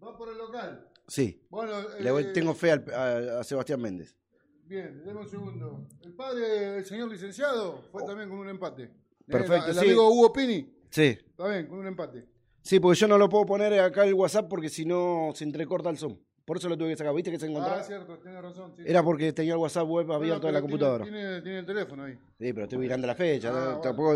Va 0.02 0.16
por 0.16 0.28
el 0.28 0.38
local. 0.38 0.88
Sí, 1.08 1.40
Bueno, 1.50 1.72
le 2.00 2.10
voy- 2.10 2.22
eh, 2.24 2.32
tengo 2.32 2.54
fe 2.54 2.72
al- 2.72 2.84
a, 2.94 3.40
a 3.40 3.44
Sebastián 3.44 3.80
Méndez. 3.80 4.16
Bien, 4.64 5.02
deme 5.04 5.20
un 5.20 5.28
segundo. 5.28 5.86
El 6.00 6.14
padre 6.14 6.48
del 6.48 6.84
señor 6.84 7.10
licenciado 7.10 7.82
fue 7.90 8.02
también 8.04 8.28
con 8.30 8.38
un 8.38 8.48
empate. 8.48 8.90
Perfecto, 9.26 9.68
El, 9.68 9.74
sí. 9.74 9.80
amigo 9.80 10.08
Hugo 10.10 10.32
Pini, 10.32 10.72
Sí, 10.90 11.04
está 11.26 11.48
bien, 11.48 11.66
con 11.66 11.78
un 11.78 11.86
empate. 11.86 12.26
sí, 12.62 12.80
porque 12.80 12.98
yo 12.98 13.08
no 13.08 13.18
lo 13.18 13.28
puedo 13.28 13.44
poner 13.46 13.78
acá 13.80 14.04
el 14.04 14.14
WhatsApp 14.14 14.48
porque 14.48 14.68
si 14.68 14.84
no 14.86 15.30
se 15.34 15.44
entrecorta 15.44 15.90
el 15.90 15.98
Zoom. 15.98 16.18
Por 16.44 16.56
eso 16.56 16.68
lo 16.68 16.76
tuve 16.76 16.88
que 16.90 16.96
sacar. 16.96 17.14
¿Viste 17.14 17.30
que 17.30 17.38
se 17.38 17.46
encontraba? 17.46 17.78
Ah, 17.80 17.84
cierto, 17.84 18.18
tiene 18.18 18.40
razón. 18.42 18.72
sí. 18.76 18.82
Era 18.84 19.02
porque 19.02 19.32
tenía 19.32 19.52
el 19.52 19.58
WhatsApp 19.60 19.86
web 19.88 20.10
abierto 20.10 20.36
en 20.36 20.40
pero 20.40 20.52
la 20.52 20.58
tiene- 20.58 20.62
computadora. 20.72 21.04
Tiene, 21.04 21.40
tiene 21.42 21.58
el 21.60 21.66
teléfono 21.66 22.02
ahí. 22.04 22.14
Sí, 22.14 22.52
pero 22.52 22.62
estoy 22.64 22.78
mirando 22.78 23.06
la 23.06 23.14
fecha. 23.14 23.48
Ah, 23.50 23.52
no- 23.52 23.64
bueno. 23.66 23.80
tampoco 23.80 24.14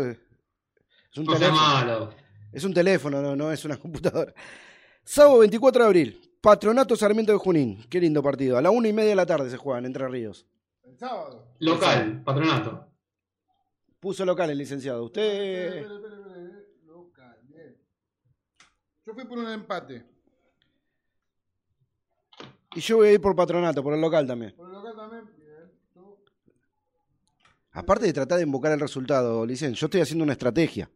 es 1.11 1.17
un 1.17 1.25
No 1.25 1.33
teléfono. 1.33 1.61
malo. 1.61 2.09
Es 2.51 2.63
un 2.63 2.73
teléfono, 2.73 3.21
no, 3.21 3.35
no 3.35 3.51
es 3.51 3.63
una 3.65 3.77
computadora. 3.79 4.33
Sábado 5.03 5.39
24 5.39 5.81
de 5.83 5.87
abril. 5.87 6.21
Patronato 6.41 6.95
Sarmiento 6.95 7.31
de 7.31 7.37
Junín. 7.39 7.83
Qué 7.89 7.99
lindo 7.99 8.21
partido. 8.23 8.57
A 8.57 8.61
la 8.61 8.69
una 8.69 8.87
y 8.87 8.93
media 8.93 9.09
de 9.09 9.15
la 9.15 9.25
tarde 9.25 9.49
se 9.49 9.57
juegan 9.57 9.85
Entre 9.85 10.07
Ríos. 10.07 10.45
El 10.83 10.97
sábado. 10.97 11.47
Local, 11.59 12.21
patronato. 12.23 12.87
Puso 13.99 14.23
local 14.25 14.49
el 14.51 14.57
licenciado. 14.57 15.03
Usted. 15.05 15.21
espere, 15.21 15.79
espere, 15.95 16.15
espere. 16.15 16.67
Local. 16.85 17.37
Yo 19.05 19.13
fui 19.13 19.25
por 19.25 19.37
un 19.39 19.47
empate. 19.49 20.05
Y 22.75 22.79
yo 22.81 22.97
voy 22.97 23.07
a 23.09 23.11
ir 23.13 23.21
por 23.21 23.35
patronato, 23.35 23.81
por 23.83 23.93
el 23.93 24.01
local 24.01 24.27
también. 24.27 24.53
Por 24.55 24.67
el 24.67 24.73
local 24.73 24.95
también, 24.95 25.25
bien. 25.37 25.71
Tú- 25.93 26.17
Aparte 27.71 28.05
de 28.05 28.13
tratar 28.13 28.37
de 28.37 28.43
invocar 28.43 28.71
el 28.71 28.79
resultado, 28.79 29.45
licen, 29.45 29.73
yo 29.73 29.87
estoy 29.87 30.01
haciendo 30.01 30.23
una 30.23 30.33
estrategia. 30.33 30.89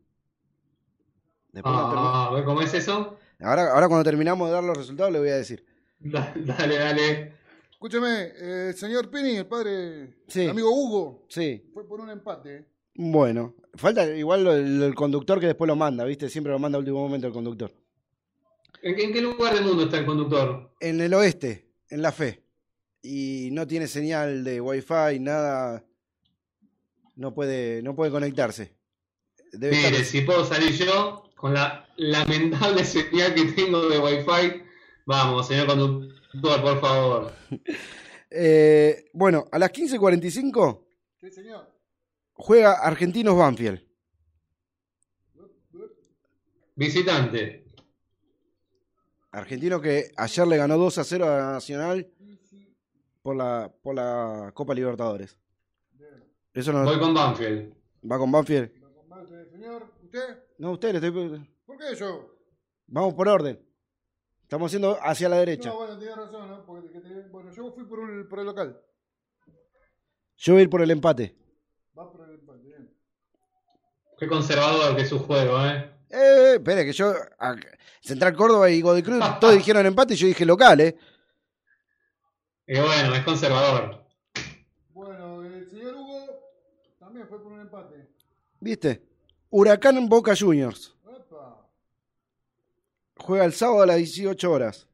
Después 1.52 1.74
cuando 1.76 1.96
termi- 1.96 2.12
Ah, 2.14 2.32
¿ves 2.34 2.44
cómo 2.44 2.62
es 2.62 2.74
eso? 2.74 3.18
ahora, 3.40 3.72
ahora 3.74 3.88
cuando 3.88 4.04
terminamos 4.04 4.48
de 4.48 4.54
dar 4.54 4.64
los 4.64 4.78
resultados 4.78 5.12
le 5.12 5.20
voy 5.20 5.30
a 5.30 5.36
decir. 5.38 5.66
Da- 6.00 6.34
Dale, 6.36 6.78
dale. 6.78 7.34
Escúcheme, 7.72 8.22
eh, 8.40 8.68
el 8.70 8.76
señor 8.76 9.10
Pini, 9.10 9.38
el 9.38 9.48
padre, 9.48 10.18
Sí. 10.28 10.42
el 10.44 10.52
amigo 10.52 10.70
Hugo, 10.72 11.26
Sí, 11.30 11.70
fue 11.74 11.88
por 11.88 12.00
un 12.00 12.10
empate. 12.10 12.56
¿eh? 12.58 12.66
bueno. 12.96 13.56
Falta 13.74 14.06
igual 14.06 14.46
el, 14.48 14.82
el 14.84 14.96
conductor 14.96 15.40
que 15.40 15.46
después 15.48 15.68
lo 15.68 15.76
manda, 15.78 16.04
¿viste? 16.04 16.30
Siempre 16.30 16.52
lo 16.52 16.60
manda 16.60 16.76
a 16.76 16.80
último 16.80 17.00
momento 17.00 17.26
el 17.28 17.34
conductor. 17.34 17.72
¿En, 18.84 18.96
qué- 18.96 19.04
en 19.06 19.14
qué 19.14 19.22
lugar 19.22 19.54
del 19.54 19.64
mundo 19.64 19.84
está 19.86 19.98
el 19.98 20.06
conductor? 20.06 20.74
En 20.80 21.00
el 21.02 21.14
oeste, 21.14 21.70
en 21.90 22.02
la 22.02 22.12
fe. 22.12 22.44
Y 23.02 23.50
no 23.54 23.66
tiene 23.66 23.88
señal 23.88 24.44
de 24.44 24.60
wifi, 24.62 25.20
nada. 25.20 25.84
No 27.16 27.34
puede, 27.34 27.82
no 27.82 27.96
puede 27.96 28.12
conectarse. 28.12 28.76
Debe 29.54 29.76
Mire, 29.76 29.88
estar- 29.90 30.06
si 30.06 30.22
puedo 30.22 30.46
salir 30.46 30.72
yo 30.74 31.24
con 31.42 31.54
la 31.56 31.86
lamentable 31.98 32.84
señal 32.86 33.34
que 33.34 33.46
tengo 33.54 33.90
de 33.90 33.98
Wi-Fi. 34.00 34.62
Vamos, 35.06 35.48
señor 35.48 35.66
conductor, 35.68 36.62
por 36.62 36.80
favor. 36.80 37.32
Eh, 38.34 39.10
bueno, 39.12 39.50
a 39.52 39.60
las 39.60 39.74
15.45 39.74 40.86
Sí, 41.20 41.30
señor. 41.32 41.70
juega 42.32 42.76
Argentinos 42.82 43.36
Banfield. 43.38 43.84
Visitante. 46.76 47.66
Argentino 49.32 49.82
que 49.82 50.12
ayer 50.16 50.48
le 50.48 50.56
ganó 50.56 50.78
2 50.78 50.98
a 50.98 51.04
0 51.04 51.26
a 51.30 51.52
Nacional 51.54 52.08
por 53.22 53.36
la, 53.36 53.70
por 53.82 53.96
la 53.96 54.52
Copa 54.54 54.74
Libertadores. 54.74 55.38
Eso 56.54 56.72
no 56.72 56.86
Voy 56.86 57.00
con 57.00 57.14
Banfield. 57.14 57.74
va 58.10 58.18
con 58.18 58.32
Banfield. 58.32 58.72
Señor, 59.52 59.92
¿usted? 60.04 60.38
No, 60.62 60.74
usted, 60.74 60.92
le 60.94 60.98
estoy- 61.08 61.50
¿Por 61.66 61.76
qué 61.76 61.96
yo? 61.96 62.36
vamos 62.86 63.16
por 63.16 63.28
orden. 63.28 63.60
Estamos 64.44 64.68
haciendo 64.70 64.96
hacia 65.02 65.28
la 65.28 65.38
derecha. 65.38 65.70
No, 65.70 65.78
bueno, 65.78 65.98
tenía 65.98 66.16
razón, 66.16 66.48
¿no? 66.50 66.64
Porque, 66.68 67.00
bueno, 67.32 67.50
yo 67.52 67.72
fui 67.72 67.84
por, 67.86 67.98
un- 68.00 68.28
por 68.30 68.38
el 68.42 68.46
local. 68.46 68.80
Yo 70.38 70.54
voy 70.54 70.60
a 70.60 70.64
ir 70.64 70.70
por 70.70 70.84
el 70.84 70.92
empate. 70.92 71.36
Va 71.98 72.12
por 72.12 72.30
el 72.30 72.36
empate, 72.36 72.60
bien. 72.62 72.96
Qué 74.20 74.28
conservador 74.28 74.96
que 74.96 75.02
es 75.02 75.10
su 75.10 75.18
juego, 75.18 75.66
¿eh? 75.66 75.92
Eh, 76.12 76.54
espere, 76.58 76.86
que 76.86 76.94
yo. 76.94 77.12
a- 77.40 77.56
Central 78.02 78.36
Córdoba 78.36 78.70
y 78.70 78.82
Godoy 78.82 79.02
Cruz, 79.02 79.20
todos 79.40 79.56
dijeron 79.56 79.84
empate 79.88 80.14
y 80.14 80.18
yo 80.18 80.28
dije 80.28 80.46
local, 80.46 80.80
¿eh? 80.82 80.96
Y 82.68 82.80
bueno, 82.80 83.16
es 83.16 83.24
conservador. 83.24 84.06
Bueno, 84.90 85.44
el 85.44 85.68
señor 85.68 85.96
Hugo 85.96 86.20
también 87.00 87.28
fue 87.28 87.42
por 87.42 87.52
un 87.52 87.62
empate. 87.62 88.10
¿Viste? 88.60 89.11
Huracán 89.52 90.08
Boca 90.08 90.34
Juniors. 90.36 90.96
Juega 93.18 93.46
el 93.46 93.54
sábado 93.54 93.84
a 93.84 93.86
las 93.86 93.98
18 93.98 94.52
horas. 94.52 94.88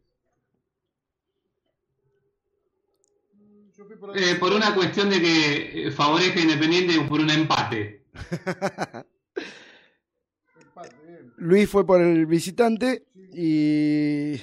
Eh, 4.16 4.36
por 4.40 4.52
una 4.52 4.76
cuestión 4.76 5.10
de 5.10 5.22
que 5.22 5.88
eh, 5.88 5.92
favorezca 5.92 6.40
a 6.40 6.44
Independiente 6.44 7.00
por 7.08 7.22
un 7.22 7.30
empate. 7.30 8.04
Luis 11.38 11.70
fue 11.70 11.86
por 11.86 12.02
el 12.02 12.26
visitante 12.26 13.06
y 13.34 14.38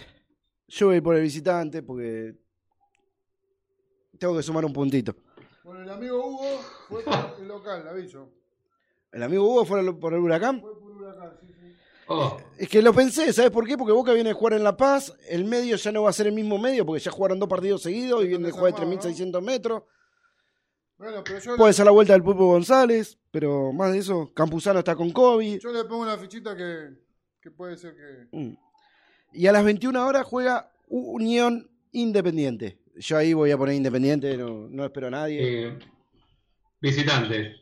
yo 0.69 0.87
voy 0.87 1.01
por 1.01 1.17
el 1.17 1.23
visitante 1.23 1.83
porque 1.83 2.37
tengo 4.17 4.37
que 4.37 4.43
sumar 4.45 4.65
un 4.65 4.73
puntito. 4.73 5.17
Bueno, 5.65 5.83
el 5.83 5.91
amigo 5.91 6.25
Hugo 6.25 6.61
fue 6.89 7.03
por 7.03 7.37
el 7.41 7.49
local, 7.49 7.89
aviso. 7.89 8.44
¿El 9.15 9.23
amigo 9.23 9.45
Hugo 9.45 9.65
fue 9.65 9.99
por 9.99 10.13
el 10.13 10.21
huracán? 10.21 10.61
Fue 10.61 10.79
por 10.79 10.91
Huracán, 10.93 11.33
sí, 11.41 11.47
sí. 11.47 11.75
Oh, 12.09 12.37
Es 12.59 12.69
que 12.69 12.83
lo 12.83 12.93
pensé, 12.93 13.33
¿sabes 13.33 13.51
por 13.51 13.67
qué? 13.67 13.79
Porque 13.79 13.93
Boca 13.93 14.13
viene 14.13 14.31
a 14.31 14.35
jugar 14.35 14.55
en 14.55 14.65
La 14.65 14.77
Paz, 14.77 15.13
el 15.29 15.45
medio 15.45 15.77
ya 15.77 15.93
no 15.93 16.03
va 16.03 16.11
a 16.11 16.13
ser 16.13 16.27
el 16.27 16.33
mismo 16.35 16.59
medio 16.59 16.85
porque 16.85 17.01
ya 17.01 17.11
jugaron 17.11 17.39
dos 17.39 17.49
partidos 17.49 17.83
seguidos 17.83 18.25
y 18.25 18.29
viene 18.29 18.49
a 18.49 18.51
jugar 18.51 18.75
de 18.75 18.81
desarmado, 18.87 19.09
3.600 19.09 19.41
metros. 19.43 19.83
Bueno, 20.99 21.23
pero 21.25 21.39
yo, 21.39 21.57
Puede 21.57 21.73
ser 21.73 21.85
la 21.87 21.91
vuelta 21.93 22.13
del 22.13 22.23
Pulpo 22.23 22.47
González, 22.47 23.19
pero 23.31 23.73
más 23.73 23.93
de 23.93 23.99
eso, 23.99 24.33
Campuzano 24.35 24.81
está 24.81 24.95
con 24.95 25.11
COVID. 25.11 25.59
yo 25.61 25.73
le 25.73 25.85
pongo 25.85 26.03
una 26.03 26.19
fichita 26.19 26.57
que, 26.57 26.91
que 27.41 27.51
puede 27.51 27.77
ser 27.77 27.95
que. 27.95 28.37
Mm. 28.37 28.57
Y 29.33 29.47
a 29.47 29.53
las 29.53 29.65
21 29.65 30.07
horas 30.07 30.25
juega 30.27 30.71
Unión 30.89 31.71
Independiente. 31.93 32.79
Yo 32.97 33.17
ahí 33.17 33.33
voy 33.33 33.51
a 33.51 33.59
poner 33.59 33.75
Independiente, 33.77 34.37
no, 34.37 34.69
no 34.69 34.85
espero 34.85 35.09
a 35.09 35.11
nadie. 35.11 35.69
eh, 35.69 35.79
visitante. 36.81 37.57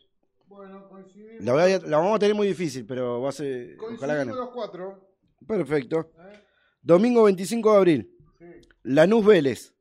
La, 1.43 1.53
voy 1.53 1.61
a- 1.73 1.79
la 1.79 1.97
vamos 1.97 2.15
a 2.15 2.19
tener 2.19 2.35
muy 2.35 2.47
difícil, 2.47 2.85
pero 2.85 3.21
va 3.21 3.29
a 3.29 3.33
ser. 3.33 3.77
Ojalá 3.79 4.15
gane. 4.15 4.33
los 4.33 4.49
cuatro. 4.51 5.09
Perfecto. 5.47 6.11
¿eh? 6.17 6.39
Domingo 6.81 7.23
25 7.23 7.71
de 7.71 7.77
abril. 7.77 8.17
Sí. 8.39 8.45
Lanús 8.83 9.25
Vélez. 9.25 9.73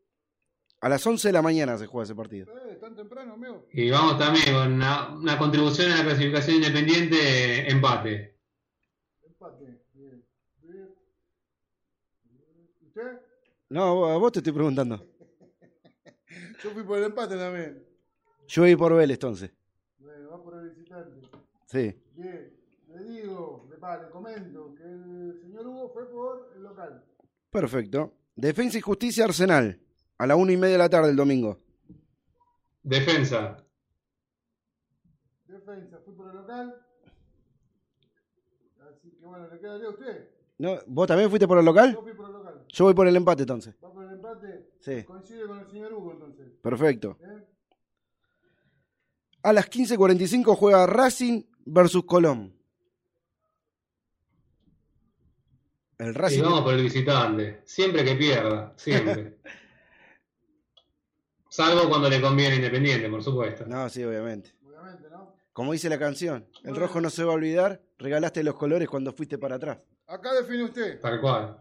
A 0.80 0.88
las 0.88 1.06
11 1.06 1.28
de 1.28 1.32
la 1.32 1.42
mañana 1.42 1.78
se 1.78 1.86
juega 1.86 2.04
ese 2.04 2.14
partido. 2.16 2.46
Eh, 2.68 2.74
tan 2.80 2.96
temprano, 2.96 3.34
amigo. 3.34 3.66
Y 3.72 3.88
vamos 3.90 4.18
también 4.18 4.52
con 4.52 4.72
una, 4.72 5.14
una 5.14 5.38
contribución 5.38 5.92
a 5.92 5.98
la 5.98 6.04
clasificación 6.04 6.56
independiente, 6.56 7.70
empate. 7.70 8.36
Empate. 9.24 9.84
Bien. 9.94 10.24
Bien. 10.62 10.88
¿Usted? 12.84 13.20
No, 13.68 14.06
a 14.06 14.18
vos 14.18 14.32
te 14.32 14.40
estoy 14.40 14.52
preguntando. 14.52 15.06
Yo 16.64 16.70
fui 16.70 16.82
por 16.82 16.98
el 16.98 17.04
empate 17.04 17.36
también. 17.36 17.86
Yo 18.48 18.62
voy 18.62 18.74
por 18.74 18.94
Vélez 18.94 19.14
entonces. 19.14 19.52
Bueno, 19.98 20.30
va 20.30 20.42
por 20.42 20.54
el 20.58 20.70
visitante. 20.70 21.28
Sí. 21.72 21.96
Bien. 22.14 22.52
Le 22.88 23.04
digo, 23.04 23.66
le, 23.70 23.76
le 23.76 24.10
comento 24.10 24.74
que 24.74 24.82
el 24.82 25.38
señor 25.40 25.66
Hugo 25.66 25.88
fue 25.88 26.10
por 26.10 26.52
el 26.54 26.62
local. 26.62 27.02
Perfecto. 27.50 28.12
Defensa 28.36 28.76
y 28.76 28.82
Justicia 28.82 29.24
Arsenal. 29.24 29.80
A 30.18 30.26
la 30.26 30.36
una 30.36 30.52
y 30.52 30.58
media 30.58 30.72
de 30.72 30.78
la 30.78 30.90
tarde 30.90 31.08
el 31.08 31.16
domingo. 31.16 31.58
Defensa. 32.82 33.56
Defensa, 35.46 35.98
fui 36.04 36.14
por 36.14 36.28
el 36.28 36.36
local. 36.36 36.74
Así 38.90 39.10
que 39.10 39.24
bueno, 39.24 39.48
le 39.48 39.58
quedaría 39.58 39.86
a 39.86 39.90
usted. 39.90 40.28
¿No? 40.58 40.78
¿Vos 40.86 41.06
también 41.06 41.30
fuiste 41.30 41.48
por 41.48 41.58
el 41.58 41.64
local? 41.64 41.94
Yo 41.94 42.02
fui 42.02 42.12
por 42.12 42.26
el 42.26 42.32
local. 42.32 42.64
Yo 42.68 42.84
voy 42.84 42.94
por 42.94 43.06
el 43.06 43.16
empate 43.16 43.42
entonces. 43.44 43.74
Va 43.82 43.90
por 43.90 44.04
el 44.04 44.12
empate. 44.12 44.72
Sí. 44.80 45.04
Coincide 45.04 45.46
con 45.46 45.58
el 45.58 45.66
señor 45.70 45.94
Hugo 45.94 46.12
entonces. 46.12 46.52
Perfecto. 46.60 47.16
¿Eh? 47.22 47.46
A 49.44 49.52
las 49.52 49.68
15.45 49.68 50.54
juega 50.56 50.86
Racing 50.86 51.42
versus 51.64 52.04
Colón. 52.04 52.54
El 55.98 56.08
Y 56.08 56.12
Racing. 56.12 56.42
vamos 56.42 56.62
por 56.62 56.74
el 56.74 56.82
visitante. 56.82 57.62
Siempre 57.64 58.04
que 58.04 58.16
pierda, 58.16 58.72
siempre. 58.76 59.38
Salvo 61.48 61.88
cuando 61.88 62.08
le 62.08 62.20
conviene 62.20 62.56
Independiente, 62.56 63.08
por 63.08 63.22
supuesto. 63.22 63.66
No, 63.66 63.88
sí, 63.88 64.02
obviamente. 64.02 64.54
Obviamente, 64.66 65.08
¿no? 65.10 65.36
Como 65.52 65.72
dice 65.72 65.88
la 65.90 65.98
canción, 65.98 66.48
el 66.64 66.74
rojo 66.74 67.00
no 67.00 67.10
se 67.10 67.24
va 67.24 67.32
a 67.32 67.36
olvidar, 67.36 67.80
regalaste 67.98 68.42
los 68.42 68.56
colores 68.56 68.88
cuando 68.88 69.12
fuiste 69.12 69.38
para 69.38 69.56
atrás. 69.56 69.78
Acá 70.06 70.32
define 70.32 70.64
usted. 70.64 71.00
Tal 71.00 71.20
cual. 71.20 71.58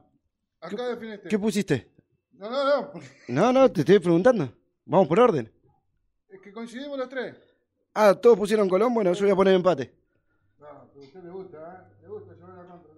Acá 0.61 0.87
define 0.89 1.15
usted. 1.15 1.29
¿Qué 1.29 1.37
pusiste? 1.37 1.91
No, 2.33 2.49
no, 2.49 2.65
no. 2.65 2.91
No, 3.27 3.53
no, 3.53 3.71
te 3.71 3.81
estoy 3.81 3.99
preguntando. 3.99 4.51
Vamos 4.85 5.07
por 5.07 5.19
orden. 5.19 5.51
Es 6.29 6.41
que 6.41 6.51
coincidimos 6.51 6.97
los 6.97 7.09
tres. 7.09 7.35
Ah, 7.93 8.15
todos 8.15 8.37
pusieron 8.37 8.69
Colón, 8.69 8.93
bueno, 8.93 9.13
yo 9.13 9.25
voy 9.25 9.31
a 9.31 9.35
poner 9.35 9.53
empate. 9.55 9.93
No, 10.59 10.67
pero 10.93 11.01
a 11.01 11.05
usted 11.05 11.23
le 11.23 11.29
gusta, 11.29 11.57
¿eh? 11.57 11.95
Le 12.01 12.07
gusta 12.07 12.33
llevar 12.33 12.55
la 12.55 12.65
contra. 12.67 12.91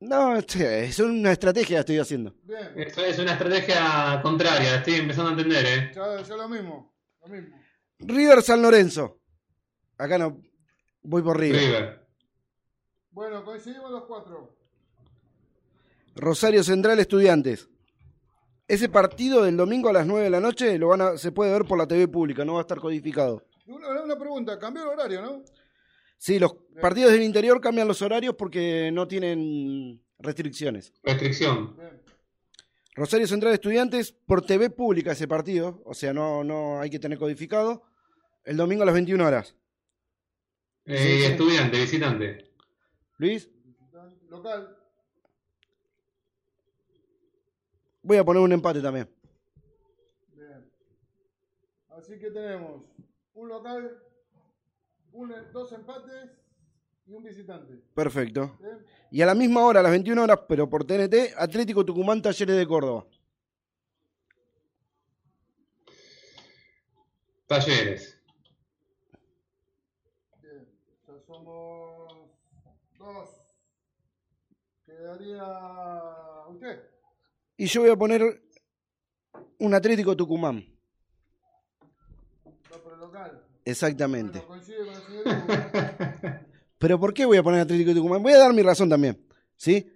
No, 0.00 0.36
es 0.36 0.98
una 1.00 1.32
estrategia 1.32 1.76
que 1.76 1.80
estoy 1.80 1.98
haciendo. 1.98 2.34
Bien. 2.44 2.72
Eso 2.76 3.04
es 3.04 3.18
una 3.18 3.32
estrategia 3.32 4.20
contraria, 4.22 4.76
estoy 4.76 4.94
empezando 4.94 5.30
a 5.30 5.32
entender, 5.32 5.66
¿eh? 5.66 5.92
Ya, 5.94 6.22
ya 6.22 6.36
lo 6.36 6.48
mismo. 6.48 6.94
Lo 7.22 7.28
mismo. 7.28 7.56
River 7.98 8.42
San 8.42 8.62
Lorenzo. 8.62 9.20
Acá 9.98 10.18
no. 10.18 10.40
Voy 11.02 11.22
por 11.22 11.38
River. 11.38 11.60
River. 11.60 12.06
Bueno, 13.10 13.44
coincidimos 13.44 13.90
los 13.90 14.04
cuatro. 14.04 14.56
Rosario 16.14 16.62
Central 16.62 16.98
Estudiantes. 16.98 17.68
Ese 18.68 18.88
partido 18.88 19.44
del 19.44 19.56
domingo 19.56 19.88
a 19.88 19.92
las 19.92 20.06
9 20.06 20.24
de 20.24 20.30
la 20.30 20.40
noche 20.40 20.76
lo 20.78 20.88
van 20.88 21.00
a, 21.00 21.16
se 21.16 21.30
puede 21.30 21.52
ver 21.52 21.64
por 21.64 21.78
la 21.78 21.86
TV 21.86 22.08
pública, 22.08 22.44
no 22.44 22.54
va 22.54 22.60
a 22.60 22.62
estar 22.62 22.80
codificado. 22.80 23.44
Una, 23.66 24.02
una 24.02 24.18
pregunta, 24.18 24.58
cambió 24.58 24.82
el 24.84 24.88
horario, 24.90 25.22
¿no? 25.22 25.44
Sí, 26.18 26.38
los 26.38 26.54
partidos 26.80 27.12
del 27.12 27.22
interior 27.22 27.60
cambian 27.60 27.88
los 27.88 28.00
horarios 28.02 28.34
porque 28.36 28.90
no 28.92 29.06
tienen 29.06 30.02
restricciones. 30.18 30.92
Restricción. 31.02 31.76
Rosario 32.94 33.26
Central 33.26 33.52
Estudiantes 33.52 34.12
por 34.12 34.40
TV 34.40 34.70
pública 34.70 35.12
ese 35.12 35.28
partido, 35.28 35.82
o 35.84 35.92
sea, 35.92 36.14
no, 36.14 36.42
no 36.42 36.80
hay 36.80 36.88
que 36.88 36.98
tener 36.98 37.18
codificado. 37.18 37.82
El 38.44 38.56
domingo 38.56 38.82
a 38.82 38.86
las 38.86 38.94
21 38.94 39.26
horas. 39.26 39.54
Eh, 40.86 40.96
Sí, 40.96 41.18
sí. 41.18 41.24
Estudiante, 41.32 41.78
visitante. 41.80 42.52
Luis, 43.18 43.50
Local. 44.28 44.76
voy 48.02 48.16
a 48.18 48.24
poner 48.24 48.42
un 48.42 48.52
empate 48.52 48.80
también. 48.80 49.10
Bien. 50.32 50.70
Así 51.90 52.18
que 52.18 52.30
tenemos 52.30 52.82
un 53.36 53.48
local, 53.48 54.02
un- 55.12 55.34
dos 55.52 55.72
empates 55.72 56.30
y 57.06 57.12
un 57.14 57.22
visitante. 57.22 57.74
Perfecto. 57.94 58.58
Y 59.10 59.22
a 59.22 59.26
la 59.26 59.34
misma 59.34 59.64
hora, 59.64 59.80
a 59.80 59.82
las 59.82 59.92
21 59.92 60.22
horas, 60.22 60.40
pero 60.48 60.68
por 60.68 60.84
TNT, 60.84 61.32
Atlético 61.36 61.84
Tucumán 61.84 62.20
Talleres 62.20 62.56
de 62.56 62.66
Córdoba. 62.66 63.06
Talleres. 67.46 68.18
Bien. 70.42 70.66
Ya 71.06 71.14
somos 71.26 72.12
dos. 72.98 73.28
Quedaría 74.84 75.44
usted. 76.48 76.82
Y 77.56 77.66
yo 77.66 77.82
voy 77.82 77.90
a 77.90 77.96
poner 77.96 78.42
un 79.58 79.74
Atlético 79.74 80.16
Tucumán. 80.16 80.75
Local. 83.16 83.42
Exactamente. 83.64 84.42
Bueno, 84.46 84.62
coincide. 84.62 84.76
Pero 86.78 87.00
¿por 87.00 87.14
qué 87.14 87.24
voy 87.24 87.38
a 87.38 87.42
poner 87.42 87.60
Atlético 87.60 87.94
Tucumán? 87.94 88.22
Voy 88.22 88.32
a 88.32 88.38
dar 88.38 88.52
mi 88.52 88.62
razón 88.62 88.88
también. 88.88 89.18
¿Sí? 89.56 89.90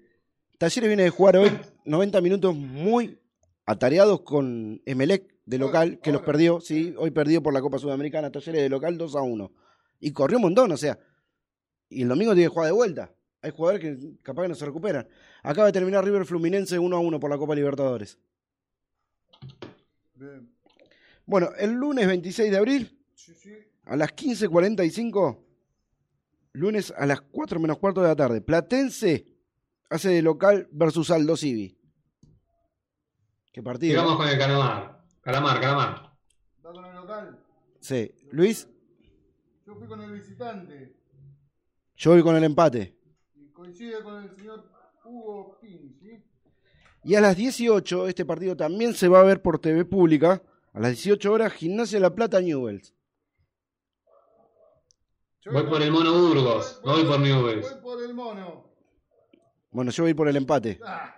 Talleres 0.58 0.88
viene 0.88 1.02
de 1.04 1.10
jugar 1.10 1.36
hoy 1.36 1.50
90 1.84 2.20
minutos 2.20 2.54
muy 2.54 3.18
atareados 3.66 4.22
con 4.22 4.80
Emelec 4.86 5.34
de 5.44 5.58
local, 5.58 6.00
que 6.02 6.12
los 6.12 6.22
perdió, 6.22 6.60
sí, 6.60 6.94
hoy 6.96 7.10
perdió 7.10 7.42
por 7.42 7.52
la 7.52 7.60
Copa 7.60 7.78
Sudamericana, 7.78 8.30
Talleres 8.30 8.62
de 8.62 8.68
local 8.68 8.96
2 8.96 9.16
a 9.16 9.22
1. 9.22 9.52
Y 10.00 10.12
corrió 10.12 10.38
un 10.38 10.42
montón, 10.42 10.72
o 10.72 10.76
sea. 10.76 10.98
Y 11.88 12.02
el 12.02 12.08
domingo 12.08 12.32
tiene 12.32 12.48
que 12.48 12.54
jugar 12.54 12.66
de 12.66 12.72
vuelta. 12.72 13.12
Hay 13.42 13.50
jugadores 13.50 13.80
que 13.80 14.22
capaz 14.22 14.42
que 14.42 14.48
no 14.48 14.54
se 14.54 14.64
recuperan. 14.64 15.06
Acaba 15.42 15.66
de 15.66 15.72
terminar 15.72 16.04
River 16.04 16.24
Fluminense 16.24 16.78
1 16.78 16.96
a 16.96 17.00
1 17.00 17.20
por 17.20 17.30
la 17.30 17.38
Copa 17.38 17.54
Libertadores. 17.54 18.18
Bien. 20.14 20.50
Bueno, 21.26 21.50
el 21.58 21.72
lunes 21.72 22.06
26 22.06 22.50
de 22.50 22.56
abril, 22.56 22.99
Sí, 23.24 23.34
sí. 23.34 23.52
a 23.84 23.96
las 23.96 24.10
15.45, 24.14 25.38
lunes 26.52 26.92
a 26.96 27.06
las 27.06 27.20
4 27.20 27.60
menos 27.60 27.78
cuarto 27.78 28.00
de 28.00 28.08
la 28.08 28.16
tarde, 28.16 28.40
Platense 28.40 29.26
hace 29.90 30.08
de 30.10 30.22
local 30.22 30.68
versus 30.72 31.10
Aldo 31.10 31.36
Civi. 31.36 31.76
¿Qué 33.52 33.62
partido? 33.62 34.02
vamos 34.02 34.16
con 34.16 34.28
el 34.28 34.38
Calamar. 34.38 35.04
Calamar, 35.20 35.60
Calamar. 35.60 36.12
Va 36.64 36.72
con 36.72 36.84
el 36.84 36.94
local. 36.94 37.44
Sí. 37.80 38.10
Luis, 38.30 38.68
Yo 39.66 39.74
fui 39.74 39.86
con 39.88 40.00
el 40.00 40.12
visitante. 40.12 40.94
yo 41.96 42.12
voy 42.12 42.22
con 42.22 42.36
el 42.36 42.44
empate. 42.44 42.96
Y 43.34 43.48
coincide 43.50 44.02
con 44.02 44.22
el 44.22 44.30
señor 44.30 44.64
Hugo 45.04 45.58
Pin, 45.60 45.96
¿sí? 46.00 46.22
Y 47.02 47.14
a 47.16 47.20
las 47.20 47.36
18, 47.36 48.08
este 48.08 48.24
partido 48.24 48.56
también 48.56 48.94
se 48.94 49.08
va 49.08 49.20
a 49.20 49.24
ver 49.24 49.42
por 49.42 49.58
TV 49.58 49.84
pública. 49.84 50.42
A 50.72 50.78
las 50.80 50.92
18 50.92 51.32
horas, 51.32 51.52
Gimnasia 51.52 51.96
de 51.98 52.02
La 52.02 52.14
Plata 52.14 52.40
Newells. 52.40 52.94
Voy 55.46 55.62
por 55.64 55.82
el 55.82 55.90
Mono 55.90 56.12
Burgos. 56.12 56.80
No 56.84 56.92
voy 56.92 57.04
por 57.04 57.20
Newell's. 57.20 57.70
Voy 57.70 57.80
por 57.82 58.02
el 58.02 58.14
mono. 58.14 58.64
Bueno, 59.70 59.90
yo 59.90 60.02
voy 60.04 60.14
por 60.14 60.28
el 60.28 60.36
empate. 60.36 60.78
Ah. 60.84 61.14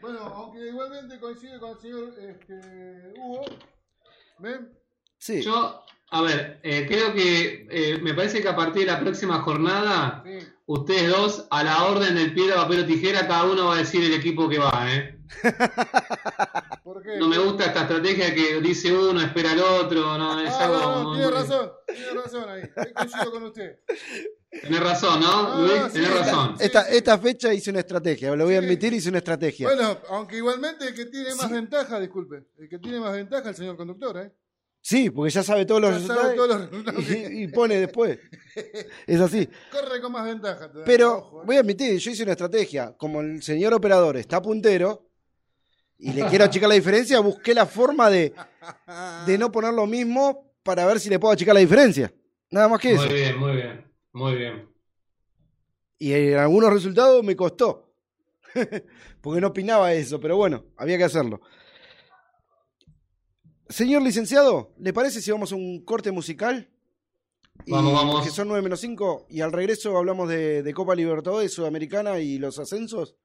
Bueno, 0.00 0.20
aunque 0.20 0.66
igualmente 0.66 1.20
coincide 1.20 1.58
con 1.60 1.70
el 1.72 1.78
señor 1.78 2.14
este, 2.18 3.12
Hugo. 3.18 3.44
¿Ven? 4.38 4.72
Sí. 5.18 5.42
Yo, 5.42 5.84
a 6.10 6.22
ver, 6.22 6.58
eh, 6.62 6.86
creo 6.88 7.12
que 7.12 7.66
eh, 7.70 7.98
me 8.00 8.14
parece 8.14 8.40
que 8.40 8.48
a 8.48 8.56
partir 8.56 8.86
de 8.86 8.92
la 8.92 9.00
próxima 9.00 9.42
jornada, 9.42 10.24
Sí. 10.24 10.38
ustedes 10.66 11.10
dos, 11.10 11.46
a 11.50 11.62
la 11.62 11.84
orden 11.84 12.14
del 12.14 12.32
piedra, 12.32 12.56
papel 12.56 12.84
o 12.84 12.86
tijera, 12.86 13.28
cada 13.28 13.44
uno 13.44 13.66
va 13.66 13.74
a 13.74 13.78
decir 13.78 14.02
el 14.02 14.14
equipo 14.14 14.48
que 14.48 14.58
va, 14.58 14.86
¿eh? 14.88 15.18
¿Por 16.92 17.02
qué? 17.04 17.18
No 17.18 17.28
me 17.28 17.38
gusta 17.38 17.66
esta 17.66 17.82
estrategia 17.82 18.34
que 18.34 18.60
dice 18.60 18.92
uno, 18.92 19.20
espera 19.20 19.52
al 19.52 19.60
otro, 19.60 20.18
no, 20.18 20.40
es 20.40 20.50
Ah, 20.52 20.64
algo... 20.64 20.78
no, 20.78 21.02
no, 21.04 21.12
tiene 21.14 21.30
razón. 21.30 21.70
Tiene 21.86 22.10
razón 22.22 22.48
ahí. 22.48 22.62
Coincido 22.94 23.30
con 23.30 23.42
usted. 23.44 23.78
Tenés 24.62 24.80
razón, 24.80 25.20
¿no, 25.20 25.28
Ah, 25.30 25.58
Luis? 25.60 25.72
sí, 25.86 25.92
Tenés 25.92 26.10
razón. 26.18 26.54
Esta, 26.58 26.88
esta 26.88 27.18
fecha 27.18 27.54
hice 27.54 27.70
una 27.70 27.78
estrategia, 27.80 28.34
lo 28.34 28.44
voy 28.44 28.56
a 28.56 28.58
admitir, 28.58 28.92
hice 28.92 29.08
una 29.08 29.18
estrategia. 29.18 29.68
Bueno, 29.68 29.98
aunque 30.08 30.36
igualmente 30.38 30.88
el 30.88 30.94
que 30.94 31.06
tiene 31.06 31.32
más 31.36 31.48
ventaja, 31.50 32.00
disculpe, 32.00 32.44
el 32.58 32.68
que 32.68 32.78
tiene 32.80 32.98
más 32.98 33.12
ventaja 33.12 33.42
es 33.42 33.48
el 33.50 33.54
señor 33.56 33.76
conductor, 33.76 34.16
¿eh? 34.18 34.32
Sí, 34.82 35.10
porque 35.10 35.30
ya 35.30 35.42
sabe 35.42 35.66
todos 35.66 35.80
los 35.82 35.92
resultados 35.92 36.22
sabe 36.22 36.36
todos 36.36 36.48
los 36.48 36.70
resultados. 36.70 37.04
y, 37.10 37.42
y 37.44 37.48
pone 37.48 37.76
después. 37.78 38.18
Es 39.06 39.20
así. 39.20 39.48
Corre 39.70 40.00
con 40.00 40.10
más 40.10 40.24
ventaja. 40.24 40.66
todavía. 40.68 40.84
Pero 40.84 41.18
Ojo, 41.18 41.42
¿eh? 41.42 41.44
voy 41.46 41.56
a 41.56 41.60
admitir, 41.60 41.96
yo 41.98 42.10
hice 42.10 42.22
una 42.24 42.32
estrategia. 42.32 42.94
Como 42.96 43.20
el 43.20 43.42
señor 43.42 43.74
operador 43.74 44.16
está 44.16 44.40
puntero 44.42 45.09
y 46.00 46.12
le 46.12 46.26
quiero 46.26 46.44
achicar 46.44 46.68
la 46.68 46.74
diferencia, 46.74 47.20
busqué 47.20 47.54
la 47.54 47.66
forma 47.66 48.08
de, 48.10 48.34
de 49.26 49.38
no 49.38 49.52
poner 49.52 49.72
lo 49.74 49.86
mismo 49.86 50.52
para 50.62 50.86
ver 50.86 50.98
si 51.00 51.08
le 51.10 51.18
puedo 51.18 51.32
achicar 51.32 51.54
la 51.54 51.60
diferencia. 51.60 52.12
Nada 52.50 52.68
más 52.68 52.80
que 52.80 52.92
eso. 52.92 53.04
Muy 53.06 53.14
bien, 53.14 53.38
muy 53.38 53.52
bien, 53.56 53.92
muy 54.12 54.34
bien. 54.34 54.68
Y 55.98 56.12
en 56.12 56.38
algunos 56.38 56.72
resultados 56.72 57.22
me 57.22 57.36
costó. 57.36 57.92
Porque 59.20 59.40
no 59.40 59.48
opinaba 59.48 59.92
eso, 59.92 60.18
pero 60.18 60.36
bueno, 60.36 60.64
había 60.76 60.96
que 60.98 61.04
hacerlo. 61.04 61.40
Señor 63.68 64.02
licenciado, 64.02 64.72
¿le 64.78 64.92
parece 64.92 65.20
si 65.20 65.30
vamos 65.30 65.52
a 65.52 65.56
un 65.56 65.84
corte 65.84 66.10
musical? 66.10 66.68
Y- 67.66 67.72
Vamos, 67.72 67.92
vamos. 67.92 68.24
Que 68.24 68.30
son 68.30 68.48
9 68.48 68.62
menos 68.62 68.80
5 68.80 69.26
y 69.28 69.42
al 69.42 69.52
regreso 69.52 69.96
hablamos 69.96 70.28
de, 70.28 70.62
de 70.62 70.74
Copa 70.74 70.94
Libertadores 70.94 71.52
Sudamericana 71.52 72.18
y 72.18 72.38
los 72.38 72.58
ascensos. 72.58 73.16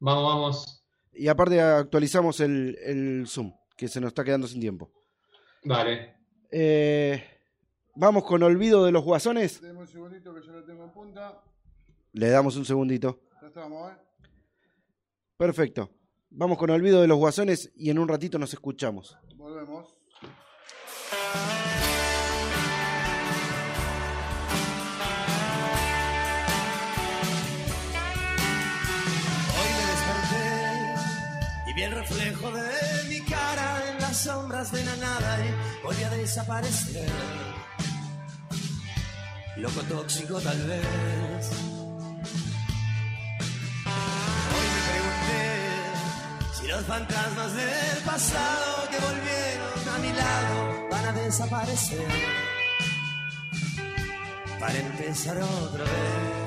Vamos, 0.00 0.24
vamos. 0.24 0.83
Y 1.16 1.28
aparte 1.28 1.60
actualizamos 1.60 2.40
el, 2.40 2.78
el 2.82 3.24
Zoom, 3.26 3.52
que 3.76 3.88
se 3.88 4.00
nos 4.00 4.08
está 4.08 4.24
quedando 4.24 4.46
sin 4.46 4.60
tiempo. 4.60 4.90
Dale. 5.62 6.16
Eh, 6.50 7.22
vamos 7.94 8.24
con 8.24 8.42
Olvido 8.42 8.84
de 8.84 8.92
los 8.92 9.02
Guasones. 9.04 9.60
Deme 9.60 9.80
un 9.80 9.86
segundito 9.86 10.34
que 10.34 10.42
yo 10.42 10.52
lo 10.52 10.64
tengo 10.64 10.84
en 10.84 10.92
punta. 10.92 11.42
Le 12.12 12.28
damos 12.28 12.56
un 12.56 12.64
segundito. 12.64 13.20
Ya 13.40 13.48
estamos, 13.48 13.92
¿eh? 13.92 13.96
Perfecto. 15.36 15.90
Vamos 16.30 16.58
con 16.58 16.70
Olvido 16.70 17.00
de 17.00 17.08
los 17.08 17.18
Guasones 17.18 17.72
y 17.76 17.90
en 17.90 17.98
un 17.98 18.08
ratito 18.08 18.38
nos 18.38 18.52
escuchamos. 18.52 19.16
Volvemos. 19.36 19.96
De 32.52 33.04
mi 33.08 33.20
cara 33.22 33.82
en 33.90 34.00
las 34.00 34.16
sombras 34.16 34.70
de 34.72 34.84
la 34.84 34.96
nada 34.96 35.38
y 35.44 35.82
volví 35.84 36.02
a 36.02 36.10
desaparecer. 36.10 37.08
Loco 39.56 39.80
tóxico 39.82 40.40
tal 40.40 40.58
vez. 40.66 41.50
Hoy 44.54 44.66
me 44.74 44.80
pregunté 44.90 45.42
si 46.58 46.66
los 46.66 46.84
fantasmas 46.84 47.54
del 47.54 47.98
pasado 48.04 48.88
que 48.90 48.98
volvieron 48.98 49.88
a 49.94 49.98
mi 49.98 50.12
lado 50.12 50.88
van 50.90 51.04
a 51.06 51.12
desaparecer. 51.12 52.08
Para 54.58 54.76
empezar 54.78 55.38
otra 55.38 55.84
vez. 55.84 56.43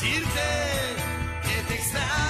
Decirte 0.00 0.40
que 1.42 1.62
te 1.66 1.74
extraño. 1.74 2.27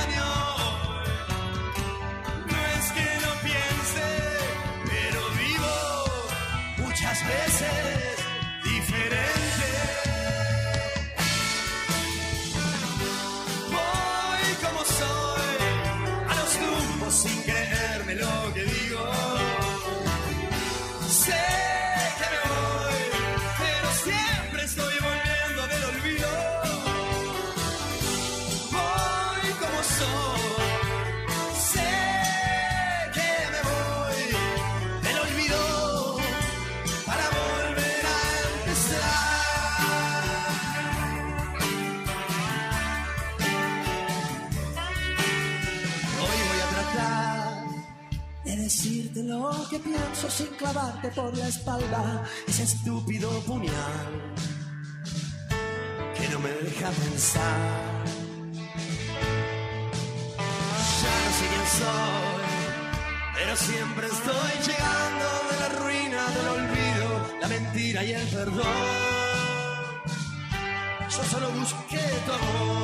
Lo 49.24 49.50
que 49.68 49.78
pienso 49.78 50.30
sin 50.30 50.48
clavarte 50.48 51.08
por 51.08 51.36
la 51.36 51.48
espalda 51.48 52.24
ese 52.46 52.62
estúpido 52.64 53.28
puñal 53.40 54.34
que 56.16 56.28
no 56.28 56.38
me 56.40 56.50
deja 56.50 56.90
pensar. 56.90 58.04
Ya 61.00 61.14
no 61.24 61.30
sé 61.38 61.44
quién 61.52 61.66
soy, 61.80 62.44
pero 63.34 63.56
siempre 63.56 64.06
estoy 64.06 64.52
llegando 64.66 65.26
de 65.48 65.54
la 65.62 65.68
ruina 65.80 66.22
del 66.34 66.48
olvido, 66.58 67.08
la 67.40 67.48
mentira 67.48 68.04
y 68.04 68.12
el 68.12 68.26
perdón. 68.28 68.64
Yo 71.10 71.24
solo 71.24 71.50
busqué 71.50 72.04
tu 72.26 72.32
amor. 72.32 72.77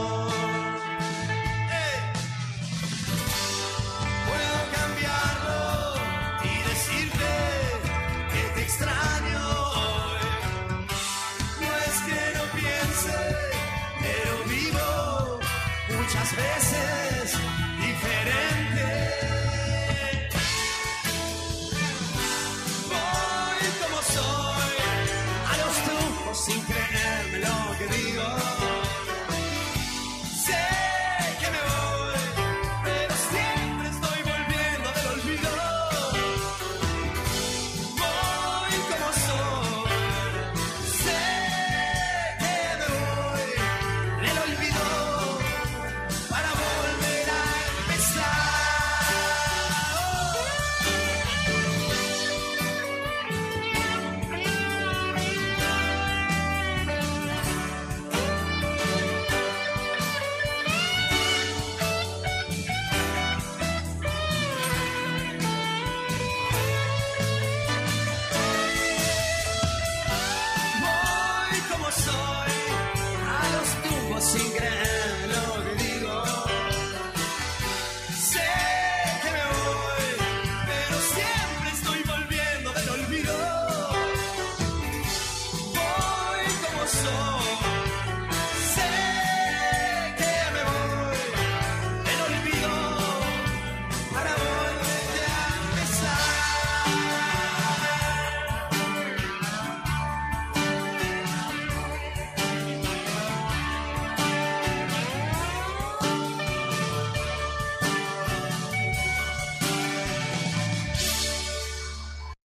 muchas 16.14 16.36
vezes 16.36 17.03